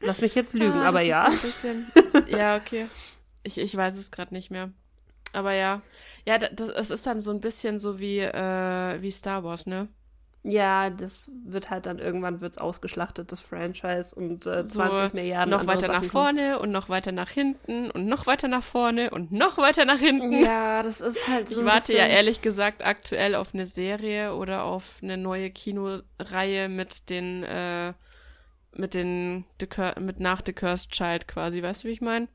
Lass 0.00 0.20
mich 0.20 0.34
jetzt 0.34 0.52
lügen, 0.52 0.78
Ah, 0.80 0.88
aber 0.88 0.98
das 0.98 1.06
ja. 1.08 1.28
Bisschen, 1.30 1.90
ja, 2.28 2.56
okay. 2.56 2.86
Ich, 3.44 3.56
ich 3.58 3.74
weiß 3.74 3.96
es 3.96 4.10
gerade 4.10 4.34
nicht 4.34 4.50
mehr. 4.50 4.70
Aber 5.32 5.52
ja. 5.52 5.80
Ja, 6.26 6.36
da- 6.38 6.48
das, 6.50 6.68
es 6.68 6.90
ist 6.90 7.06
dann 7.06 7.20
so 7.20 7.30
ein 7.30 7.40
bisschen 7.40 7.78
so 7.78 7.98
wie, 7.98 8.18
äh, 8.20 9.00
wie 9.00 9.10
Star 9.10 9.42
Wars, 9.42 9.66
ne? 9.66 9.88
Ja, 10.48 10.90
das 10.90 11.30
wird 11.44 11.70
halt 11.70 11.86
dann 11.86 11.98
irgendwann 11.98 12.40
wird's 12.40 12.56
ausgeschlachtet, 12.58 13.32
das 13.32 13.40
Franchise, 13.40 14.14
und 14.14 14.46
äh, 14.46 14.64
So 14.64 14.78
20 14.80 15.14
Milliarden 15.14 15.50
noch 15.50 15.66
weiter 15.66 15.88
nach 15.88 16.02
Sachen 16.04 16.08
kommen. 16.10 16.36
vorne 16.38 16.58
und 16.60 16.70
noch 16.70 16.88
weiter 16.88 17.10
nach 17.12 17.30
hinten 17.30 17.90
und 17.90 18.06
noch 18.06 18.26
weiter 18.26 18.46
nach 18.46 18.62
vorne 18.62 19.10
und 19.10 19.32
noch 19.32 19.58
weiter 19.58 19.84
nach 19.84 19.98
hinten. 19.98 20.32
Ja, 20.44 20.82
das 20.82 21.00
ist 21.00 21.26
halt 21.26 21.48
so 21.48 21.60
Ich 21.60 21.66
warte 21.66 21.92
ja 21.92 22.04
bisschen- 22.04 22.10
ehrlich 22.16 22.42
gesagt 22.42 22.84
aktuell 22.84 23.34
auf 23.34 23.54
eine 23.54 23.66
Serie 23.66 24.34
oder 24.36 24.62
auf 24.64 24.98
eine 25.02 25.16
neue 25.16 25.50
Kinoreihe 25.50 26.68
mit 26.68 27.10
den, 27.10 27.42
äh, 27.42 27.92
mit 28.72 28.94
den, 28.94 29.44
mit 29.98 30.20
nach 30.20 30.42
The 30.46 30.52
Cursed 30.52 30.90
Child 30.92 31.26
quasi, 31.26 31.62
weißt 31.62 31.82
du, 31.84 31.88
wie 31.88 31.92
ich 31.92 32.00
meine? 32.00 32.28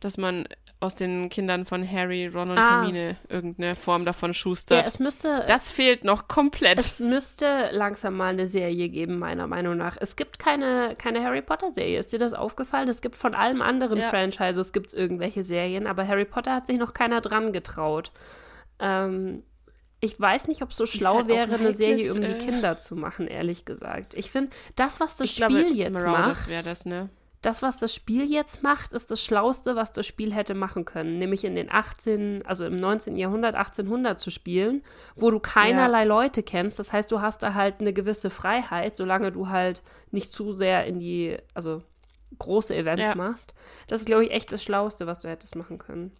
Dass 0.00 0.16
man 0.16 0.46
aus 0.82 0.94
den 0.94 1.28
Kindern 1.28 1.66
von 1.66 1.86
Harry, 1.88 2.26
Ron 2.26 2.48
und 2.50 2.58
Ah. 2.58 2.80
Hermine 2.80 3.16
irgendeine 3.28 3.74
Form 3.74 4.06
davon 4.06 4.30
Ja, 4.30 4.34
schustert. 4.34 4.88
es 4.88 4.98
müsste, 4.98 5.44
das 5.46 5.70
fehlt 5.70 6.04
noch 6.04 6.26
komplett. 6.26 6.80
es 6.80 7.00
müsste 7.00 7.68
langsam 7.72 8.16
mal 8.16 8.30
eine 8.30 8.46
Serie 8.46 8.88
geben, 8.88 9.18
meiner 9.18 9.46
Meinung 9.46 9.76
nach. 9.76 9.98
Es 10.00 10.16
gibt 10.16 10.38
keine, 10.38 10.94
keine 10.96 11.22
Harry 11.22 11.42
Potter-Serie. 11.42 11.98
Ist 11.98 12.12
dir 12.14 12.18
das 12.18 12.32
aufgefallen? 12.32 12.88
Es 12.88 13.02
gibt 13.02 13.16
von 13.16 13.34
allem 13.34 13.60
anderen 13.60 13.98
Ja. 13.98 14.08
Franchises 14.08 14.72
gibt's 14.72 14.94
irgendwelche 14.94 15.44
Serien, 15.44 15.86
aber 15.86 16.08
Harry 16.08 16.24
Potter 16.24 16.54
hat 16.54 16.66
sich 16.66 16.78
noch 16.78 16.94
keiner 16.94 17.20
dran 17.20 17.52
getraut. 17.52 18.10
Ähm, 18.78 19.42
ich 20.00 20.18
weiß 20.18 20.48
nicht, 20.48 20.62
ob 20.62 20.70
es 20.70 20.78
so 20.78 20.86
schlau 20.86 21.16
halt 21.16 21.28
wäre, 21.28 21.52
ein 21.52 21.60
eine 21.60 21.74
Serie 21.74 22.14
um 22.14 22.22
die 22.22 22.26
äh, 22.28 22.38
Kinder 22.38 22.78
zu 22.78 22.96
machen, 22.96 23.26
ehrlich 23.26 23.66
gesagt. 23.66 24.14
Ich 24.14 24.30
finde, 24.30 24.50
das, 24.76 24.98
was 24.98 25.18
das 25.18 25.26
ich 25.28 25.34
Spiel 25.34 25.48
glaube, 25.64 25.74
jetzt 25.74 25.92
Marauders 25.92 26.38
macht, 26.40 26.50
wäre 26.50 26.62
das, 26.64 26.86
ne? 26.86 27.10
Das, 27.42 27.62
was 27.62 27.78
das 27.78 27.94
Spiel 27.94 28.30
jetzt 28.30 28.62
macht, 28.62 28.92
ist 28.92 29.10
das 29.10 29.24
Schlauste, 29.24 29.74
was 29.74 29.92
das 29.92 30.06
Spiel 30.06 30.34
hätte 30.34 30.54
machen 30.54 30.84
können. 30.84 31.18
Nämlich 31.18 31.44
in 31.44 31.54
den 31.54 31.72
18, 31.72 32.44
also 32.44 32.66
im 32.66 32.76
19. 32.76 33.16
Jahrhundert, 33.16 33.54
1800 33.54 34.20
zu 34.20 34.30
spielen, 34.30 34.82
wo 35.16 35.30
du 35.30 35.40
keinerlei 35.40 36.04
Leute 36.04 36.42
kennst. 36.42 36.78
Das 36.78 36.92
heißt, 36.92 37.10
du 37.10 37.22
hast 37.22 37.42
da 37.42 37.54
halt 37.54 37.80
eine 37.80 37.94
gewisse 37.94 38.28
Freiheit, 38.28 38.94
solange 38.94 39.32
du 39.32 39.48
halt 39.48 39.82
nicht 40.10 40.32
zu 40.32 40.52
sehr 40.52 40.84
in 40.84 40.98
die, 41.00 41.36
also 41.54 41.82
große 42.38 42.74
Events 42.76 43.08
Ja. 43.08 43.14
machst. 43.14 43.54
Das 43.86 44.00
ist, 44.00 44.06
glaube 44.06 44.24
ich, 44.24 44.30
echt 44.32 44.52
das 44.52 44.62
Schlauste, 44.62 45.06
was 45.06 45.18
du 45.20 45.28
hättest 45.28 45.56
machen 45.56 45.78
können. 45.78 46.12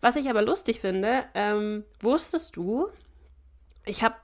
Was 0.00 0.16
ich 0.16 0.28
aber 0.30 0.42
lustig 0.42 0.80
finde, 0.80 1.24
ähm, 1.34 1.84
wusstest 2.00 2.56
du, 2.56 2.88
ich 3.84 4.02
habe 4.02 4.16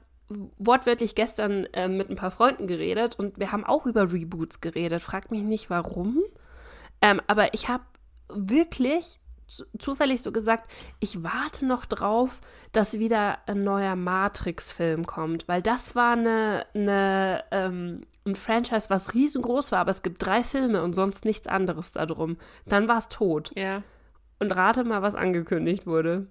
wortwörtlich 0.59 1.14
gestern 1.14 1.64
äh, 1.73 1.88
mit 1.88 2.09
ein 2.11 2.16
paar 2.16 2.31
Freunden 2.31 2.66
geredet 2.66 3.19
und 3.19 3.38
wir 3.38 3.53
haben 3.53 3.64
auch 3.64 3.87
über 3.87 4.12
Reboots 4.12 4.61
geredet. 4.61 5.03
Frag 5.03 5.31
mich 5.31 5.43
nicht 5.43 5.71
warum. 5.71 6.19
Ähm, 7.03 7.21
aber 7.27 7.55
ich 7.55 7.69
habe 7.69 7.85
wirklich 8.29 9.19
zu- 9.47 9.64
zufällig 9.79 10.23
so 10.23 10.33
gesagt, 10.33 10.71
ich 11.01 11.23
warte 11.23 11.66
noch 11.66 11.85
drauf, 11.85 12.40
dass 12.73 12.99
wieder 12.99 13.38
ein 13.47 13.64
neuer 13.64 13.97
Matrix-Film 13.97 15.07
kommt, 15.07 15.49
weil 15.49 15.62
das 15.62 15.97
war 15.97 16.12
eine, 16.12 16.66
eine 16.75 17.45
ähm, 17.51 18.03
ein 18.25 18.35
Franchise, 18.35 18.90
was 18.90 19.14
riesengroß 19.14 19.73
war, 19.73 19.81
aber 19.81 19.90
es 19.90 20.03
gibt 20.03 20.25
drei 20.25 20.43
Filme 20.43 20.83
und 20.83 20.93
sonst 20.93 21.25
nichts 21.25 21.47
anderes 21.47 21.93
darum. 21.93 22.37
Dann 22.66 22.87
war 22.87 22.99
es 22.99 23.09
tot. 23.09 23.51
Ja. 23.57 23.83
Und 24.38 24.55
rate 24.55 24.85
mal, 24.85 25.03
was 25.03 25.14
angekündigt 25.14 25.87
wurde. 25.87 26.27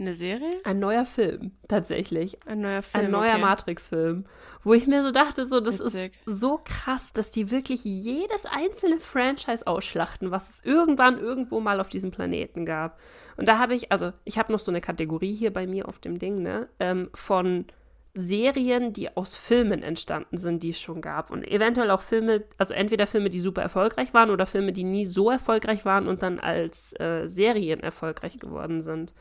Eine 0.00 0.14
Serie? 0.14 0.48
Ein 0.64 0.78
neuer 0.78 1.04
Film, 1.04 1.52
tatsächlich. 1.68 2.38
Ein 2.46 2.62
neuer 2.62 2.80
Film. 2.80 3.04
Ein 3.04 3.10
neuer 3.10 3.34
okay. 3.34 3.42
Matrix-Film. 3.42 4.24
Wo 4.64 4.72
ich 4.72 4.86
mir 4.86 5.02
so 5.02 5.10
dachte, 5.10 5.44
so, 5.44 5.60
das 5.60 5.78
Witzig. 5.78 6.14
ist 6.24 6.40
so 6.40 6.58
krass, 6.64 7.12
dass 7.12 7.30
die 7.30 7.50
wirklich 7.50 7.84
jedes 7.84 8.46
einzelne 8.46 8.98
Franchise 8.98 9.66
ausschlachten, 9.66 10.30
was 10.30 10.48
es 10.48 10.64
irgendwann 10.64 11.18
irgendwo 11.18 11.60
mal 11.60 11.80
auf 11.80 11.90
diesem 11.90 12.12
Planeten 12.12 12.64
gab. 12.64 12.98
Und 13.36 13.46
da 13.46 13.58
habe 13.58 13.74
ich, 13.74 13.92
also 13.92 14.12
ich 14.24 14.38
habe 14.38 14.50
noch 14.52 14.58
so 14.58 14.70
eine 14.70 14.80
Kategorie 14.80 15.34
hier 15.34 15.52
bei 15.52 15.66
mir 15.66 15.86
auf 15.86 15.98
dem 15.98 16.18
Ding, 16.18 16.40
ne, 16.40 16.70
ähm, 16.78 17.10
von 17.12 17.66
Serien, 18.14 18.94
die 18.94 19.14
aus 19.14 19.36
Filmen 19.36 19.82
entstanden 19.82 20.38
sind, 20.38 20.62
die 20.62 20.70
es 20.70 20.80
schon 20.80 21.02
gab. 21.02 21.30
Und 21.30 21.46
eventuell 21.46 21.90
auch 21.90 22.00
Filme, 22.00 22.44
also 22.56 22.72
entweder 22.72 23.06
Filme, 23.06 23.28
die 23.28 23.40
super 23.40 23.60
erfolgreich 23.60 24.14
waren 24.14 24.30
oder 24.30 24.46
Filme, 24.46 24.72
die 24.72 24.84
nie 24.84 25.04
so 25.04 25.30
erfolgreich 25.30 25.84
waren 25.84 26.08
und 26.08 26.22
dann 26.22 26.40
als 26.40 26.98
äh, 26.98 27.28
Serien 27.28 27.80
erfolgreich 27.80 28.38
geworden 28.38 28.80
sind. 28.80 29.12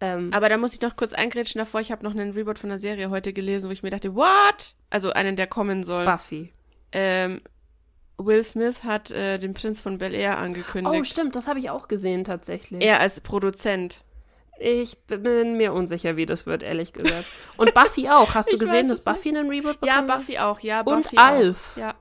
Ähm, 0.00 0.30
Aber 0.32 0.48
da 0.48 0.56
muss 0.56 0.74
ich 0.74 0.80
noch 0.80 0.96
kurz 0.96 1.12
eingrätschen 1.12 1.58
davor. 1.58 1.80
Ich 1.80 1.92
habe 1.92 2.02
noch 2.04 2.12
einen 2.12 2.32
Reboot 2.32 2.58
von 2.58 2.70
der 2.70 2.78
Serie 2.78 3.10
heute 3.10 3.32
gelesen, 3.32 3.68
wo 3.68 3.72
ich 3.72 3.82
mir 3.82 3.90
dachte, 3.90 4.14
what? 4.14 4.74
Also 4.90 5.10
einen, 5.12 5.36
der 5.36 5.46
kommen 5.46 5.84
soll. 5.84 6.04
Buffy. 6.04 6.52
Ähm, 6.92 7.40
Will 8.18 8.42
Smith 8.44 8.84
hat 8.84 9.10
äh, 9.10 9.38
den 9.38 9.54
Prinz 9.54 9.80
von 9.80 9.98
Bel 9.98 10.14
Air 10.14 10.36
Oh, 10.38 10.42
angekündigt. 10.42 11.06
stimmt, 11.06 11.34
das 11.36 11.48
habe 11.48 11.58
ich 11.58 11.70
auch 11.70 11.88
gesehen 11.88 12.24
tatsächlich. 12.24 12.82
er 12.82 13.00
als 13.00 13.20
Produzent. 13.20 14.02
Ich 14.60 14.96
bin 15.08 15.56
mir 15.56 15.72
unsicher, 15.72 16.16
wie 16.16 16.26
das 16.26 16.46
wird, 16.46 16.62
ehrlich 16.62 16.92
gesagt. 16.92 17.26
Und 17.56 17.74
Buffy 17.74 18.08
auch. 18.08 18.34
Hast 18.34 18.48
du 18.52 18.54
Ich 18.54 18.60
gesehen, 18.60 18.88
dass 18.88 19.02
Buffy 19.02 19.30
einen 19.30 19.48
Reboot 19.50 19.80
bekommen 19.80 20.08
Ja? 20.08 20.16
Buffy 20.16 20.38
auch. 20.38 20.60
Ja, 20.60 20.80
Und 20.82 21.02
Buffy 21.04 21.16
Alf. 21.16 21.72
Auch. 21.72 21.76
Ja. 21.80 21.94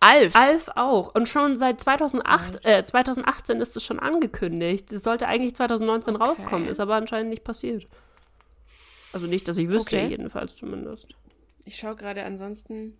Alf. 0.00 0.36
Alf 0.36 0.70
auch. 0.76 1.14
Und 1.14 1.28
schon 1.28 1.56
seit 1.56 1.80
2008, 1.80 2.64
äh, 2.64 2.84
2018 2.84 3.60
ist 3.60 3.76
es 3.76 3.84
schon 3.84 3.98
angekündigt. 3.98 4.92
Es 4.92 5.02
sollte 5.02 5.26
eigentlich 5.28 5.56
2019 5.56 6.14
Okay. 6.16 6.24
rauskommen, 6.24 6.68
ist 6.68 6.80
aber 6.80 6.94
anscheinend 6.94 7.30
nicht 7.30 7.44
passiert. 7.44 7.86
Also 9.12 9.26
nicht, 9.26 9.48
dass 9.48 9.56
ich 9.56 9.68
wüsste, 9.68 9.96
Okay. 9.96 10.08
jedenfalls 10.08 10.56
zumindest. 10.56 11.08
Ich 11.64 11.76
schaue 11.76 11.96
gerade 11.96 12.22
ansonsten. 12.24 12.96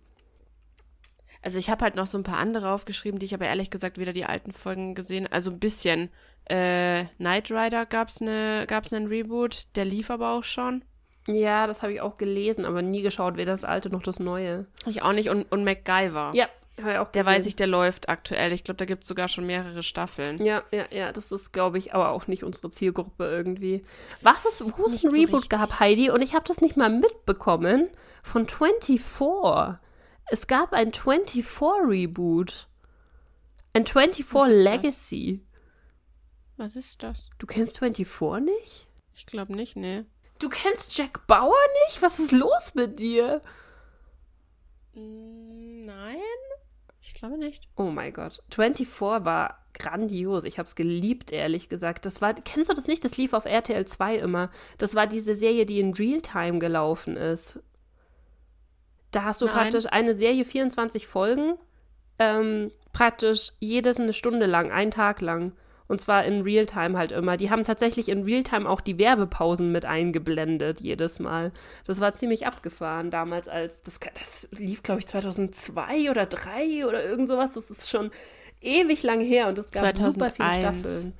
Also 1.41 1.57
ich 1.57 1.69
habe 1.69 1.85
halt 1.85 1.95
noch 1.95 2.07
so 2.07 2.17
ein 2.17 2.23
paar 2.23 2.37
andere 2.37 2.71
aufgeschrieben, 2.71 3.19
die 3.19 3.25
ich 3.25 3.33
aber 3.33 3.45
ehrlich 3.45 3.69
gesagt 3.69 3.97
weder 3.97 4.11
die 4.11 4.25
alten 4.25 4.51
Folgen 4.51 4.93
gesehen, 4.95 5.27
also 5.31 5.51
ein 5.51 5.59
bisschen. 5.59 6.09
Äh, 6.45 7.05
Knight 7.17 7.51
Rider 7.51 7.85
gab's 7.85 8.19
ne, 8.21 8.65
gab's 8.67 8.91
einen 8.91 9.07
Reboot, 9.07 9.67
der 9.75 9.85
lief 9.85 10.09
aber 10.09 10.31
auch 10.31 10.43
schon. 10.43 10.83
Ja, 11.27 11.67
das 11.67 11.81
habe 11.83 11.93
ich 11.93 12.01
auch 12.01 12.17
gelesen, 12.17 12.65
aber 12.65 12.81
nie 12.81 13.03
geschaut, 13.03 13.37
weder 13.37 13.51
das 13.53 13.63
alte 13.63 13.89
noch 13.89 14.01
das 14.01 14.19
neue. 14.19 14.65
Ich 14.87 15.03
auch 15.03 15.13
nicht 15.13 15.29
und, 15.29 15.49
und 15.51 15.63
MacGyver. 15.63 16.31
Ja, 16.33 16.47
habe 16.81 16.93
ich 16.93 16.97
auch 16.99 17.11
Der 17.11 17.25
weiß 17.25 17.45
ich, 17.45 17.55
der 17.55 17.67
läuft 17.67 18.09
aktuell. 18.09 18.53
Ich 18.53 18.63
glaube, 18.63 18.77
da 18.77 18.85
gibt's 18.85 19.07
sogar 19.07 19.27
schon 19.27 19.45
mehrere 19.45 19.83
Staffeln. 19.83 20.43
Ja, 20.43 20.63
ja, 20.71 20.85
ja, 20.91 21.11
das 21.11 21.31
ist, 21.31 21.51
glaube 21.51 21.77
ich, 21.77 21.93
aber 21.93 22.09
auch 22.09 22.27
nicht 22.27 22.43
unsere 22.43 22.69
Zielgruppe 22.69 23.25
irgendwie. 23.25 23.83
Was 24.21 24.45
ist, 24.45 24.63
wo 24.63 24.85
es 24.85 25.03
ein 25.03 25.11
so 25.11 25.15
Reboot 25.15 25.43
richtig. 25.43 25.49
gab, 25.49 25.79
Heidi, 25.79 26.09
und 26.09 26.21
ich 26.21 26.33
habe 26.33 26.45
das 26.47 26.61
nicht 26.61 26.77
mal 26.77 26.89
mitbekommen, 26.89 27.89
von 28.23 28.47
24. 28.47 29.79
Es 30.31 30.47
gab 30.47 30.73
ein 30.73 30.93
24 30.93 31.45
Reboot. 31.61 32.67
Ein 33.73 33.85
24 33.85 34.33
Was 34.33 34.47
ist 34.49 34.55
das? 34.55 34.63
Legacy. 34.63 35.45
Was 36.57 36.75
ist 36.75 37.03
das? 37.03 37.29
Du 37.37 37.47
kennst 37.47 37.79
24 37.79 38.41
nicht? 38.45 38.87
Ich 39.13 39.25
glaube 39.25 39.55
nicht, 39.55 39.75
nee. 39.75 40.05
Du 40.39 40.49
kennst 40.49 40.97
Jack 40.97 41.27
Bauer 41.27 41.55
nicht? 41.87 42.01
Was 42.01 42.19
ist 42.19 42.31
los 42.31 42.73
mit 42.73 42.99
dir? 42.99 43.41
Nein, 44.93 46.17
ich 47.09 47.15
glaube 47.15 47.39
nicht. 47.39 47.67
Oh 47.75 47.89
mein 47.89 48.13
Gott. 48.13 48.43
24 48.51 49.01
war 49.01 49.65
grandios. 49.73 50.43
Ich 50.43 50.59
habe 50.59 50.67
es 50.67 50.75
geliebt, 50.75 51.31
ehrlich 51.31 51.67
gesagt. 51.67 52.05
Das 52.05 52.21
war, 52.21 52.35
kennst 52.35 52.69
du 52.69 52.75
das 52.75 52.87
nicht? 52.87 53.03
Das 53.03 53.17
lief 53.17 53.33
auf 53.33 53.45
RTL 53.45 53.83
2 53.85 54.17
immer. 54.17 54.51
Das 54.77 54.93
war 54.93 55.07
diese 55.07 55.33
Serie, 55.33 55.65
die 55.65 55.79
in 55.79 55.95
Realtime 55.95 56.59
gelaufen 56.59 57.17
ist. 57.17 57.59
Da 59.09 59.23
hast 59.23 59.41
du 59.41 59.45
Nein. 59.47 59.55
praktisch 59.55 59.87
eine 59.87 60.13
Serie, 60.13 60.45
24 60.45 61.07
Folgen, 61.07 61.55
ähm, 62.19 62.71
praktisch 62.93 63.53
jedes 63.59 63.99
eine 63.99 64.13
Stunde 64.13 64.45
lang, 64.45 64.71
einen 64.71 64.91
Tag 64.91 65.19
lang. 65.21 65.53
Und 65.89 65.99
zwar 65.99 66.23
in 66.23 66.41
Realtime 66.41 66.97
halt 66.97 67.11
immer. 67.11 67.35
Die 67.35 67.49
haben 67.49 67.63
tatsächlich 67.63 68.09
in 68.09 68.23
Realtime 68.23 68.69
auch 68.69 68.79
die 68.79 68.99
Werbepausen 68.99 69.71
mit 69.71 69.85
eingeblendet, 69.85 70.81
jedes 70.81 71.17
Mal. 71.19 71.51
Das 71.85 71.99
war 71.99 72.13
ziemlich 72.13 72.45
abgefahren 72.45 73.09
damals, 73.09 73.47
als 73.47 73.81
das, 73.81 73.99
das 73.99 74.47
lief, 74.51 74.83
glaube 74.83 74.99
ich, 74.99 75.07
2002 75.07 76.11
oder 76.11 76.29
2003 76.29 76.85
oder 76.85 77.03
irgend 77.03 77.27
sowas. 77.27 77.53
Das 77.53 77.71
ist 77.71 77.89
schon 77.89 78.11
ewig 78.61 79.01
lang 79.01 79.19
her 79.19 79.47
und 79.47 79.57
es 79.57 79.71
gab 79.71 79.81
2001. 79.97 80.13
super 80.13 80.31
viele 80.31 80.59
Staffeln. 80.59 81.13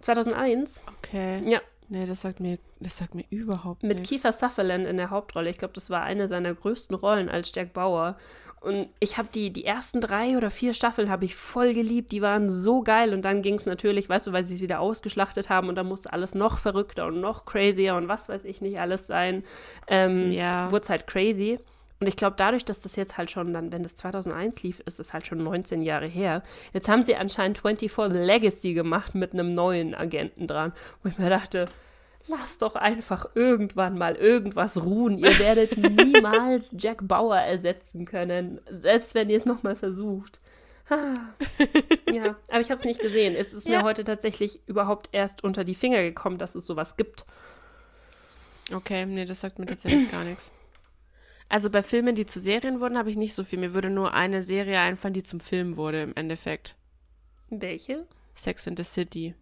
2001? 0.00 0.82
Okay. 0.98 1.48
Ja. 1.48 1.60
Nee, 1.90 2.04
das 2.04 2.20
sagt 2.20 2.40
mir, 2.40 2.58
das 2.80 2.96
sagt 2.98 3.14
mir 3.14 3.24
überhaupt 3.30 3.82
Mit 3.82 3.98
nichts. 3.98 4.10
Kiefer 4.10 4.32
Sutherland 4.32 4.86
in 4.86 4.96
der 4.96 5.10
Hauptrolle. 5.10 5.48
Ich 5.50 5.58
glaube, 5.58 5.74
das 5.74 5.88
war 5.88 6.02
eine 6.02 6.28
seiner 6.28 6.52
größten 6.52 6.94
Rollen 6.96 7.28
als 7.28 7.52
Jack 7.54 7.72
Bauer. 7.72 8.18
Und 8.60 8.88
ich 9.00 9.18
habe 9.18 9.28
die, 9.32 9.52
die 9.52 9.64
ersten 9.64 10.00
drei 10.00 10.36
oder 10.36 10.50
vier 10.50 10.74
Staffeln 10.74 11.10
habe 11.10 11.24
ich 11.24 11.36
voll 11.36 11.74
geliebt. 11.74 12.12
Die 12.12 12.22
waren 12.22 12.48
so 12.48 12.82
geil. 12.82 13.14
Und 13.14 13.22
dann 13.22 13.42
ging 13.42 13.54
es 13.54 13.66
natürlich, 13.66 14.08
weißt 14.08 14.26
du, 14.26 14.32
weil 14.32 14.44
sie 14.44 14.56
es 14.56 14.60
wieder 14.60 14.80
ausgeschlachtet 14.80 15.48
haben 15.48 15.68
und 15.68 15.76
dann 15.76 15.86
musste 15.86 16.12
alles 16.12 16.34
noch 16.34 16.58
verrückter 16.58 17.06
und 17.06 17.20
noch 17.20 17.44
crazier 17.44 17.94
und 17.94 18.08
was 18.08 18.28
weiß 18.28 18.44
ich 18.44 18.60
nicht 18.60 18.80
alles 18.80 19.06
sein. 19.06 19.44
Ähm, 19.86 20.32
ja. 20.32 20.70
Wurde 20.70 20.82
es 20.82 20.90
halt 20.90 21.06
crazy. 21.06 21.58
Und 22.00 22.06
ich 22.06 22.16
glaube, 22.16 22.36
dadurch, 22.36 22.64
dass 22.64 22.80
das 22.80 22.94
jetzt 22.96 23.18
halt 23.18 23.30
schon 23.30 23.52
dann, 23.52 23.72
wenn 23.72 23.82
das 23.82 23.96
2001 23.96 24.62
lief, 24.62 24.80
ist 24.86 25.00
es 25.00 25.12
halt 25.12 25.26
schon 25.26 25.42
19 25.42 25.82
Jahre 25.82 26.06
her. 26.06 26.42
Jetzt 26.72 26.88
haben 26.88 27.02
sie 27.02 27.16
anscheinend 27.16 27.58
24 27.58 27.92
The 28.12 28.18
Legacy 28.18 28.74
gemacht 28.74 29.14
mit 29.14 29.32
einem 29.32 29.48
neuen 29.48 29.94
Agenten 29.94 30.46
dran. 30.46 30.72
Wo 31.02 31.08
ich 31.08 31.18
mir 31.18 31.28
dachte, 31.28 31.64
Lass 32.26 32.58
doch 32.58 32.74
einfach 32.74 33.26
irgendwann 33.34 33.96
mal 33.96 34.16
irgendwas 34.16 34.82
ruhen. 34.82 35.18
Ihr 35.18 35.38
werdet 35.38 35.76
niemals 35.76 36.74
Jack 36.76 37.06
Bauer 37.06 37.38
ersetzen 37.38 38.04
können, 38.04 38.60
selbst 38.70 39.14
wenn 39.14 39.30
ihr 39.30 39.36
es 39.36 39.46
nochmal 39.46 39.76
versucht. 39.76 40.40
ja, 40.90 42.36
aber 42.50 42.60
ich 42.60 42.70
habe 42.70 42.74
es 42.74 42.84
nicht 42.84 43.00
gesehen. 43.00 43.34
Es 43.36 43.52
ist 43.52 43.66
ja. 43.66 43.78
mir 43.78 43.84
heute 43.84 44.04
tatsächlich 44.04 44.60
überhaupt 44.66 45.10
erst 45.12 45.44
unter 45.44 45.64
die 45.64 45.74
Finger 45.74 46.02
gekommen, 46.02 46.38
dass 46.38 46.54
es 46.54 46.66
sowas 46.66 46.96
gibt. 46.96 47.24
Okay, 48.72 49.06
nee, 49.06 49.24
das 49.24 49.40
sagt 49.40 49.58
mir 49.58 49.66
tatsächlich 49.66 50.10
gar 50.10 50.24
nichts. 50.24 50.50
Also 51.48 51.70
bei 51.70 51.82
Filmen, 51.82 52.14
die 52.14 52.26
zu 52.26 52.40
Serien 52.40 52.80
wurden, 52.80 52.98
habe 52.98 53.10
ich 53.10 53.16
nicht 53.16 53.34
so 53.34 53.44
viel. 53.44 53.58
Mir 53.58 53.72
würde 53.72 53.90
nur 53.90 54.12
eine 54.12 54.42
Serie 54.42 54.80
einfallen, 54.80 55.14
die 55.14 55.22
zum 55.22 55.40
Film 55.40 55.76
wurde 55.76 56.02
im 56.02 56.14
Endeffekt. 56.14 56.76
Welche? 57.48 58.06
Sex 58.34 58.66
in 58.66 58.76
the 58.76 58.84
City. 58.84 59.34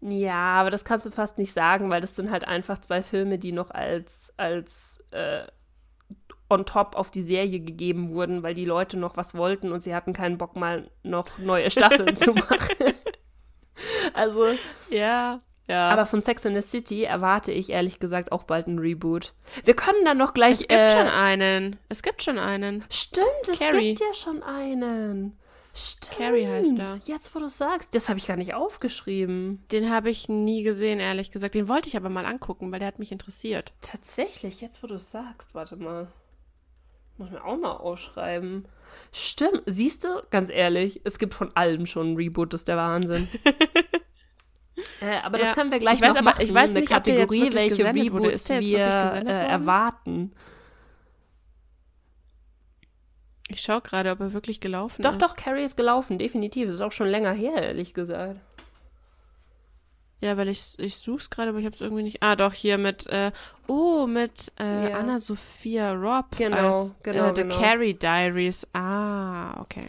Ja, 0.00 0.60
aber 0.60 0.70
das 0.70 0.84
kannst 0.84 1.06
du 1.06 1.10
fast 1.10 1.38
nicht 1.38 1.52
sagen, 1.52 1.90
weil 1.90 2.00
das 2.00 2.14
sind 2.14 2.30
halt 2.30 2.46
einfach 2.46 2.78
zwei 2.80 3.02
Filme, 3.02 3.38
die 3.38 3.52
noch 3.52 3.70
als, 3.70 4.32
als 4.36 5.04
äh, 5.10 5.42
on 6.48 6.64
top 6.64 6.94
auf 6.94 7.10
die 7.10 7.22
Serie 7.22 7.60
gegeben 7.60 8.14
wurden, 8.14 8.42
weil 8.42 8.54
die 8.54 8.64
Leute 8.64 8.96
noch 8.96 9.16
was 9.16 9.34
wollten 9.34 9.72
und 9.72 9.82
sie 9.82 9.94
hatten 9.94 10.12
keinen 10.12 10.38
Bock 10.38 10.56
mal 10.56 10.90
noch 11.02 11.26
neue 11.38 11.70
Staffeln 11.70 12.16
zu 12.16 12.32
machen. 12.34 12.94
also. 14.14 14.46
Ja. 14.90 15.40
Ja. 15.66 15.90
Aber 15.90 16.06
von 16.06 16.22
Sex 16.22 16.46
in 16.46 16.54
the 16.54 16.62
City 16.62 17.02
erwarte 17.04 17.52
ich 17.52 17.68
ehrlich 17.68 17.98
gesagt 17.98 18.32
auch 18.32 18.44
bald 18.44 18.68
ein 18.68 18.78
Reboot. 18.78 19.34
Wir 19.64 19.74
können 19.74 20.02
dann 20.06 20.16
noch 20.16 20.32
gleich. 20.32 20.52
Es 20.52 20.58
gibt 20.60 20.72
äh, 20.72 20.90
schon 20.90 21.08
einen. 21.08 21.76
Es 21.90 22.02
gibt 22.02 22.22
schon 22.22 22.38
einen. 22.38 22.84
Stimmt, 22.90 23.26
es 23.52 23.58
Carrie. 23.58 23.94
gibt 23.94 24.00
ja 24.00 24.14
schon 24.14 24.42
einen. 24.42 25.38
Stimmt. 25.78 26.18
Carrie 26.18 26.46
heißt 26.46 26.78
er. 26.80 26.98
Jetzt, 27.04 27.34
wo 27.34 27.38
du 27.38 27.48
sagst, 27.48 27.94
das 27.94 28.08
habe 28.08 28.18
ich 28.18 28.26
gar 28.26 28.36
nicht 28.36 28.54
aufgeschrieben. 28.54 29.62
Den 29.70 29.90
habe 29.90 30.10
ich 30.10 30.28
nie 30.28 30.64
gesehen, 30.64 30.98
ehrlich 30.98 31.30
gesagt. 31.30 31.54
Den 31.54 31.68
wollte 31.68 31.88
ich 31.88 31.96
aber 31.96 32.08
mal 32.08 32.26
angucken, 32.26 32.72
weil 32.72 32.80
der 32.80 32.88
hat 32.88 32.98
mich 32.98 33.12
interessiert. 33.12 33.72
Tatsächlich, 33.80 34.60
jetzt, 34.60 34.82
wo 34.82 34.88
du 34.88 34.98
sagst, 34.98 35.54
warte 35.54 35.76
mal. 35.76 36.08
Muss 37.16 37.30
mir 37.30 37.44
auch 37.44 37.56
mal 37.56 37.76
ausschreiben. 37.76 38.66
Stimmt, 39.12 39.62
siehst 39.66 40.04
du, 40.04 40.08
ganz 40.30 40.50
ehrlich, 40.50 41.00
es 41.04 41.18
gibt 41.18 41.34
von 41.34 41.54
allem 41.56 41.86
schon 41.86 42.12
ein 42.12 42.16
Reboot, 42.16 42.52
das 42.52 42.62
ist 42.62 42.68
der 42.68 42.76
Wahnsinn. 42.76 43.28
äh, 45.00 45.18
aber 45.22 45.38
ja. 45.38 45.44
das 45.44 45.54
können 45.54 45.70
wir 45.70 45.78
gleich 45.78 46.00
ich 46.00 46.08
noch 46.08 46.14
weiß, 46.14 46.22
machen. 46.22 46.42
Ich 46.42 46.54
weiß 46.54 46.74
nicht, 46.74 46.90
eine 46.90 47.02
Kategorie, 47.02 47.52
welche 47.52 47.84
Reboots 47.84 48.48
wir 48.48 48.78
äh, 48.78 49.46
erwarten. 49.48 50.32
Ich 53.48 53.62
schaue 53.62 53.80
gerade, 53.80 54.10
ob 54.10 54.20
er 54.20 54.32
wirklich 54.34 54.60
gelaufen 54.60 55.02
doch, 55.02 55.12
ist. 55.12 55.22
Doch, 55.22 55.28
doch, 55.28 55.36
Carrie 55.36 55.64
ist 55.64 55.76
gelaufen, 55.76 56.18
definitiv. 56.18 56.68
Ist 56.68 56.82
auch 56.82 56.92
schon 56.92 57.08
länger 57.08 57.32
her, 57.32 57.62
ehrlich 57.62 57.94
gesagt. 57.94 58.38
Ja, 60.20 60.36
weil 60.36 60.48
ich, 60.48 60.74
ich 60.78 60.96
suche 60.96 61.18
es 61.18 61.30
gerade, 61.30 61.50
aber 61.50 61.58
ich 61.58 61.64
habe 61.64 61.74
es 61.74 61.80
irgendwie 61.80 62.02
nicht. 62.02 62.22
Ah, 62.22 62.36
doch, 62.36 62.52
hier 62.52 62.76
mit, 62.76 63.06
äh, 63.06 63.30
oh, 63.68 64.06
mit 64.06 64.52
äh, 64.58 64.90
ja. 64.90 64.98
Anna-Sophia 64.98 65.92
Robb. 65.92 66.36
Genau, 66.36 66.80
als, 66.80 67.00
genau. 67.02 67.30
Äh, 67.30 67.36
The 67.36 67.42
genau. 67.42 67.58
Carrie 67.58 67.94
Diaries. 67.94 68.66
Ah, 68.74 69.60
okay. 69.60 69.86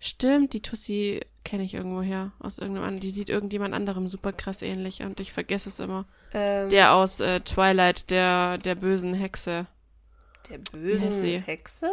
Stimmt, 0.00 0.52
die 0.52 0.62
Tussi 0.62 1.20
kenne 1.44 1.62
ich 1.62 1.74
irgendwo 1.74 2.02
her. 2.02 2.32
Aus 2.38 2.58
irgendeinem 2.58 3.00
Die 3.00 3.10
sieht 3.10 3.28
irgendjemand 3.28 3.74
anderem 3.74 4.08
super 4.08 4.32
krass 4.32 4.62
ähnlich 4.62 5.02
und 5.02 5.20
ich 5.20 5.32
vergesse 5.32 5.68
es 5.68 5.78
immer. 5.78 6.06
Ähm, 6.32 6.70
der 6.70 6.94
aus 6.94 7.20
äh, 7.20 7.40
Twilight, 7.40 8.10
der, 8.10 8.58
der 8.58 8.74
bösen 8.74 9.14
Hexe. 9.14 9.66
Der 10.50 10.58
bösen 10.58 11.42
Hexe? 11.42 11.90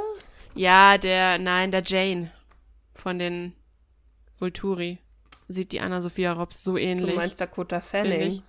Ja, 0.56 0.98
der, 0.98 1.40
nein, 1.40 1.72
der 1.72 1.84
Jane 1.84 2.32
von 2.94 3.20
den 3.20 3.54
Vulturi. 4.38 5.00
Sieht 5.48 5.72
die 5.72 5.80
Anna-Sophia 5.80 6.34
Robs 6.34 6.64
so 6.64 6.78
ähnlich. 6.78 7.12
Du 7.12 7.16
meinst 7.16 7.40
Dakota 7.40 7.82
Fanning? 7.82 8.22
Ich. 8.22 8.44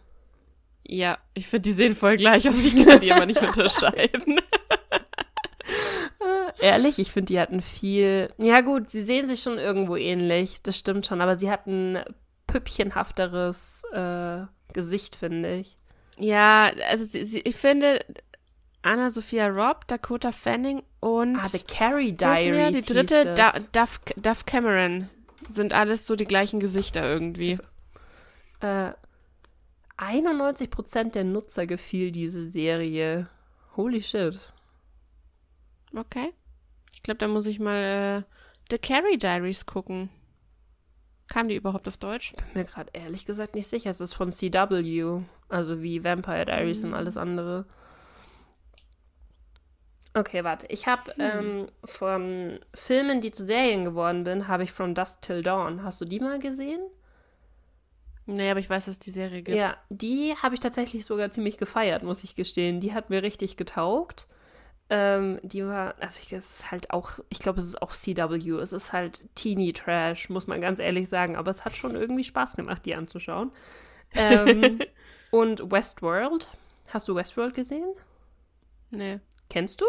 Ja, 0.84 1.18
ich 1.34 1.46
finde, 1.46 1.62
die 1.62 1.72
sehen 1.72 1.94
voll 1.94 2.16
gleich 2.16 2.48
aus. 2.48 2.59
Ich 2.59 2.84
kann 2.84 3.00
die 3.00 3.12
aber 3.12 3.26
nicht 3.26 3.42
unterscheiden. 3.42 4.40
Ehrlich, 6.61 6.98
ich 6.98 7.11
finde, 7.11 7.32
die 7.32 7.40
hatten 7.40 7.61
viel. 7.61 8.32
Ja, 8.38 8.61
gut, 8.61 8.90
sie 8.90 9.03
sehen 9.03 9.26
sich 9.26 9.42
schon 9.42 9.59
irgendwo 9.59 9.96
ähnlich. 9.96 10.62
Das 10.62 10.78
stimmt 10.78 11.07
schon. 11.07 11.20
Aber 11.20 11.36
sie 11.36 11.50
hatten 11.50 11.98
püppchenhafteres 12.46 13.82
äh, 13.92 14.42
Gesicht, 14.72 15.16
finde 15.16 15.57
ich. 15.57 15.76
Ja, 16.18 16.70
also 16.88 17.05
sie, 17.05 17.24
sie, 17.24 17.40
ich 17.40 17.57
finde, 17.57 18.05
Anna-Sophia 18.82 19.48
Robb, 19.48 19.86
Dakota 19.86 20.32
Fanning 20.32 20.82
und. 21.00 21.36
Ah, 21.36 21.48
The 21.48 21.60
Carrie 21.60 22.12
Diaries. 22.12 22.50
Mir, 22.50 22.70
die 22.70 22.82
dritte, 22.82 23.34
da, 23.34 23.52
Duff, 23.72 24.00
Duff 24.16 24.44
Cameron. 24.46 25.08
Sind 25.48 25.72
alles 25.72 26.06
so 26.06 26.16
die 26.16 26.24
gleichen 26.24 26.60
Gesichter 26.60 27.02
irgendwie. 27.02 27.58
Äh, 28.60 28.92
91% 29.98 31.12
der 31.12 31.24
Nutzer 31.24 31.66
gefiel 31.66 32.12
diese 32.12 32.48
Serie. 32.48 33.28
Holy 33.76 34.02
shit. 34.02 34.38
Okay. 35.94 36.32
Ich 36.94 37.02
glaube, 37.02 37.18
da 37.18 37.28
muss 37.28 37.46
ich 37.46 37.58
mal 37.60 38.22
äh, 38.22 38.22
The 38.70 38.78
Carrie 38.78 39.18
Diaries 39.18 39.66
gucken. 39.66 40.10
Kam 41.28 41.48
die 41.48 41.56
überhaupt 41.56 41.88
auf 41.88 41.96
Deutsch? 41.96 42.34
Bin 42.36 42.46
mir 42.54 42.64
gerade 42.64 42.90
ehrlich 42.92 43.24
gesagt 43.26 43.54
nicht 43.54 43.68
sicher. 43.68 43.90
Es 43.90 44.00
ist 44.00 44.14
von 44.14 44.32
CW. 44.32 45.22
Also 45.48 45.82
wie 45.82 46.04
Vampire 46.04 46.46
Diaries 46.46 46.82
mhm. 46.82 46.90
und 46.90 46.94
alles 46.94 47.16
andere. 47.16 47.66
Okay, 50.14 50.44
warte. 50.44 50.66
Ich 50.68 50.86
habe 50.86 51.12
hm. 51.14 51.20
ähm, 51.20 51.66
von 51.84 52.60
Filmen, 52.74 53.20
die 53.20 53.30
zu 53.30 53.46
Serien 53.46 53.84
geworden 53.84 54.24
bin, 54.24 54.48
habe 54.48 54.64
ich 54.64 54.72
From 54.72 54.94
Dust 54.94 55.22
Till 55.22 55.42
Dawn. 55.42 55.82
Hast 55.82 56.00
du 56.00 56.04
die 56.04 56.20
mal 56.20 56.38
gesehen? 56.38 56.80
Nee, 58.26 58.50
aber 58.50 58.60
ich 58.60 58.70
weiß, 58.70 58.84
dass 58.84 58.92
es 58.92 58.98
die 58.98 59.10
Serie 59.10 59.42
gibt. 59.42 59.56
Ja, 59.56 59.76
die 59.88 60.34
habe 60.40 60.54
ich 60.54 60.60
tatsächlich 60.60 61.04
sogar 61.06 61.30
ziemlich 61.32 61.58
gefeiert, 61.58 62.02
muss 62.02 62.22
ich 62.22 62.34
gestehen. 62.36 62.80
Die 62.80 62.92
hat 62.92 63.10
mir 63.10 63.22
richtig 63.22 63.56
getaugt. 63.56 64.26
Ähm, 64.90 65.40
die 65.42 65.64
war, 65.64 65.94
also 66.00 66.20
ich, 66.22 66.32
es 66.32 66.58
ist 66.58 66.70
halt 66.70 66.90
auch, 66.90 67.18
ich 67.30 67.38
glaube, 67.38 67.58
es 67.60 67.66
ist 67.66 67.80
auch 67.80 67.92
CW. 67.92 68.50
Es 68.60 68.72
ist 68.72 68.92
halt 68.92 69.24
Teeny 69.34 69.72
Trash, 69.72 70.28
muss 70.28 70.46
man 70.46 70.60
ganz 70.60 70.78
ehrlich 70.78 71.08
sagen. 71.08 71.36
Aber 71.36 71.50
es 71.50 71.64
hat 71.64 71.74
schon 71.74 71.96
irgendwie 71.96 72.24
Spaß 72.24 72.56
gemacht, 72.56 72.84
die 72.84 72.94
anzuschauen. 72.94 73.50
Ähm, 74.14 74.80
und 75.30 75.72
Westworld. 75.72 76.48
Hast 76.88 77.08
du 77.08 77.14
Westworld 77.14 77.54
gesehen? 77.54 77.94
Nee. 78.90 79.18
Kennst 79.53 79.82
du? 79.82 79.84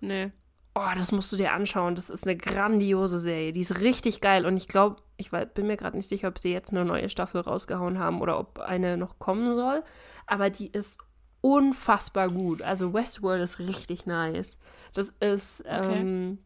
Nee. 0.00 0.32
Oh, 0.74 0.90
das 0.94 1.12
musst 1.12 1.32
du 1.32 1.38
dir 1.38 1.54
anschauen. 1.54 1.94
Das 1.94 2.10
ist 2.10 2.26
eine 2.26 2.36
grandiose 2.36 3.18
Serie. 3.18 3.52
Die 3.52 3.62
ist 3.62 3.80
richtig 3.80 4.20
geil. 4.20 4.44
Und 4.44 4.58
ich 4.58 4.68
glaube, 4.68 4.96
ich 5.16 5.30
bin 5.30 5.66
mir 5.66 5.78
gerade 5.78 5.96
nicht 5.96 6.10
sicher, 6.10 6.28
ob 6.28 6.38
sie 6.38 6.52
jetzt 6.52 6.70
eine 6.70 6.84
neue 6.84 7.08
Staffel 7.08 7.40
rausgehauen 7.40 7.98
haben 7.98 8.20
oder 8.20 8.38
ob 8.38 8.58
eine 8.58 8.98
noch 8.98 9.18
kommen 9.18 9.54
soll. 9.54 9.82
Aber 10.26 10.50
die 10.50 10.66
ist 10.66 10.98
unfassbar 11.40 12.28
gut. 12.28 12.60
Also 12.60 12.92
Westworld 12.92 13.42
ist 13.42 13.60
richtig 13.60 14.04
nice. 14.04 14.58
Das 14.92 15.08
ist, 15.20 15.62
okay. 15.62 16.00
ähm, 16.00 16.38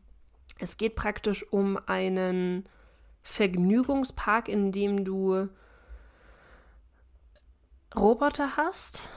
es 0.61 0.77
geht 0.77 0.95
praktisch 0.95 1.45
um 1.51 1.81
einen 1.87 2.69
Vergnügungspark, 3.23 4.49
in 4.49 4.71
dem 4.71 5.05
du 5.05 5.49
Roboter 7.93 8.57
hast 8.57 9.09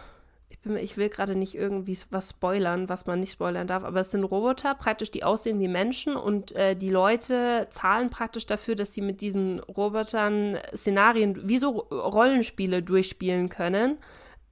ich 0.65 0.97
will 0.97 1.09
gerade 1.09 1.35
nicht 1.35 1.55
irgendwie 1.55 1.97
was 2.11 2.31
spoilern, 2.31 2.89
was 2.89 3.05
man 3.05 3.19
nicht 3.19 3.33
spoilern 3.33 3.67
darf, 3.67 3.83
aber 3.83 3.99
es 3.99 4.11
sind 4.11 4.23
Roboter 4.23 4.75
praktisch, 4.75 5.11
die 5.11 5.23
aussehen 5.23 5.59
wie 5.59 5.67
Menschen 5.67 6.15
und 6.15 6.55
äh, 6.55 6.75
die 6.75 6.89
Leute 6.89 7.67
zahlen 7.69 8.09
praktisch 8.09 8.45
dafür, 8.45 8.75
dass 8.75 8.93
sie 8.93 9.01
mit 9.01 9.21
diesen 9.21 9.59
Robotern 9.59 10.57
Szenarien 10.75 11.47
wie 11.47 11.59
so 11.59 11.69
Rollenspiele 11.69 12.81
durchspielen 12.81 13.49
können 13.49 13.97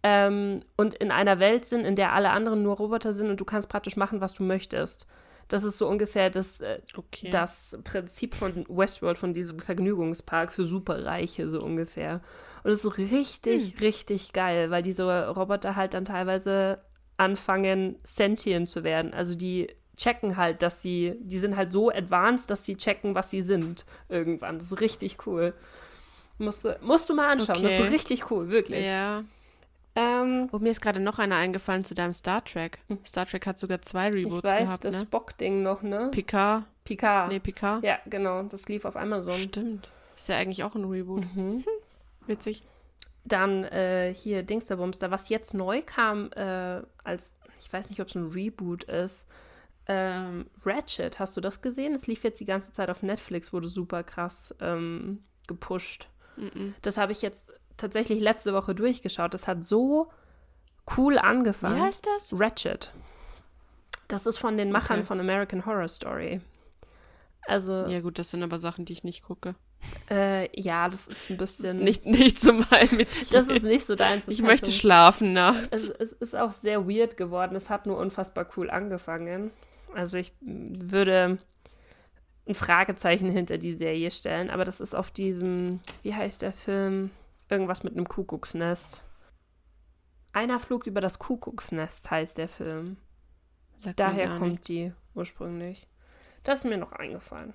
ähm, 0.03 0.61
und 0.77 0.93
in 0.95 1.11
einer 1.11 1.39
Welt 1.39 1.65
sind, 1.65 1.85
in 1.85 1.95
der 1.95 2.13
alle 2.13 2.29
anderen 2.29 2.61
nur 2.61 2.75
Roboter 2.77 3.13
sind 3.13 3.29
und 3.29 3.39
du 3.39 3.45
kannst 3.45 3.69
praktisch 3.69 3.95
machen, 3.95 4.21
was 4.21 4.33
du 4.33 4.43
möchtest. 4.43 5.07
Das 5.47 5.63
ist 5.63 5.77
so 5.77 5.87
ungefähr 5.87 6.29
das, 6.29 6.61
äh, 6.61 6.79
Okay. 6.95 7.29
das 7.29 7.77
Prinzip 7.83 8.35
von 8.35 8.65
Westworld, 8.69 9.17
von 9.17 9.33
diesem 9.33 9.59
Vergnügungspark 9.59 10.51
für 10.53 10.65
Superreiche, 10.65 11.49
so 11.49 11.59
ungefähr. 11.59 12.21
Und 12.63 12.71
es 12.71 12.85
ist 12.85 12.97
richtig, 12.97 13.81
richtig 13.81 14.33
geil, 14.33 14.71
weil 14.71 14.81
diese 14.81 15.27
Roboter 15.29 15.75
halt 15.75 15.93
dann 15.93 16.05
teilweise 16.05 16.79
anfangen, 17.17 17.97
sentient 18.03 18.69
zu 18.69 18.83
werden. 18.83 19.13
Also 19.13 19.35
die 19.35 19.67
checken 19.97 20.37
halt, 20.37 20.61
dass 20.61 20.81
sie, 20.81 21.15
die 21.19 21.39
sind 21.39 21.55
halt 21.55 21.71
so 21.71 21.89
advanced, 21.91 22.49
dass 22.49 22.65
sie 22.65 22.75
checken, 22.77 23.15
was 23.15 23.29
sie 23.29 23.41
sind 23.41 23.85
irgendwann. 24.09 24.57
Das 24.57 24.71
ist 24.71 24.81
richtig 24.81 25.27
cool. 25.27 25.53
Musst 26.39 26.65
du, 26.65 26.77
musst 26.81 27.09
du 27.09 27.13
mal 27.13 27.27
anschauen. 27.29 27.61
Das 27.61 27.73
ist 27.73 27.79
Okay. 27.81 27.89
richtig 27.89 28.31
cool, 28.31 28.49
wirklich. 28.49 28.85
Ja. 28.85 29.23
Ähm, 29.95 30.49
Oh, 30.51 30.57
mir 30.57 30.71
ist 30.71 30.81
gerade 30.81 30.99
noch 30.99 31.19
einer 31.19 31.35
eingefallen 31.35 31.85
zu 31.85 31.93
deinem 31.93 32.13
Star 32.13 32.43
Trek. 32.43 32.79
Star 33.05 33.27
Trek 33.27 33.45
hat 33.45 33.59
sogar 33.59 33.81
zwei 33.83 34.09
ich 34.09 34.25
Reboots 34.25 34.43
weiß, 34.43 34.63
gehabt, 34.65 34.85
das 34.85 34.95
ne? 34.95 35.01
Spock-Ding 35.03 35.61
noch, 35.61 35.83
ne? 35.83 36.09
Picard. 36.11 36.63
Picard. 36.83 37.31
Nee, 37.31 37.39
Picard. 37.39 37.83
Ja, 37.83 37.99
genau. 38.07 38.41
Das 38.43 38.67
lief 38.67 38.85
auf 38.85 38.95
Amazon. 38.97 39.35
Stimmt. 39.35 39.89
Ist 40.15 40.29
ja 40.29 40.37
eigentlich 40.37 40.63
auch 40.63 40.73
ein 40.73 40.85
Reboot. 40.85 41.23
Mhm. 41.35 41.63
Witzig. 42.27 42.63
Dann 43.25 43.63
äh, 43.65 44.13
hier 44.13 44.43
Dingsterbumster, 44.43 45.11
was 45.11 45.29
jetzt 45.29 45.53
neu 45.53 45.81
kam, 45.85 46.31
äh, 46.33 46.81
als, 47.03 47.37
ich 47.59 47.71
weiß 47.71 47.89
nicht, 47.89 48.01
ob 48.01 48.07
es 48.09 48.15
ein 48.15 48.27
Reboot 48.31 48.83
ist. 48.85 49.27
Ähm, 49.85 50.49
Ratchet, 50.65 51.19
hast 51.19 51.35
du 51.37 51.41
das 51.41 51.61
gesehen? 51.61 51.93
Es 51.93 52.07
lief 52.07 52.23
jetzt 52.23 52.39
die 52.39 52.45
ganze 52.45 52.71
Zeit 52.71 52.89
auf 52.89 53.01
Netflix, 53.03 53.51
wurde 53.53 53.69
super 53.69 54.03
krass 54.03 54.53
ähm, 54.61 55.23
gepusht. 55.47 56.07
Mhm. 56.37 56.73
Das 56.81 56.97
habe 56.97 57.11
ich 57.11 57.21
jetzt 57.21 57.51
tatsächlich 57.77 58.19
letzte 58.19 58.53
Woche 58.53 58.75
durchgeschaut. 58.75 59.33
Das 59.33 59.47
hat 59.47 59.63
so 59.63 60.11
cool 60.97 61.17
angefangen. 61.17 61.77
Wie 61.77 61.81
heißt 61.81 62.07
das? 62.15 62.33
Ratchet. 62.37 62.93
Das 64.09 64.25
ist 64.25 64.37
von 64.37 64.57
den 64.57 64.71
Machern 64.71 64.99
Okay. 64.99 65.07
von 65.07 65.19
American 65.19 65.65
Horror 65.65 65.87
Story. 65.87 66.41
Also, 67.45 67.87
Ja, 67.87 67.99
gut, 68.01 68.19
das 68.19 68.29
sind 68.29 68.43
aber 68.43 68.59
Sachen, 68.59 68.85
die 68.85 68.93
ich 68.93 69.03
nicht 69.03 69.23
gucke. 69.23 69.55
Äh, 70.09 70.49
ja, 70.59 70.89
das 70.89 71.07
ist 71.07 71.29
ein 71.29 71.37
Das 71.37 71.51
ist 71.51 71.61
bisschen. 71.63 71.83
nicht, 71.83 72.05
nicht 72.05 72.39
so 72.39 72.53
mein 72.53 72.89
mit 72.91 73.09
das 73.33 73.47
ist 73.47 73.63
nicht 73.63 73.85
so 73.85 73.95
deins. 73.95 74.27
Ich 74.27 74.41
möchte 74.41 74.67
so- 74.67 74.71
schlafen 74.77 75.33
nachts. 75.33 75.69
Es, 75.71 75.89
es 75.89 76.13
ist 76.13 76.35
auch 76.35 76.51
sehr 76.51 76.87
weird 76.87 77.17
geworden. 77.17 77.55
Es 77.55 77.69
hat 77.69 77.85
nur 77.85 77.97
unfassbar 77.97 78.47
cool 78.57 78.69
angefangen. 78.69 79.51
Also 79.93 80.17
ich 80.17 80.33
würde 80.41 81.37
ein 82.47 82.55
Fragezeichen 82.55 83.29
hinter 83.29 83.57
die 83.57 83.73
Serie 83.73 84.11
stellen, 84.11 84.49
aber 84.49 84.65
das 84.65 84.81
ist 84.81 84.95
auf 84.95 85.11
diesem, 85.11 85.79
wie 86.01 86.13
heißt 86.13 86.41
der 86.41 86.51
Film? 86.53 87.11
Irgendwas 87.49 87.83
mit 87.83 87.93
einem 87.93 88.07
Kuckucksnest. 88.07 89.01
Einer 90.33 90.59
flog 90.59 90.87
über 90.87 90.99
das 90.99 91.19
Kuckucksnest 91.19 92.09
heißt 92.09 92.37
der 92.39 92.49
Film. 92.49 92.97
Sagt 93.77 93.99
Daher 93.99 94.29
kommt 94.39 94.51
nichts. 94.53 94.67
die 94.67 94.91
ursprünglich. 95.13 95.87
Das 96.43 96.59
ist 96.59 96.65
mir 96.65 96.77
noch 96.77 96.91
eingefallen. 96.93 97.53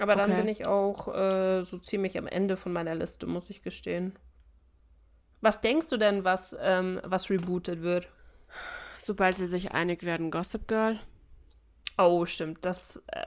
Aber 0.00 0.16
dann 0.16 0.30
Okay. 0.30 0.40
bin 0.40 0.48
ich 0.48 0.66
auch 0.66 1.08
äh, 1.14 1.64
so 1.64 1.78
ziemlich 1.78 2.18
am 2.18 2.26
Ende 2.26 2.56
von 2.56 2.72
meiner 2.72 2.94
Liste, 2.94 3.26
muss 3.26 3.50
ich 3.50 3.62
gestehen. 3.62 4.18
Was 5.40 5.60
denkst 5.60 5.88
du 5.90 5.96
denn, 5.96 6.24
was, 6.24 6.56
ähm, 6.60 7.00
was 7.04 7.30
rebootet 7.30 7.82
wird? 7.82 8.08
Sobald 8.96 9.36
sie 9.36 9.46
sich 9.46 9.70
einig 9.72 10.02
werden, 10.02 10.30
Gossip 10.32 10.66
Girl. 10.66 10.98
Oh, 11.96 12.26
stimmt. 12.26 12.64
Das, 12.64 13.02
äh, 13.06 13.24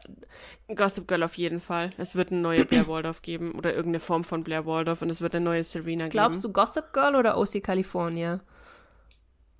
Gossip 0.75 1.07
Girl 1.07 1.23
auf 1.23 1.37
jeden 1.37 1.59
Fall. 1.61 1.89
Es 1.97 2.15
wird 2.15 2.31
eine 2.31 2.41
neue 2.41 2.65
Blair 2.65 2.87
Waldorf 2.87 3.21
geben 3.21 3.53
oder 3.53 3.71
irgendeine 3.73 3.99
Form 4.01 4.23
von 4.23 4.43
Blair 4.43 4.65
Waldorf 4.65 5.01
und 5.01 5.09
es 5.09 5.21
wird 5.21 5.35
eine 5.35 5.45
neue 5.45 5.63
Serena 5.63 6.09
glaubst 6.09 6.41
geben. 6.41 6.53
du 6.53 6.53
Gossip 6.53 6.91
Girl 6.93 7.15
oder 7.15 7.37
OC 7.37 7.61
California? 7.63 8.41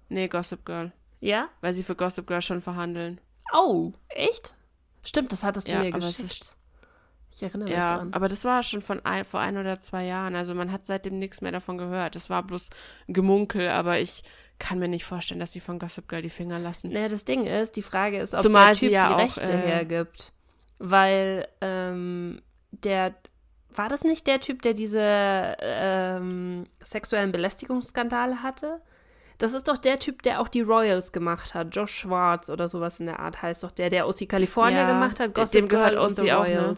Nee, 0.09 0.27
Gossip 0.27 0.65
Girl. 0.65 0.91
Ja? 1.19 1.49
Weil 1.61 1.73
sie 1.73 1.83
für 1.83 1.95
Gossip 1.95 2.27
Girl 2.27 2.41
schon 2.41 2.61
verhandeln. 2.61 3.19
Oh, 3.53 3.93
echt? 4.09 4.53
Stimmt, 5.03 5.31
das 5.31 5.43
hattest 5.43 5.71
du 5.71 5.71
Ja, 5.73 5.79
mir 5.79 5.91
geschickt. 5.91 6.56
Ich 7.37 7.43
erinnere 7.43 7.69
mich 7.69 7.77
Ja, 7.77 7.97
dran. 7.97 8.13
aber 8.13 8.27
das 8.27 8.43
war 8.45 8.61
schon 8.63 8.81
von 8.81 8.99
ein, 9.05 9.23
vor 9.23 9.39
ein 9.39 9.57
oder 9.57 9.79
zwei 9.79 10.05
Jahren. 10.05 10.35
Also 10.35 10.53
man 10.55 10.71
hat 10.71 10.85
seitdem 10.85 11.17
nichts 11.19 11.41
mehr 11.41 11.51
davon 11.51 11.77
gehört. 11.77 12.15
Das 12.15 12.29
war 12.29 12.43
bloß 12.43 12.69
ein 13.07 13.13
Gemunkel, 13.13 13.69
aber 13.69 13.99
ich 13.99 14.23
kann 14.59 14.79
mir 14.79 14.87
nicht 14.87 15.05
vorstellen, 15.05 15.39
dass 15.39 15.51
sie 15.51 15.59
von 15.59 15.77
Gossip 15.79 16.07
Girl 16.09 16.21
die 16.23 16.29
Finger 16.31 16.57
lassen. 16.59 16.91
Naja, 16.91 17.07
das 17.07 17.25
Ding 17.25 17.45
ist, 17.45 17.75
die 17.75 17.83
Frage 17.83 18.19
ist, 18.19 18.33
ob 18.33 18.41
Zumal 18.41 18.67
der 18.67 18.75
sie 18.75 18.79
Typ 18.87 18.91
ja 18.93 19.07
die 19.07 19.13
auch, 19.13 19.19
Rechte 19.19 19.53
äh, 19.53 19.57
hergibt. 19.57 20.31
Weil 20.79 21.47
ähm, 21.61 22.41
der, 22.71 23.13
war 23.69 23.87
das 23.89 24.03
nicht 24.03 24.25
der 24.27 24.39
Typ, 24.39 24.61
der 24.63 24.73
diese 24.73 24.99
ähm, 25.59 26.65
sexuellen 26.83 27.31
Belästigungsskandale 27.31 28.41
hatte? 28.41 28.81
Das 29.37 29.53
ist 29.53 29.67
doch 29.67 29.77
der 29.77 29.99
Typ, 29.99 30.23
der 30.23 30.41
auch 30.41 30.47
die 30.47 30.61
Royals 30.61 31.11
gemacht 31.11 31.53
hat. 31.53 31.75
Josh 31.75 31.93
Schwartz 31.93 32.49
oder 32.49 32.67
sowas 32.67 32.99
in 32.99 33.05
der 33.05 33.19
Art 33.19 33.43
heißt 33.43 33.63
doch 33.63 33.71
der, 33.71 33.91
der 33.91 34.07
OC 34.07 34.27
California 34.27 34.79
Ja, 34.81 34.87
gemacht 34.87 35.19
hat. 35.19 35.27
dem 35.27 35.33
Gossip 35.33 35.69
gehört 35.69 35.91
Girl 35.91 35.99
und 35.99 36.19
OC 36.19 36.31
auch, 36.31 36.47
ne? 36.47 36.75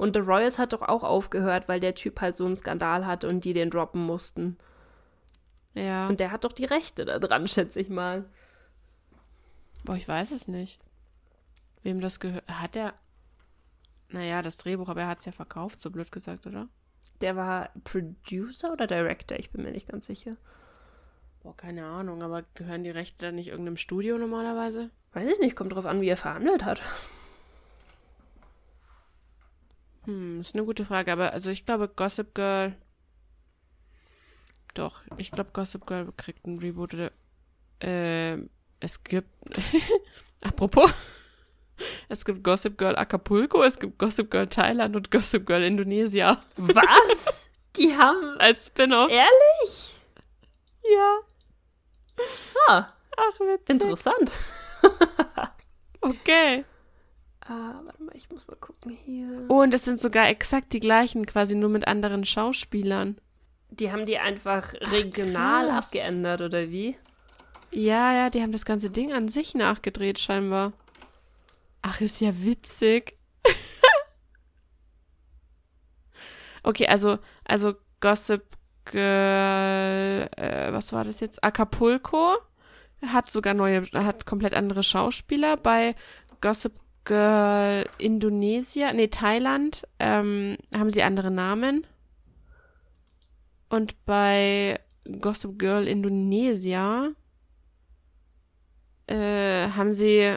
Und 0.00 0.16
The 0.16 0.20
Royals 0.20 0.58
hat 0.58 0.72
doch 0.72 0.80
auch 0.80 1.04
aufgehört, 1.04 1.68
weil 1.68 1.78
der 1.78 1.94
Typ 1.94 2.22
halt 2.22 2.34
so 2.34 2.46
einen 2.46 2.56
Skandal 2.56 3.04
hatte 3.04 3.28
und 3.28 3.44
die 3.44 3.52
den 3.52 3.68
droppen 3.68 4.00
mussten. 4.00 4.56
Ja. 5.74 6.08
Und 6.08 6.20
der 6.20 6.30
hat 6.30 6.44
doch 6.44 6.52
die 6.52 6.64
Rechte 6.64 7.04
da 7.04 7.18
dran, 7.18 7.46
schätze 7.46 7.80
ich 7.80 7.90
mal. 7.90 8.24
Boah, 9.84 9.96
ich 9.96 10.08
weiß 10.08 10.30
es 10.30 10.48
nicht. 10.48 10.80
Wem 11.82 12.00
das 12.00 12.18
gehört. 12.18 12.48
Hat 12.48 12.76
er. 12.76 12.94
Naja, 14.08 14.40
das 14.40 14.56
Drehbuch, 14.56 14.88
aber 14.88 15.02
er 15.02 15.08
hat 15.08 15.18
es 15.18 15.26
ja 15.26 15.32
verkauft, 15.32 15.82
so 15.82 15.90
blöd 15.90 16.10
gesagt, 16.10 16.46
oder? 16.46 16.68
Der 17.20 17.36
war 17.36 17.68
Producer 17.84 18.72
oder 18.72 18.86
Director? 18.86 19.38
Ich 19.38 19.50
bin 19.50 19.62
mir 19.62 19.70
nicht 19.70 19.86
ganz 19.86 20.06
sicher. 20.06 20.38
Boah, 21.42 21.54
keine 21.54 21.84
Ahnung, 21.84 22.22
aber 22.22 22.44
gehören 22.54 22.84
die 22.84 22.90
Rechte 22.90 23.26
dann 23.26 23.34
nicht 23.34 23.48
irgendeinem 23.48 23.76
Studio 23.76 24.16
normalerweise? 24.16 24.88
Weiß 25.12 25.26
ich 25.26 25.40
nicht, 25.40 25.56
kommt 25.56 25.74
drauf 25.74 25.84
an, 25.84 26.00
wie 26.00 26.08
er 26.08 26.16
verhandelt 26.16 26.64
hat. 26.64 26.80
Hm, 30.04 30.40
ist 30.40 30.54
eine 30.54 30.64
gute 30.64 30.84
Frage, 30.84 31.12
aber 31.12 31.32
also 31.32 31.50
ich 31.50 31.66
glaube, 31.66 31.88
Gossip 31.88 32.34
Girl. 32.34 32.74
Doch, 34.74 35.00
ich 35.16 35.30
glaube, 35.32 35.50
Gossip 35.52 35.86
Girl 35.86 36.12
kriegt 36.16 36.46
ein 36.46 36.58
Reboot 36.58 36.94
oder. 36.94 37.12
Ähm, 37.80 38.50
es 38.80 39.02
gibt. 39.04 39.28
Apropos. 40.42 40.92
Es 42.08 42.24
gibt 42.24 42.44
Gossip 42.44 42.76
Girl 42.76 42.94
Acapulco, 42.96 43.62
es 43.62 43.78
gibt 43.78 43.98
Gossip 43.98 44.30
Girl 44.30 44.46
Thailand 44.46 44.96
und 44.96 45.10
Gossip 45.10 45.46
Girl 45.46 45.62
Indonesia 45.62 46.42
Was? 46.56 47.48
Die 47.76 47.96
haben. 47.96 48.36
als 48.38 48.66
Spin-off. 48.66 49.10
Ehrlich? 49.10 49.94
Ja. 50.82 51.18
Ah, 52.68 52.86
Ach, 53.16 53.40
witzig. 53.40 53.70
interessant. 53.70 54.32
Okay. 56.02 56.64
Ah, 57.50 57.80
warte 57.84 58.00
mal, 58.00 58.14
ich 58.14 58.30
muss 58.30 58.46
mal 58.46 58.54
gucken 58.54 58.96
hier. 59.04 59.46
Oh, 59.48 59.62
und 59.62 59.74
das 59.74 59.82
sind 59.82 59.98
sogar 59.98 60.28
exakt 60.28 60.72
die 60.72 60.78
gleichen, 60.78 61.26
quasi 61.26 61.56
nur 61.56 61.68
mit 61.68 61.88
anderen 61.88 62.24
Schauspielern. 62.24 63.18
Die 63.70 63.90
haben 63.90 64.06
die 64.06 64.18
einfach 64.18 64.72
regional 64.74 65.66
krass. 65.66 65.86
abgeändert, 65.86 66.42
oder 66.42 66.70
wie? 66.70 66.96
Ja, 67.72 68.14
ja, 68.14 68.30
die 68.30 68.40
haben 68.40 68.52
das 68.52 68.64
ganze 68.64 68.90
Ding 68.90 69.12
an 69.12 69.28
sich 69.28 69.56
nachgedreht, 69.56 70.20
scheinbar. 70.20 70.74
Ach, 71.82 72.00
ist 72.00 72.20
ja 72.20 72.30
witzig. 72.40 73.18
okay, 76.62 76.86
also, 76.86 77.18
also 77.44 77.74
Gossip 77.98 78.44
Girl, 78.84 80.28
äh, 80.36 80.72
was 80.72 80.92
war 80.92 81.02
das 81.02 81.18
jetzt? 81.18 81.42
Acapulco 81.42 82.36
hat 83.04 83.28
sogar 83.28 83.54
neue, 83.54 83.82
hat 83.92 84.24
komplett 84.24 84.54
andere 84.54 84.84
Schauspieler. 84.84 85.56
Bei 85.56 85.96
Gossip 86.40 86.74
Girl 87.10 87.86
Indonesia, 87.98 88.92
nee, 88.92 89.08
Thailand, 89.08 89.82
ähm, 89.98 90.56
haben 90.72 90.90
sie 90.90 91.02
andere 91.02 91.32
Namen. 91.32 91.84
Und 93.68 94.04
bei 94.06 94.78
Gossip 95.20 95.58
Girl 95.58 95.88
Indonesia 95.88 97.08
äh, 99.08 99.70
haben 99.70 99.92
sie 99.92 100.36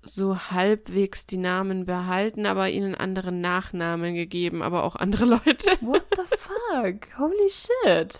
so 0.00 0.50
halbwegs 0.50 1.26
die 1.26 1.36
Namen 1.36 1.84
behalten, 1.84 2.46
aber 2.46 2.70
ihnen 2.70 2.94
andere 2.94 3.30
Nachnamen 3.30 4.14
gegeben, 4.14 4.62
aber 4.62 4.84
auch 4.84 4.96
andere 4.96 5.24
Leute. 5.44 5.76
What 5.82 6.06
the 6.16 6.22
fuck? 6.38 7.18
Holy 7.18 7.50
shit. 7.50 8.18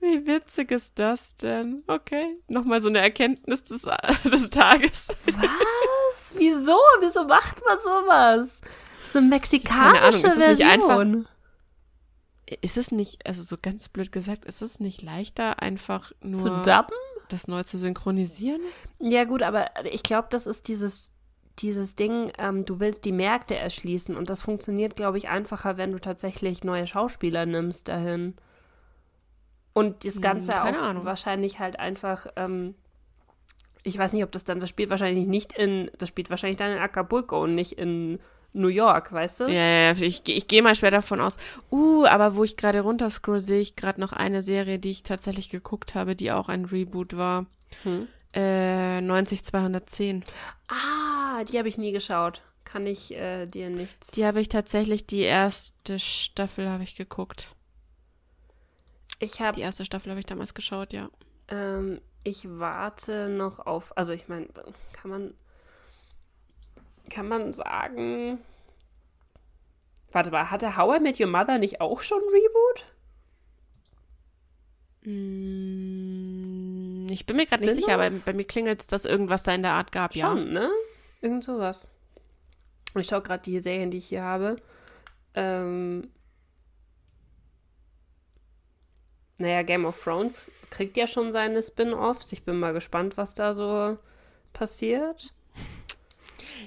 Wie 0.00 0.26
witzig 0.26 0.70
ist 0.70 0.98
das 0.98 1.36
denn? 1.36 1.82
Okay, 1.88 2.38
nochmal 2.48 2.80
so 2.80 2.88
eine 2.88 3.00
Erkenntnis 3.00 3.64
des, 3.64 3.82
des 4.24 4.48
Tages. 4.48 5.08
Was? 5.26 5.97
Wieso? 6.36 6.76
Wieso 7.00 7.24
macht 7.24 7.60
man 7.66 7.78
sowas? 7.78 8.60
Das 8.98 9.06
ist 9.08 9.16
eine 9.16 9.28
keine 9.30 10.00
Ahnung, 10.00 10.10
mexikanische 10.10 10.26
ist 10.26 10.36
es 10.36 10.58
nicht 10.58 10.68
einfach- 10.68 10.86
Version. 10.88 11.28
Ist 12.62 12.76
es 12.78 12.90
nicht, 12.92 13.26
also 13.26 13.42
so 13.42 13.56
ganz 13.60 13.88
blöd 13.90 14.10
gesagt, 14.10 14.46
ist 14.46 14.62
es 14.62 14.80
nicht 14.80 15.02
leichter, 15.02 15.60
einfach 15.60 16.12
nur 16.22 16.32
Zu 16.32 16.48
dubben? 16.48 16.94
das 17.28 17.46
neu 17.46 17.62
zu 17.62 17.76
synchronisieren? 17.76 18.62
Ja, 19.00 19.24
gut, 19.24 19.42
aber 19.42 19.66
ich 19.84 20.02
glaube, 20.02 20.28
das 20.30 20.46
ist 20.46 20.66
dieses, 20.68 21.12
dieses 21.58 21.94
Ding, 21.94 22.32
ähm, 22.38 22.64
du 22.64 22.80
willst 22.80 23.04
die 23.04 23.12
Märkte 23.12 23.54
erschließen 23.56 24.16
und 24.16 24.30
das 24.30 24.40
funktioniert, 24.40 24.96
glaube 24.96 25.18
ich, 25.18 25.28
einfacher, 25.28 25.76
wenn 25.76 25.92
du 25.92 25.98
tatsächlich 25.98 26.64
neue 26.64 26.86
Schauspieler 26.86 27.44
nimmst 27.44 27.88
dahin. 27.88 28.34
Und 29.74 30.06
das 30.06 30.14
Hm, 30.14 30.22
Ganze 30.22 30.52
keine 30.52 30.78
auch 30.78 30.82
Ahnung. 30.84 31.04
wahrscheinlich 31.04 31.58
halt 31.58 31.78
einfach 31.78 32.28
ähm, 32.36 32.74
Ich 33.82 33.96
weiß 33.96 34.12
nicht, 34.12 34.24
ob 34.24 34.32
das 34.32 34.44
dann, 34.44 34.60
das 34.60 34.68
spielt 34.68 34.90
wahrscheinlich 34.90 35.26
nicht 35.26 35.52
in, 35.52 35.90
das 35.98 36.08
spielt 36.08 36.30
wahrscheinlich 36.30 36.56
dann 36.56 36.72
in 36.72 36.78
Acapulco 36.78 37.42
und 37.42 37.54
nicht 37.54 37.72
in 37.72 38.18
New 38.52 38.68
York, 38.68 39.12
weißt 39.12 39.40
du? 39.40 39.44
Ja, 39.48 39.92
ja, 39.92 39.92
ich, 39.92 40.28
ich 40.28 40.46
gehe 40.46 40.62
mal 40.62 40.74
schwer 40.74 40.90
davon 40.90 41.20
aus. 41.20 41.36
Uh, 41.70 42.06
aber 42.06 42.34
wo 42.34 42.44
ich 42.44 42.56
gerade 42.56 42.80
runterscroll, 42.80 43.40
sehe 43.40 43.60
ich 43.60 43.76
gerade 43.76 44.00
noch 44.00 44.12
eine 44.12 44.42
Serie, 44.42 44.78
die 44.78 44.90
ich 44.90 45.02
tatsächlich 45.02 45.50
geguckt 45.50 45.94
habe, 45.94 46.16
die 46.16 46.32
auch 46.32 46.48
ein 46.48 46.64
Reboot 46.64 47.16
war. 47.16 47.46
Hm. 47.82 48.08
Äh, 48.34 49.00
90210. 49.00 50.24
Ah, 50.68 51.44
die 51.44 51.58
habe 51.58 51.68
ich 51.68 51.78
nie 51.78 51.92
geschaut. 51.92 52.42
Kann 52.64 52.86
ich 52.86 53.14
äh, 53.14 53.46
dir 53.46 53.70
nichts. 53.70 54.10
Die 54.12 54.26
habe 54.26 54.40
ich 54.40 54.48
tatsächlich, 54.48 55.06
die 55.06 55.20
erste 55.20 55.98
Staffel 55.98 56.68
habe 56.68 56.82
ich 56.82 56.96
geguckt. 56.96 57.48
ich 59.20 59.40
habe 59.40 59.56
Die 59.56 59.62
erste 59.62 59.84
Staffel 59.84 60.10
habe 60.10 60.20
ich 60.20 60.26
damals 60.26 60.52
geschaut, 60.52 60.92
ja. 60.92 61.08
Ähm, 61.48 62.00
ich 62.24 62.46
warte 62.48 63.28
noch 63.28 63.60
auf, 63.66 63.96
also 63.96 64.12
ich 64.12 64.28
meine, 64.28 64.48
kann 64.92 65.10
man, 65.10 65.34
kann 67.10 67.28
man 67.28 67.52
sagen, 67.54 68.38
warte 70.12 70.30
mal, 70.30 70.50
hatte 70.50 70.76
How 70.76 70.98
I 70.98 71.00
Met 71.00 71.20
Your 71.20 71.26
Mother 71.28 71.58
nicht 71.58 71.80
auch 71.80 72.00
schon 72.02 72.18
ein 72.20 72.28
Reboot? 72.28 72.84
Mm, 75.78 77.06
Ich 77.10 77.24
bin 77.26 77.36
mir 77.36 77.46
gerade 77.46 77.64
nicht 77.64 77.74
sicher, 77.76 77.94
aber 77.94 78.10
bei 78.10 78.32
mir 78.32 78.44
klingelt 78.44 78.80
es, 78.82 78.86
dass 78.86 79.04
irgendwas 79.04 79.42
da 79.42 79.54
in 79.54 79.62
der 79.62 79.72
Art 79.72 79.92
gab, 79.92 80.14
ja. 80.14 80.28
Schon, 80.28 80.52
ne? 80.52 80.70
Irgend 81.20 81.44
sowas. 81.44 81.90
Und 82.94 83.00
ich 83.02 83.08
schaue 83.08 83.22
gerade 83.22 83.42
die 83.42 83.60
Serien, 83.60 83.90
die 83.90 83.98
ich 83.98 84.08
hier 84.08 84.22
habe. 84.22 84.56
Ähm, 85.34 86.10
naja, 89.38 89.62
Game 89.62 89.84
of 89.84 90.02
Thrones 90.02 90.50
kriegt 90.70 90.96
ja 90.96 91.06
schon 91.06 91.32
seine 91.32 91.62
Spin-Offs. 91.62 92.32
Ich 92.32 92.42
bin 92.42 92.58
mal 92.58 92.72
gespannt, 92.72 93.16
was 93.16 93.34
da 93.34 93.54
so 93.54 93.98
passiert. 94.52 95.32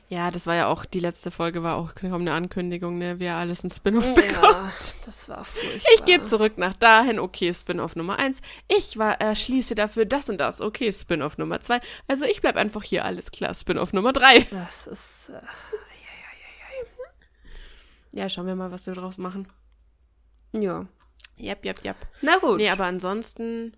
Ja, 0.08 0.32
das 0.32 0.48
war 0.48 0.56
ja 0.56 0.68
auch, 0.68 0.86
die 0.86 1.00
letzte 1.00 1.32
Folge 1.32 1.64
war 1.64 1.76
auch 1.76 1.96
kaum 1.96 2.22
eine 2.22 2.34
Ankündigung, 2.34 2.98
ne, 2.98 3.20
wer 3.20 3.36
alles 3.36 3.64
ein 3.64 3.70
Spin-off 3.70 4.14
bekommt. 4.14 4.42
Ja, 4.42 4.72
das 5.06 5.28
war 5.30 5.44
furchtbar. 5.46 5.92
Ich 5.96 6.06
gehe 6.06 6.22
zurück 6.22 6.58
nach 6.58 6.74
dahin, 6.74 7.20
okay, 7.20 7.54
Spin-off 7.54 7.96
Nummer 7.96 8.18
eins. 8.20 8.42
Ich 8.68 8.98
war, 8.98 9.22
äh, 9.22 9.36
schließe 9.36 9.76
dafür 9.76 10.06
das 10.06 10.30
und 10.30 10.38
das, 10.40 10.62
okay, 10.62 10.92
Spin-off 10.92 11.38
Nummer 11.38 11.60
zwei. 11.60 11.80
Also 12.08 12.26
ich 12.26 12.42
bleib 12.42 12.56
einfach 12.58 12.84
hier, 12.84 13.06
alles 13.06 13.32
klar, 13.32 13.54
Spin-off 13.54 13.94
Nummer 13.94 14.12
drei. 14.14 14.48
Das 14.52 14.88
ist. 14.88 15.30
Äh, 15.30 15.42
Ja, 18.14 18.28
schauen 18.28 18.48
wir 18.48 18.56
mal, 18.56 18.72
was 18.72 18.88
wir 18.88 18.94
draus 18.94 19.18
machen. 19.18 19.48
ja. 20.54 20.86
Jep, 21.42 21.66
jep, 21.66 21.84
jep. 21.84 21.96
Na 22.22 22.38
gut. 22.38 22.58
Nee, 22.58 22.70
aber 22.70 22.86
ansonsten, 22.86 23.76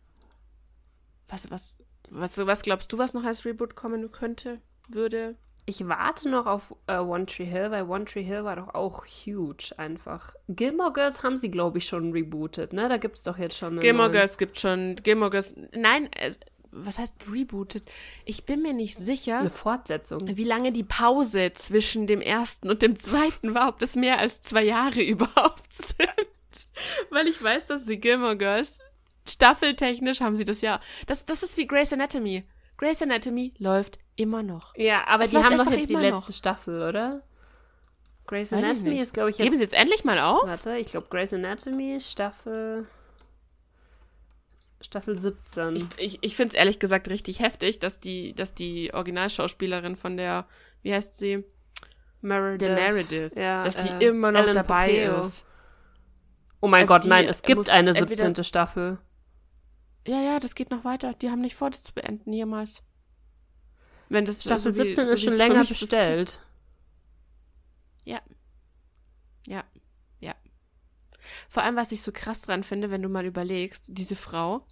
was, 1.28 1.50
was, 1.50 1.78
was, 2.10 2.38
was 2.38 2.62
glaubst 2.62 2.92
du, 2.92 2.98
was 2.98 3.14
noch 3.14 3.24
als 3.24 3.46
Reboot 3.46 3.76
kommen 3.76 4.12
könnte, 4.12 4.60
würde? 4.90 5.36
ich 5.66 5.88
warte 5.88 6.28
noch 6.28 6.46
auf 6.46 6.76
äh, 6.88 6.98
One 6.98 7.26
Tree 7.26 7.46
Hill, 7.46 7.72
weil 7.72 7.84
One 7.88 8.04
Tree 8.04 8.22
Hill 8.22 8.44
war 8.44 8.58
doch 8.58 8.74
auch 8.76 9.06
huge 9.06 9.72
einfach. 9.78 10.36
Gilmore 10.50 10.92
Girls 10.92 11.24
haben 11.24 11.38
sie, 11.38 11.50
glaube 11.50 11.78
ich, 11.78 11.86
schon 11.86 12.12
rebootet, 12.12 12.74
ne? 12.74 12.90
Da 12.90 12.98
gibt 12.98 13.16
es 13.16 13.24
doch 13.24 13.38
jetzt 13.38 13.56
schon. 13.58 13.72
eine 13.72 13.80
Gilmore 13.80 14.10
neue- 14.10 14.18
Girls 14.18 14.38
gibt 14.38 14.60
schon, 14.60 14.98
Gilmore 14.98 15.30
Girls, 15.32 15.56
nein, 15.74 16.10
es, 16.20 16.38
was 16.72 17.00
heißt 17.00 17.16
rebootet? 17.32 17.86
Ich 18.26 18.46
bin 18.46 18.62
mir 18.62 18.74
nicht 18.74 18.98
sicher. 18.98 19.40
Eine 19.40 19.50
Fortsetzung. 19.50 20.36
wie 20.36 20.44
lange 20.44 20.74
die 20.74 20.84
Pause 20.84 21.54
zwischen 21.54 22.08
dem 22.08 22.20
ersten 22.20 22.70
und 22.70 22.82
dem 22.82 22.98
zweiten 22.98 23.56
war, 23.56 23.70
ob 23.70 23.80
das 23.80 23.96
mehr 23.96 24.20
als 24.20 24.42
zwei 24.42 24.66
Jahre 24.66 25.02
überhaupt 25.06 25.72
sind. 25.72 26.10
Weil 27.10 27.28
ich 27.28 27.42
weiß, 27.42 27.68
dass 27.68 27.86
die 27.86 28.00
Gilmore 28.00 28.38
Girls 28.38 28.80
staffeltechnisch 29.28 30.22
haben 30.22 30.36
sie 30.36 30.46
das 30.46 30.62
ja. 30.62 30.80
Das, 31.08 31.26
das 31.26 31.44
ist 31.44 31.58
wie 31.58 31.66
Grey's 31.66 31.94
Anatomy. 31.94 32.44
Grey's 32.78 33.02
Anatomy 33.02 33.54
läuft 33.58 34.00
immer 34.16 34.44
noch. 34.44 34.76
Ja, 34.76 35.06
aber 35.08 35.24
Es 35.24 35.30
die 35.32 35.38
haben 35.38 35.58
doch 35.58 35.70
jetzt 35.72 35.90
die 35.90 35.96
letzte 35.96 36.32
noch. 36.32 36.38
Staffel, 36.38 36.82
oder? 36.82 37.22
Grey's 38.26 38.52
ich 38.52 38.58
Anatomy 38.58 39.00
ist, 39.00 39.14
glaube 39.14 39.30
ich, 39.30 39.38
Geben 39.38 39.50
jetzt. 39.50 39.58
sie 39.58 39.64
jetzt 39.64 39.74
endlich 39.74 40.04
mal 40.04 40.20
auf? 40.20 40.48
Warte, 40.48 40.78
ich 40.78 40.88
glaube, 40.88 41.08
Grey's 41.10 41.34
Anatomy, 41.34 42.00
Staffel. 42.02 42.88
Staffel 44.82 45.18
17. 45.18 45.88
Ich, 45.98 46.20
ich 46.22 46.36
finde 46.36 46.50
es 46.50 46.56
ehrlich 46.56 46.80
gesagt 46.80 47.08
richtig 47.10 47.40
heftig, 47.40 47.80
dass 47.80 48.00
die, 48.00 48.34
dass 48.34 48.54
die 48.54 48.94
Originalschauspielerin 48.94 49.96
von 49.96 50.18
der, 50.18 50.46
wie 50.82 50.94
heißt 50.94 51.16
sie? 51.16 51.44
Meredith. 52.22 52.68
Der 52.68 52.76
Meredith. 52.76 53.36
Ja, 53.36 53.62
dass 53.62 53.78
die 53.78 53.90
äh, 53.90 54.08
immer 54.08 54.32
noch 54.32 54.42
Ellen 54.42 54.56
dabei 54.56 54.88
Pompeo. 54.88 55.22
ist. 55.22 55.46
Oh 56.64 56.70
mein 56.70 56.84
Also 56.84 56.94
Gott, 56.94 57.04
nein, 57.06 57.26
es 57.28 57.42
gibt 57.42 57.70
eine 57.70 57.90
entweder- 57.90 58.24
17. 58.28 58.44
Staffel. 58.46 58.98
Ja, 60.08 60.22
ja, 60.22 60.40
das 60.40 60.56
geht 60.56 60.72
noch 60.72 60.86
weiter. 60.86 61.14
Die 61.14 61.30
haben 61.30 61.42
nicht 61.42 61.56
vor, 61.58 61.70
das 61.70 61.84
zu 61.84 61.92
beenden, 61.94 62.32
jemals. 62.32 62.82
Wenn 64.08 64.24
das 64.24 64.44
Staffel 64.44 64.72
so 64.72 64.82
wie- 64.82 64.88
17 64.94 65.06
so 65.08 65.12
ist 65.14 65.24
schon 65.24 65.34
länger 65.34 65.66
bestellt. 65.66 66.40
Ja. 68.06 68.22
Ja. 69.46 69.66
Ja. 70.22 70.36
Vor 71.50 71.64
allem, 71.64 71.76
was 71.76 71.92
ich 71.92 72.02
so 72.02 72.14
krass 72.14 72.44
dran 72.44 72.64
finde, 72.64 72.90
wenn 72.92 73.02
du 73.02 73.10
mal 73.10 73.26
überlegst, 73.26 73.84
diese 73.90 74.16
Frau 74.16 74.66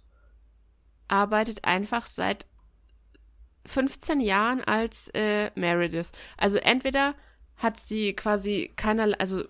arbeitet 1.08 1.62
einfach 1.66 2.06
seit 2.06 2.46
15 3.66 4.20
Jahren 4.20 4.62
als 4.62 5.08
äh, 5.12 5.50
Meredith. 5.56 6.12
Also 6.38 6.56
entweder 6.56 7.14
hat 7.56 7.78
sie 7.78 8.14
quasi 8.14 8.72
keinerlei, 8.76 9.18
also 9.18 9.44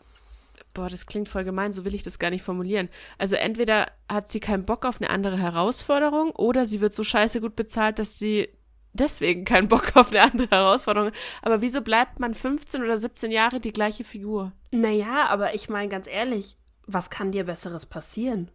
boah, 0.75 0.89
das 0.89 1.07
klingt 1.07 1.29
voll 1.29 1.45
gemein, 1.45 1.73
so 1.73 1.85
will 1.85 1.95
ich 1.95 2.03
das 2.03 2.19
gar 2.19 2.31
nicht 2.31 2.43
formulieren. 2.43 2.89
Also 3.19 3.37
entweder 3.37 3.87
hat 4.11 4.31
sie 4.31 4.41
keinen 4.41 4.65
Bock 4.65 4.85
auf 4.85 5.01
eine 5.01 5.11
andere 5.11 5.39
Herausforderung 5.39 6.31
oder 6.31 6.67
sie 6.67 6.81
wird 6.81 6.95
so 6.95 7.05
scheiße 7.05 7.41
gut 7.41 7.57
bezahlt, 7.57 7.99
dass 7.99 8.19
sie 8.19 8.49
deswegen 8.93 9.45
keinen 9.45 9.69
Bock 9.69 9.97
auf 9.97 10.11
eine 10.11 10.23
andere 10.23 10.49
Herausforderung 10.51 11.09
hat. 11.09 11.17
Aber 11.43 11.61
wieso 11.61 11.83
bleibt 11.83 12.21
man 12.21 12.35
15 12.35 12.83
oder 12.83 12.99
17 12.99 13.31
Jahre 13.31 13.61
die 13.61 13.73
gleiche 13.73 14.05
Figur? 14.05 14.53
Naja, 14.71 15.27
aber 15.29 15.55
ich 15.55 15.69
meine 15.69 15.89
ganz 15.89 16.07
ehrlich, 16.07 16.57
was 16.87 17.11
kann 17.11 17.33
dir 17.33 17.45
Besseres 17.45 17.87
passieren? 17.87 18.51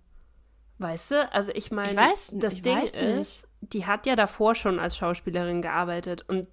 Weißt 0.79 1.11
du? 1.11 1.31
Also 1.33 1.51
ich 1.55 1.71
meine, 1.71 1.95
das 2.33 2.53
ich 2.53 2.61
Ding 2.61 2.77
ist, 2.83 3.47
die 3.61 3.87
hat 3.87 4.05
ja 4.05 4.15
davor 4.15 4.53
schon 4.53 4.79
als 4.79 4.95
Schauspielerin 4.95 5.63
gearbeitet 5.63 6.25
und 6.27 6.47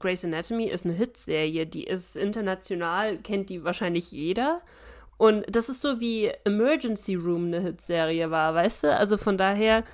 Grey's 0.00 0.24
Anatomy 0.24 0.66
ist 0.66 0.84
eine 0.84 0.94
Hitserie, 0.94 1.66
die 1.66 1.84
ist 1.84 2.16
international, 2.16 3.18
kennt 3.18 3.48
die 3.50 3.62
wahrscheinlich 3.62 4.10
jeder. 4.10 4.62
Und 5.18 5.44
das 5.48 5.68
ist 5.68 5.82
so 5.82 6.00
wie 6.00 6.32
Emergency 6.44 7.14
Room 7.14 7.46
eine 7.46 7.60
Hitserie 7.60 8.32
war, 8.32 8.54
weißt 8.54 8.84
du? 8.84 8.96
Also 8.96 9.16
von 9.16 9.38
daher, 9.38 9.84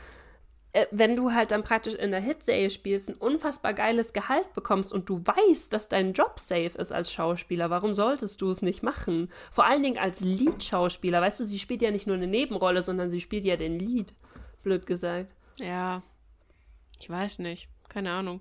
wenn 0.91 1.17
du 1.17 1.33
halt 1.33 1.51
dann 1.51 1.63
praktisch 1.63 1.95
in 1.95 2.11
der 2.11 2.21
Hitserie 2.21 2.71
spielst, 2.71 3.09
ein 3.09 3.15
unfassbar 3.15 3.75
geiles 3.75 4.13
Gehalt 4.13 4.53
bekommst 4.55 4.93
und 4.93 5.09
du 5.09 5.23
weißt, 5.25 5.73
dass 5.73 5.89
dein 5.89 6.13
Job 6.13 6.39
safe 6.39 6.77
ist 6.79 6.93
als 6.93 7.13
Schauspieler, 7.13 7.71
warum 7.71 7.95
solltest 7.95 8.41
du 8.43 8.51
es 8.51 8.63
nicht 8.63 8.83
machen? 8.83 9.31
Vor 9.51 9.65
allen 9.67 9.83
Dingen 9.83 9.99
als 9.99 10.21
Lead-Schauspieler, 10.21 11.21
weißt 11.21 11.41
du, 11.41 11.45
sie 11.45 11.59
spielt 11.59 11.83
ja 11.83 11.91
nicht 11.91 12.07
nur 12.07 12.17
eine 12.17 12.27
Nebenrolle, 12.27 12.83
sondern 12.83 13.11
sie 13.11 13.21
spielt 13.21 13.45
ja 13.45 13.57
den 13.57 13.79
Lead, 13.79 14.15
blöd 14.63 14.87
gesagt. 14.87 15.35
Ja. 15.59 16.03
Ich 17.01 17.09
weiß 17.09 17.39
nicht. 17.39 17.69
Keine 17.89 18.11
Ahnung. 18.13 18.41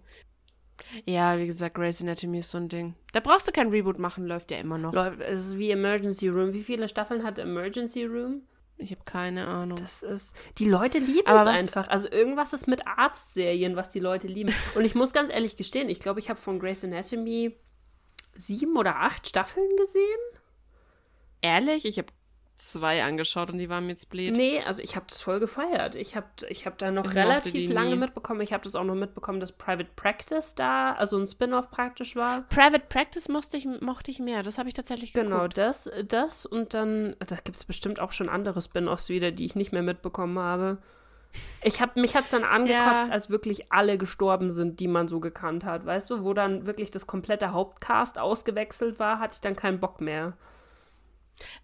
Ja, 1.06 1.38
wie 1.40 1.48
gesagt, 1.48 1.76
Grey's 1.76 2.02
Anatomy 2.02 2.40
ist 2.40 2.52
so 2.52 2.58
ein 2.60 2.70
Ding. 2.70 2.94
Da 3.14 3.20
brauchst 3.20 3.48
du 3.48 3.52
kein 3.52 3.70
Reboot 3.70 3.98
machen, 4.00 4.28
läuft 4.28 4.52
ja 4.52 4.58
immer 4.58 4.78
noch. 4.78 4.94
Läuft- 4.94 5.22
Es 5.22 5.48
ist 5.48 5.58
wie 5.58 5.72
Emergency 5.72 6.28
Room. 6.28 6.54
Wie 6.54 6.62
viele 6.64 6.88
Staffeln 6.88 7.24
hat 7.24 7.40
Emergency 7.40 8.06
Room? 8.06 8.44
Ich 8.80 8.92
habe 8.92 9.04
keine 9.06 9.48
Ahnung. 9.48 9.78
Das 9.78 10.04
ist. 10.04 10.36
Die 10.60 10.70
Leute 10.70 11.00
lieben 11.00 11.28
Aber 11.28 11.42
es 11.42 11.60
einfach. 11.60 11.88
Also 11.88 12.10
irgendwas 12.10 12.54
ist 12.54 12.68
mit 12.68 12.86
Arztserien, 12.88 13.76
was 13.76 13.90
die 13.90 14.00
Leute 14.00 14.28
lieben. 14.28 14.54
Und 14.76 14.86
ich 14.86 14.94
muss 14.94 15.14
ganz 15.14 15.32
ehrlich 15.32 15.58
gestehen, 15.58 15.90
ich 15.90 16.00
glaube, 16.00 16.20
ich 16.20 16.30
habe 16.30 16.40
von 16.40 16.60
Grey's 16.60 16.84
Anatomy 16.84 17.58
sieben 18.36 18.78
oder 18.78 18.98
acht 18.98 19.28
Staffeln 19.28 19.76
gesehen. 19.78 20.20
Ehrlich, 21.42 21.86
ich 21.86 21.98
habe 21.98 22.14
zwei 22.58 23.04
angeschaut 23.04 23.52
und 23.52 23.60
die 23.60 23.70
waren 23.70 23.86
mir 23.86 23.92
jetzt 23.92 24.10
blöd. 24.10 24.36
Nee, 24.36 24.62
also 24.66 24.82
ich 24.82 24.96
habe 24.96 25.06
das 25.08 25.22
voll 25.22 25.40
gefeiert. 25.40 25.96
Ich 25.96 26.16
habe 26.16 26.26
ich 26.50 26.66
hab 26.66 26.78
da 26.80 26.90
noch 26.92 27.06
Ich 27.06 27.16
relativ 27.16 27.72
lange 27.72 27.92
nie. 27.92 27.96
mitbekommen. 27.98 28.42
Ich 28.42 28.52
habe 28.52 28.64
das 28.64 28.76
auch 28.76 28.84
noch 28.84 28.96
mitbekommen, 28.96 29.40
dass 29.40 29.52
Private 29.52 29.90
Practice 29.96 30.56
da, 30.56 30.94
also 30.94 31.18
ein 31.20 31.28
Spin-off 31.28 31.70
praktisch 31.70 32.16
war. 32.16 32.42
Private 32.50 32.84
Practice 32.90 33.30
musste 33.30 33.58
ich, 33.58 33.68
mochte 33.82 34.10
ich 34.10 34.20
mehr. 34.20 34.42
Das 34.42 34.58
habe 34.58 34.68
ich 34.70 34.74
tatsächlich 34.74 35.14
Genau, 35.14 35.38
geguckt. 35.38 35.58
das, 35.60 35.90
das 36.08 36.46
und 36.48 36.74
dann, 36.74 37.16
da 37.20 37.36
gibt 37.36 37.56
es 37.58 37.64
bestimmt 37.64 38.00
auch 38.00 38.12
schon 38.12 38.28
andere 38.28 38.62
Spin-offs 38.62 39.10
wieder, 39.10 39.32
die 39.32 39.46
ich 39.46 39.56
nicht 39.56 39.72
mehr 39.72 39.84
mitbekommen 39.84 40.40
habe. 40.40 40.80
Ich 41.62 41.82
habe 41.82 42.00
mich 42.00 42.16
hat's 42.16 42.32
dann 42.32 42.44
angekotzt, 42.44 43.10
Ja. 43.10 43.14
als 43.14 43.30
wirklich 43.30 43.72
alle 43.72 44.00
gestorben 44.00 44.50
sind, 44.50 44.80
die 44.80 44.88
man 44.88 45.08
so 45.08 45.20
gekannt 45.20 45.64
hat, 45.66 45.86
weißt 45.86 46.10
du, 46.10 46.24
wo 46.24 46.34
dann 46.34 46.66
wirklich 46.66 46.90
das 46.90 47.06
komplette 47.06 47.52
Hauptcast 47.52 48.18
ausgewechselt 48.18 48.98
war, 48.98 49.20
hatte 49.20 49.36
ich 49.36 49.42
dann 49.42 49.56
keinen 49.56 49.80
Bock 49.80 50.02
mehr. 50.02 50.34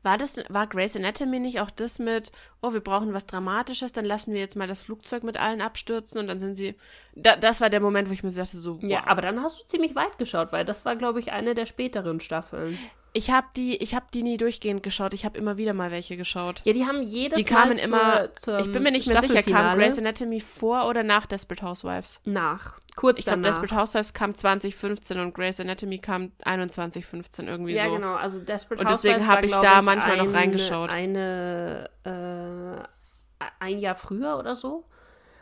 War 0.04 0.18
das, 0.18 0.38
war 0.50 0.68
Grey's 0.68 0.96
Anatomy 0.96 1.40
nicht 1.40 1.60
auch 1.60 1.72
das 1.72 2.00
mit, 2.00 2.32
oh, 2.62 2.74
wir 2.74 2.82
brauchen 2.82 3.14
was 3.14 3.26
Dramatisches, 3.26 3.92
dann 3.92 4.06
lassen 4.06 4.34
wir 4.34 4.40
jetzt 4.40 4.56
mal 4.56 4.68
das 4.68 4.82
Flugzeug 4.82 5.24
mit 5.24 5.38
allen 5.38 5.62
abstürzen 5.62 6.20
und 6.20 6.28
dann 6.28 6.40
sind 6.40 6.56
sie. 6.56 6.76
Da, 7.16 7.36
das 7.36 7.62
war 7.62 7.70
der 7.70 7.80
Moment, 7.80 8.10
wo 8.10 8.14
ich 8.14 8.24
mir 8.24 8.32
dachte, 8.32 8.58
so, 8.58 8.80
Ja, 8.82 9.00
wow. 9.00 9.08
aber 9.08 9.22
dann 9.22 9.42
hast 9.42 9.62
du 9.62 9.66
ziemlich 9.68 9.96
weit 9.96 10.18
geschaut, 10.18 10.52
weil 10.52 10.66
das 10.66 10.86
war, 10.86 10.96
glaube 10.96 11.20
ich, 11.20 11.32
eine 11.32 11.56
der 11.56 11.66
späteren 11.66 12.20
Staffeln. 12.20 12.78
Ich 13.16 13.30
habe 13.30 13.46
die, 13.56 13.78
ich 13.78 13.94
habe 13.94 14.08
die 14.12 14.24
nie 14.24 14.38
durchgehend 14.38 14.82
geschaut. 14.82 15.14
Ich 15.14 15.24
habe 15.24 15.38
immer 15.38 15.56
wieder 15.58 15.74
mal 15.74 15.92
welche 15.92 16.18
geschaut. 16.18 16.62
Ja, 16.66 16.74
die 16.74 16.86
haben 16.88 17.04
jedes 17.04 17.38
die 17.38 17.44
Mal 17.54 17.62
kamen 17.62 17.78
zur- 17.78 17.86
immer. 17.88 18.34
zum 18.34 18.58
ich 18.58 18.72
bin 18.72 18.82
mir 18.82 18.92
nicht 18.92 19.08
mehr 19.08 19.22
sicher, 19.22 19.44
kam 19.44 19.78
Grey's 19.78 20.00
Anatomy 20.00 20.40
vor 20.40 20.88
oder 20.88 21.04
nach 21.04 21.28
Desperate 21.28 21.62
Housewives? 21.64 22.20
nach. 22.26 22.80
Kurz 22.96 23.20
Ich 23.20 23.26
glaube, 23.26 23.42
danach. 23.42 23.60
Desperate 23.60 23.80
Housewives 23.82 24.14
kam 24.14 24.36
2015 24.36 25.20
und 25.20 25.34
Grey's 25.34 25.60
Anatomy 25.60 25.98
kam 26.00 26.32
2115 26.44 27.48
irgendwie 27.48 27.74
ja, 27.74 27.86
so. 27.86 27.94
genau. 27.96 28.16
Also 28.16 28.40
Desperate 28.40 28.82
Und 28.82 28.90
deswegen 28.90 29.16
Housewives 29.16 29.28
hab 29.28 29.38
war, 29.38 29.44
ich 29.44 29.52
da 29.76 29.82
manchmal 29.84 30.18
noch 30.18 30.26
eine- 30.26 30.34
reingeschaut. 30.34 30.92
Eine, 30.92 31.90
äh, 32.04 33.44
ein 33.60 33.80
Jahr 33.80 33.96
früher 33.96 34.38
oder 34.38 34.56
so. 34.56 34.86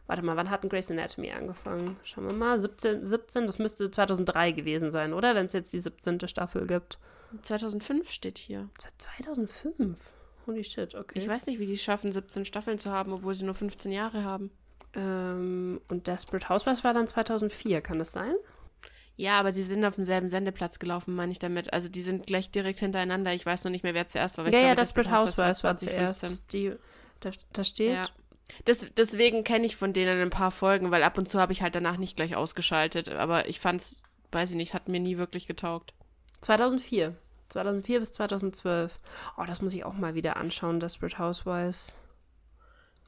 Warte 0.08 0.24
mal, 0.24 0.36
wann 0.36 0.50
hat 0.50 0.64
denn 0.64 0.70
Grey's 0.70 0.92
Anatomy 0.92 1.32
angefangen? 1.32 1.96
Schauen 2.04 2.30
wir 2.30 2.36
mal. 2.36 2.60
17, 2.60 3.06
17 3.06 3.46
das 3.48 3.60
müsste 3.60 3.90
2003 3.92 4.52
gewesen 4.52 4.92
sein, 4.92 5.14
oder? 5.14 5.36
Wenn 5.36 5.46
es 5.46 5.54
jetzt 5.54 5.72
die 5.74 5.80
17. 5.80 6.28
Staffel 6.28 6.68
gibt. 6.68 7.00
2005 7.42 8.10
steht 8.10 8.38
hier. 8.38 8.70
Seit 8.82 8.94
2005. 8.98 9.98
Holy 10.48 10.64
shit, 10.64 10.96
okay. 10.96 11.20
Ich 11.20 11.28
weiß 11.28 11.46
nicht, 11.46 11.60
wie 11.60 11.66
die 11.66 11.74
es 11.74 11.82
schaffen, 11.82 12.12
17 12.12 12.46
Staffeln 12.46 12.80
zu 12.80 12.92
haben, 12.92 13.14
obwohl 13.14 13.36
sie 13.36 13.46
nur 13.46 13.54
15 13.54 13.92
Jahre 13.92 14.24
haben. 14.24 14.52
Ähm, 14.94 15.82
und 15.88 16.08
Desperate 16.08 16.50
Housewives 16.50 16.84
war 16.84 16.94
dann 16.94 17.08
2004, 17.08 17.82
kann 17.82 18.00
das 18.00 18.12
sein? 18.12 18.36
Ja, 19.18 19.40
aber 19.40 19.52
sie 19.52 19.64
sind 19.64 19.86
auf 19.86 19.96
demselben 19.96 20.30
Sendeplatz 20.30 20.80
gelaufen, 20.80 21.16
meine 21.16 21.32
ich 21.32 21.40
damit. 21.40 21.72
Also 21.74 21.90
die 21.90 22.02
sind 22.02 22.26
gleich 22.26 22.50
direkt 22.50 22.80
hintereinander. 22.80 23.34
Ich 23.34 23.46
weiß 23.46 23.64
noch 23.64 23.72
nicht 23.72 23.84
mehr, 23.84 23.94
wer 23.94 24.08
zuerst 24.08 24.38
war. 24.38 24.46
ja, 24.46 24.50
ich 24.50 24.56
ja, 24.56 24.62
glaube, 24.62 24.76
Desperate 24.78 25.12
Housewives 25.12 25.64
war 25.64 25.78
2015. 25.78 26.30
zuerst. 26.30 26.54
Die, 26.54 26.74
da, 27.20 27.30
da 27.54 27.64
steht. 27.64 27.94
Ja. 27.94 28.06
Das, 28.66 28.88
deswegen 28.98 29.44
kenne 29.44 29.66
ich 29.66 29.76
von 29.76 29.94
denen 29.94 30.22
ein 30.22 30.30
paar 30.30 30.52
Folgen, 30.52 30.92
weil 30.92 31.04
ab 31.04 31.18
und 31.18 31.30
zu 31.30 31.40
habe 31.40 31.54
ich 31.54 31.62
halt 31.62 31.76
danach 31.76 31.98
nicht 31.98 32.16
gleich 32.16 32.36
ausgeschaltet. 32.36 33.10
Aber 33.10 33.48
ich 33.48 33.60
fand's, 33.60 34.04
weiß 34.32 34.52
ich 34.52 34.56
nicht, 34.56 34.74
hat 34.74 34.90
mir 34.90 35.00
nie 35.00 35.18
wirklich 35.18 35.46
getaugt. 35.46 35.94
2004. 36.42 37.16
2004 37.50 38.00
bis 38.00 38.12
2012. 38.14 39.00
Oh, 39.38 39.44
das 39.46 39.62
muss 39.62 39.74
ich 39.74 39.86
auch 39.86 39.94
mal 39.94 40.16
wieder 40.16 40.38
anschauen, 40.38 40.80
Desperate 40.80 41.20
Housewives. 41.20 41.96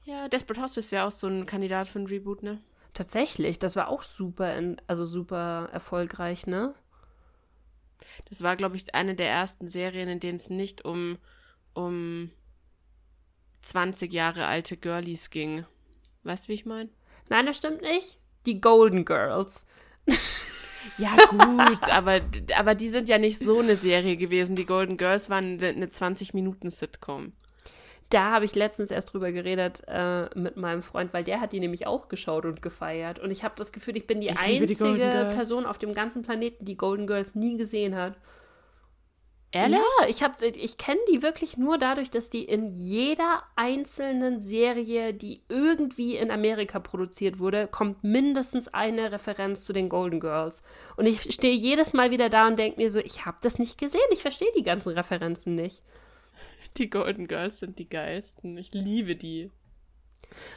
Ja, 0.05 0.27
Desperate 0.27 0.61
Housewives 0.61 0.91
wäre 0.91 1.05
auch 1.05 1.11
so 1.11 1.27
ein 1.27 1.45
Kandidat 1.45 1.87
für 1.87 1.99
ein 1.99 2.07
Reboot, 2.07 2.43
ne? 2.43 2.61
Tatsächlich, 2.93 3.57
das 3.57 3.75
war 3.75 3.87
auch 3.87 4.03
super, 4.03 4.55
in, 4.55 4.79
also 4.85 5.05
super 5.05 5.69
erfolgreich, 5.71 6.45
ne? 6.45 6.75
Das 8.29 8.43
war, 8.43 8.55
glaube 8.55 8.75
ich, 8.75 8.93
eine 8.93 9.15
der 9.15 9.29
ersten 9.29 9.67
Serien, 9.67 10.09
in 10.09 10.19
denen 10.19 10.37
es 10.37 10.49
nicht 10.49 10.85
um, 10.85 11.17
um 11.73 12.31
20 13.61 14.13
Jahre 14.13 14.45
alte 14.45 14.77
Girlies 14.77 15.29
ging. 15.29 15.65
Weißt 16.23 16.45
du, 16.45 16.49
wie 16.49 16.53
ich 16.53 16.65
meine? 16.65 16.89
Nein, 17.29 17.45
das 17.45 17.57
stimmt 17.57 17.81
nicht. 17.81 18.19
Die 18.45 18.59
Golden 18.59 19.05
Girls. 19.05 19.65
Ja, 20.97 21.15
gut, 21.29 21.89
aber, 21.89 22.19
aber 22.57 22.75
die 22.75 22.89
sind 22.89 23.09
ja 23.09 23.17
nicht 23.17 23.39
so 23.39 23.59
eine 23.59 23.75
Serie 23.75 24.17
gewesen. 24.17 24.55
Die 24.55 24.65
Golden 24.65 24.97
Girls 24.97 25.29
waren 25.29 25.57
eine 25.61 25.87
20-Minuten-Sitcom. 25.87 27.33
Da 28.09 28.31
habe 28.31 28.45
ich 28.45 28.53
letztens 28.53 28.91
erst 28.91 29.13
drüber 29.13 29.31
geredet 29.31 29.81
äh, 29.87 30.27
mit 30.35 30.55
meinem 30.55 30.83
Freund, 30.83 31.13
weil 31.13 31.23
der 31.23 31.41
hat 31.41 31.51
die 31.51 31.59
nämlich 31.59 31.87
auch 31.87 32.09
geschaut 32.09 32.45
und 32.45 32.61
gefeiert. 32.61 33.17
Und 33.19 33.31
ich 33.31 33.43
habe 33.43 33.55
das 33.57 33.71
Gefühl, 33.71 33.97
ich 33.97 34.05
bin 34.05 34.21
die 34.21 34.27
Ich 34.27 34.33
die 34.35 34.61
einzige 34.61 34.97
Girls. 34.97 35.33
Person 35.33 35.65
auf 35.65 35.79
dem 35.79 35.93
ganzen 35.93 36.21
Planeten, 36.21 36.63
die 36.63 36.77
Golden 36.77 37.07
Girls 37.07 37.33
nie 37.33 37.57
gesehen 37.57 37.95
hat. 37.95 38.13
Ehrlich? 39.55 39.77
Ja, 39.99 40.07
ich, 40.07 40.23
hab- 40.23 40.41
ich 40.41 40.77
kenne 40.79 40.99
die 41.11 41.21
wirklich 41.21 41.57
nur 41.57 41.77
dadurch, 41.77 42.09
dass 42.09 42.29
die 42.31 42.43
in 42.43 42.73
jeder 42.73 43.43
einzelnen 43.55 44.39
Serie, 44.39 45.13
die 45.13 45.43
irgendwie 45.47 46.17
in 46.17 46.31
Amerika 46.31 46.79
produziert 46.79 47.37
wurde, 47.37 47.67
kommt 47.67 48.03
mindestens 48.03 48.67
eine 48.73 49.11
Referenz 49.11 49.63
zu 49.65 49.71
den 49.71 49.89
Golden 49.89 50.19
Girls. 50.19 50.63
Und 50.97 51.05
ich 51.05 51.31
stehe 51.33 51.53
jedes 51.53 51.93
Mal 51.93 52.09
wieder 52.09 52.29
da 52.29 52.47
und 52.47 52.57
denke 52.57 52.81
mir 52.81 52.89
so, 52.89 52.99
ich 52.99 53.25
habe 53.27 53.37
das 53.41 53.59
nicht 53.59 53.77
gesehen, 53.77 54.01
ich 54.11 54.23
verstehe 54.23 54.51
die 54.57 54.63
ganzen 54.63 54.89
Referenzen 54.93 55.53
nicht. 55.53 55.83
Die 56.77 56.89
Golden 56.89 57.27
Girls 57.27 57.59
sind 57.59 57.77
die 57.77 57.87
geilsten. 57.87 58.57
Ich 58.57 58.73
liebe 58.73 59.15
die. 59.15 59.51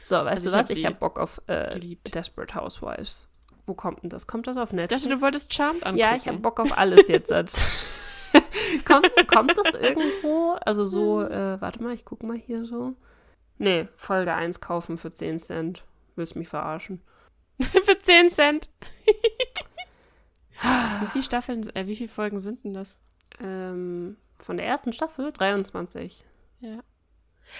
So, 0.01 0.15
weißt 0.15 0.27
Also 0.27 0.49
du 0.49 0.55
ich 0.55 0.59
was? 0.59 0.69
Ich 0.71 0.85
habe 0.87 0.95
Bock 0.95 1.19
auf 1.19 1.39
äh. 1.45 1.79
Desperate 2.11 2.55
Housewives. 2.55 3.27
Wo 3.67 3.75
kommt 3.75 4.01
denn 4.01 4.09
das? 4.09 4.25
Kommt 4.25 4.47
das 4.47 4.57
auf 4.57 4.69
Ich 4.69 4.75
Netflix? 4.75 5.03
dachte, 5.03 5.15
du 5.15 5.21
wolltest 5.21 5.53
Charmed 5.53 5.83
angucken. 5.83 5.99
Ja, 5.99 6.15
ich 6.15 6.27
habe 6.27 6.39
Bock 6.39 6.59
auf 6.59 6.75
alles 6.75 7.07
jetzt. 7.07 7.31
kommt, 8.85 9.11
kommt 9.27 9.57
das 9.57 9.73
irgendwo? 9.81 10.57
Also 10.65 10.85
so, 10.85 11.21
äh, 11.23 11.59
warte 11.61 11.81
mal, 11.81 11.93
ich 11.93 12.05
gucke 12.05 12.25
mal 12.25 12.37
hier 12.37 12.65
so. 12.65 12.93
Nee, 13.57 13.87
Folge 13.95 14.33
1 14.33 14.61
kaufen 14.61 14.97
für 14.97 15.11
10 15.11 15.39
Cent. 15.39 15.83
Willst 16.15 16.35
mich 16.35 16.49
verarschen? 16.49 17.01
Für 17.59 17.97
10 17.97 18.29
Cent. 18.29 18.69
wie 21.01 21.07
viele 21.11 21.23
Staffeln, 21.23 21.67
äh, 21.75 21.87
wie 21.87 21.95
viele 21.95 22.09
Folgen 22.09 22.39
sind 22.39 22.63
denn 22.63 22.73
das? 22.73 22.99
Ähm, 23.41 24.17
von 24.43 24.57
der 24.57 24.65
ersten 24.67 24.93
Staffel 24.93 25.31
23. 25.31 26.23
Ja. 26.59 26.83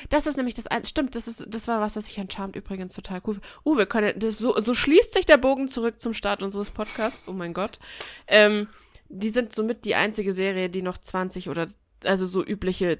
Das 0.10 0.28
ist 0.28 0.36
nämlich 0.36 0.56
das, 0.56 0.66
stimmt, 0.88 1.16
das 1.16 1.28
ist, 1.28 1.46
das 1.48 1.68
war 1.68 1.80
was, 1.82 1.96
was 1.96 2.10
ich 2.10 2.20
an 2.20 2.30
Charmed 2.30 2.56
übrigens 2.56 2.94
total 2.94 3.22
cool. 3.26 3.40
Uh, 3.66 3.78
wir 3.78 3.86
können, 3.86 4.20
das, 4.20 4.38
so, 4.38 4.60
so 4.60 4.74
schließt 4.74 5.14
sich 5.14 5.26
der 5.26 5.38
Bogen 5.38 5.68
zurück 5.68 6.02
zum 6.02 6.14
Start 6.14 6.44
unseres 6.44 6.72
Podcasts. 6.72 7.28
Oh 7.28 7.34
mein 7.34 7.54
Gott. 7.54 7.80
Ähm, 8.28 8.68
die 9.10 9.30
sind 9.30 9.54
somit 9.54 9.86
die 9.86 9.96
einzige 9.96 10.34
Serie, 10.34 10.70
die 10.70 10.82
noch 10.82 10.98
20 10.98 11.50
oder, 11.50 11.66
also 12.04 12.26
so 12.26 12.46
übliche 12.46 13.00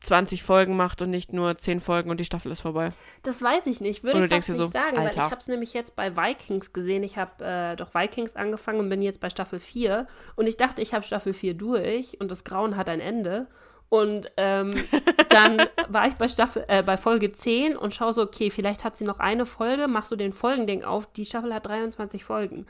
20 0.00 0.44
Folgen 0.44 0.76
macht 0.76 1.02
und 1.02 1.10
nicht 1.10 1.32
nur 1.32 1.58
10 1.58 1.80
Folgen 1.80 2.10
und 2.10 2.20
die 2.20 2.24
Staffel 2.24 2.52
ist 2.52 2.60
vorbei. 2.60 2.92
Das 3.24 3.42
weiß 3.42 3.66
ich 3.66 3.80
nicht, 3.80 4.04
würde 4.04 4.24
ich 4.24 4.30
fast 4.30 4.48
nicht 4.48 4.58
so, 4.58 4.64
sagen, 4.64 4.96
weil 4.96 5.06
Alter. 5.06 5.18
ich 5.18 5.24
habe 5.24 5.38
es 5.38 5.48
nämlich 5.48 5.74
jetzt 5.74 5.96
bei 5.96 6.16
Vikings 6.16 6.72
gesehen. 6.72 7.02
Ich 7.02 7.18
habe 7.18 7.44
äh, 7.44 7.76
doch 7.76 7.94
Vikings 7.94 8.36
angefangen 8.36 8.78
und 8.78 8.88
bin 8.88 9.02
jetzt 9.02 9.20
bei 9.20 9.28
Staffel 9.28 9.58
4 9.58 10.06
und 10.36 10.46
ich 10.46 10.56
dachte, 10.56 10.82
ich 10.82 10.94
habe 10.94 11.04
Staffel 11.04 11.32
4 11.32 11.54
durch 11.54 12.20
und 12.20 12.30
das 12.30 12.44
Grauen 12.44 12.76
hat 12.76 12.88
ein 12.88 13.00
Ende. 13.00 13.48
Und 13.88 14.26
ähm, 14.36 14.70
dann 15.30 15.62
war 15.88 16.06
ich 16.06 16.14
bei 16.14 16.28
Staffel, 16.28 16.64
äh, 16.68 16.82
bei 16.84 16.96
Folge 16.96 17.32
10 17.32 17.76
und 17.76 17.92
schaue 17.92 18.12
so, 18.12 18.22
okay, 18.22 18.50
vielleicht 18.50 18.84
hat 18.84 18.96
sie 18.96 19.04
noch 19.04 19.18
eine 19.18 19.46
Folge, 19.46 19.88
mach 19.88 20.04
so 20.04 20.14
den 20.14 20.32
Folgending 20.32 20.84
auf. 20.84 21.12
Die 21.12 21.24
Staffel 21.24 21.52
hat 21.52 21.66
23 21.66 22.24
Folgen. 22.24 22.66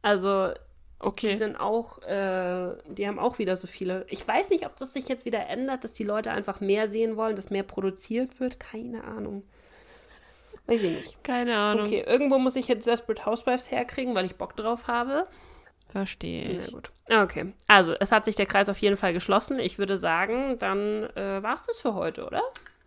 Also 0.00 0.52
die 1.02 1.08
Okay. 1.08 1.36
sind 1.36 1.56
auch, 1.56 2.00
äh, 2.02 2.74
die 2.86 3.06
haben 3.08 3.18
auch 3.18 3.38
wieder 3.38 3.56
so 3.56 3.66
viele. 3.66 4.06
Ich 4.08 4.26
weiß 4.26 4.50
nicht, 4.50 4.64
ob 4.66 4.76
das 4.76 4.92
sich 4.92 5.08
jetzt 5.08 5.24
wieder 5.24 5.46
ändert, 5.48 5.84
dass 5.84 5.92
die 5.92 6.04
Leute 6.04 6.30
einfach 6.30 6.60
mehr 6.60 6.88
sehen 6.88 7.16
wollen, 7.16 7.36
dass 7.36 7.50
mehr 7.50 7.62
produziert 7.64 8.38
wird. 8.40 8.60
Keine 8.60 9.04
Ahnung. 9.04 9.42
Weiß 10.66 10.82
ich 10.84 10.96
nicht. 10.96 11.24
Keine 11.24 11.56
Ahnung. 11.56 11.86
Okay, 11.86 12.04
irgendwo 12.06 12.38
muss 12.38 12.54
ich 12.56 12.68
jetzt 12.68 12.86
Desperate 12.86 13.26
Housewives 13.26 13.70
herkriegen, 13.70 14.14
weil 14.14 14.24
ich 14.26 14.36
Bock 14.36 14.56
drauf 14.56 14.86
habe. 14.86 15.26
Verstehe 15.88 16.54
Na 16.58 16.64
ich. 16.64 16.72
gut. 16.72 16.90
Okay, 17.12 17.52
also 17.66 17.94
es 17.98 18.12
hat 18.12 18.24
sich 18.24 18.36
der 18.36 18.46
Kreis 18.46 18.68
auf 18.68 18.78
jeden 18.78 18.96
Fall 18.96 19.12
geschlossen. 19.12 19.58
Ich 19.58 19.78
würde 19.78 19.98
sagen, 19.98 20.56
dann 20.58 21.02
äh, 21.16 21.42
war 21.42 21.56
es 21.56 21.66
das 21.66 21.80
für 21.80 21.94
heute, 21.94 22.24
oder? 22.24 22.42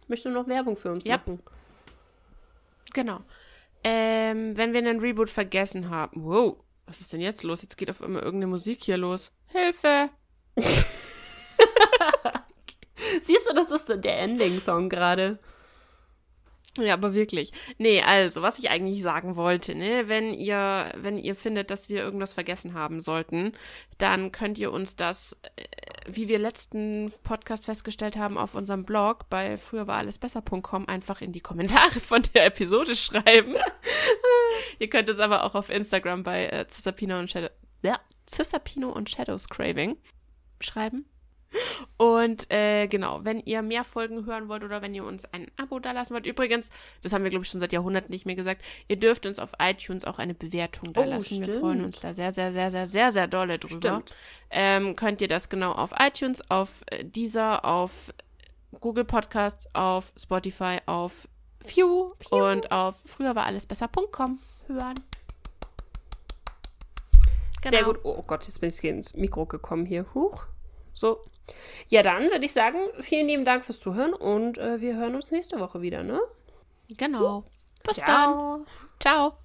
Möchtest 0.07 0.27
du 0.27 0.29
noch 0.39 0.47
Werbung 0.47 0.77
für 0.77 0.89
uns 0.91 1.03
Ja. 1.03 1.17
machen? 1.17 1.41
Genau. 2.93 3.19
Ähm, 3.83 4.55
wenn 4.57 4.71
wir 4.73 4.79
einen 4.79 4.99
Reboot 4.99 5.29
vergessen 5.29 5.89
haben. 5.89 6.23
Wow, 6.23 6.55
was 6.85 7.01
ist 7.01 7.11
denn 7.13 7.21
jetzt 7.21 7.43
los? 7.43 7.61
Jetzt 7.61 7.77
geht 7.77 7.89
auf 7.89 8.01
einmal 8.01 8.23
irgendeine 8.23 8.51
Musik 8.51 8.83
hier 8.83 8.97
los. 8.97 9.31
Hilfe! 9.47 10.09
Siehst 13.21 13.49
du, 13.49 13.53
das 13.53 13.71
ist 13.71 13.87
der 14.03 14.19
Ending-Song 14.19 14.89
gerade. 14.89 15.39
Ja, 16.77 16.93
aber 16.93 17.13
wirklich. 17.13 17.53
Nee, 17.77 18.01
also, 18.01 18.41
was 18.41 18.59
ich 18.59 18.69
eigentlich 18.69 19.01
sagen 19.01 19.37
wollte, 19.37 19.75
ne, 19.75 20.09
wenn 20.09 20.33
ihr, 20.33 20.91
wenn 20.97 21.17
ihr 21.17 21.35
findet, 21.35 21.71
dass 21.71 21.87
wir 21.87 21.99
irgendwas 21.99 22.33
vergessen 22.33 22.73
haben 22.73 22.99
sollten, 22.99 23.53
dann 23.97 24.33
könnt 24.33 24.57
ihr 24.57 24.73
uns 24.73 24.97
das, 24.97 25.37
äh, 25.55 25.63
wie 26.07 26.27
wir 26.27 26.37
letzten 26.37 27.13
Podcast 27.23 27.65
festgestellt 27.65 28.17
haben, 28.17 28.37
auf 28.37 28.55
unserem 28.55 28.83
Blog 28.83 29.29
bei 29.29 29.57
früher 29.57 29.87
war 29.87 29.97
alles 29.97 30.19
besser.com 30.19 30.87
einfach 30.87 31.21
in 31.21 31.31
die 31.31 31.39
Kommentare 31.39 31.99
von 32.01 32.21
der 32.33 32.47
Episode 32.47 32.97
schreiben. 32.97 33.55
ihr 34.79 34.89
könnt 34.89 35.07
es 35.07 35.19
aber 35.19 35.45
auch 35.45 35.55
auf 35.55 35.69
Instagram 35.69 36.23
bei 36.23 36.47
äh, 36.47 36.67
Cisapino 36.69 37.17
und 37.17 37.31
Shadow, 37.31 37.49
ja, 37.83 38.01
Cisapino 38.29 38.89
und 38.89 39.09
Shadows 39.09 39.47
Craving 39.47 39.95
schreiben. 40.59 41.05
Und 41.97 42.51
äh, 42.51 42.87
genau, 42.87 43.23
wenn 43.23 43.39
ihr 43.39 43.61
mehr 43.61 43.83
Folgen 43.83 44.25
hören 44.25 44.49
wollt 44.49 44.63
oder 44.63 44.81
wenn 44.81 44.93
ihr 44.93 45.03
uns 45.03 45.25
ein 45.33 45.47
Abo 45.57 45.79
dalassen 45.79 46.13
wollt, 46.13 46.25
übrigens, 46.25 46.69
das 47.01 47.13
haben 47.13 47.23
wir, 47.23 47.29
glaube 47.29 47.45
ich, 47.45 47.51
schon 47.51 47.59
seit 47.59 47.73
Jahrhunderten 47.73 48.11
nicht 48.11 48.25
mehr 48.25 48.35
gesagt, 48.35 48.63
ihr 48.87 48.97
dürft 48.97 49.25
uns 49.25 49.39
auf 49.39 49.51
iTunes 49.59 50.05
auch 50.05 50.19
eine 50.19 50.33
Bewertung 50.33 50.93
dalassen. 50.93 51.39
wir 51.39 51.45
stimmt. 51.45 51.59
freuen 51.59 51.85
uns 51.85 51.99
da 51.99 52.13
sehr, 52.13 52.31
sehr, 52.31 52.51
sehr, 52.51 52.71
sehr, 52.71 52.87
sehr, 52.87 53.11
sehr 53.11 53.27
dolle 53.27 53.59
drüber. 53.59 54.03
Ähm, 54.49 54.95
könnt 54.95 55.21
ihr 55.21 55.27
das 55.27 55.49
genau 55.49 55.71
auf 55.71 55.93
iTunes, 55.99 56.49
auf 56.49 56.83
äh, 56.87 57.03
Deezer, 57.03 57.63
auf 57.65 58.13
Google 58.79 59.05
Podcasts, 59.05 59.67
auf 59.73 60.11
Spotify, 60.17 60.79
auf 60.85 61.27
View, 61.63 62.13
und 62.29 62.71
auf 62.71 62.95
früher 63.05 63.35
war 63.35 63.45
alles 63.45 63.65
besser.com 63.65 64.39
hören. 64.67 64.95
Sehr 67.69 67.83
gut. 67.83 67.99
Oh 68.03 68.21
Gott, 68.21 68.45
jetzt 68.45 68.61
bin 68.61 68.69
ich 68.69 68.83
ins 68.83 69.15
Mikro 69.15 69.45
gekommen 69.45 69.85
hier. 69.85 70.05
Huch. 70.13 70.45
So. 70.93 71.19
Ja, 71.87 72.03
dann 72.03 72.29
würde 72.31 72.45
ich 72.45 72.53
sagen, 72.53 72.79
vielen 72.99 73.27
lieben 73.27 73.45
Dank 73.45 73.65
fürs 73.65 73.79
Zuhören 73.79 74.13
und 74.13 74.57
äh, 74.57 74.81
wir 74.81 74.95
hören 74.95 75.15
uns 75.15 75.31
nächste 75.31 75.59
Woche 75.59 75.81
wieder, 75.81 76.03
ne? 76.03 76.19
Genau. 76.97 77.43
Bis 77.83 77.97
dann. 77.97 78.05
Ciao. 78.05 78.65
Ciao. 78.99 79.37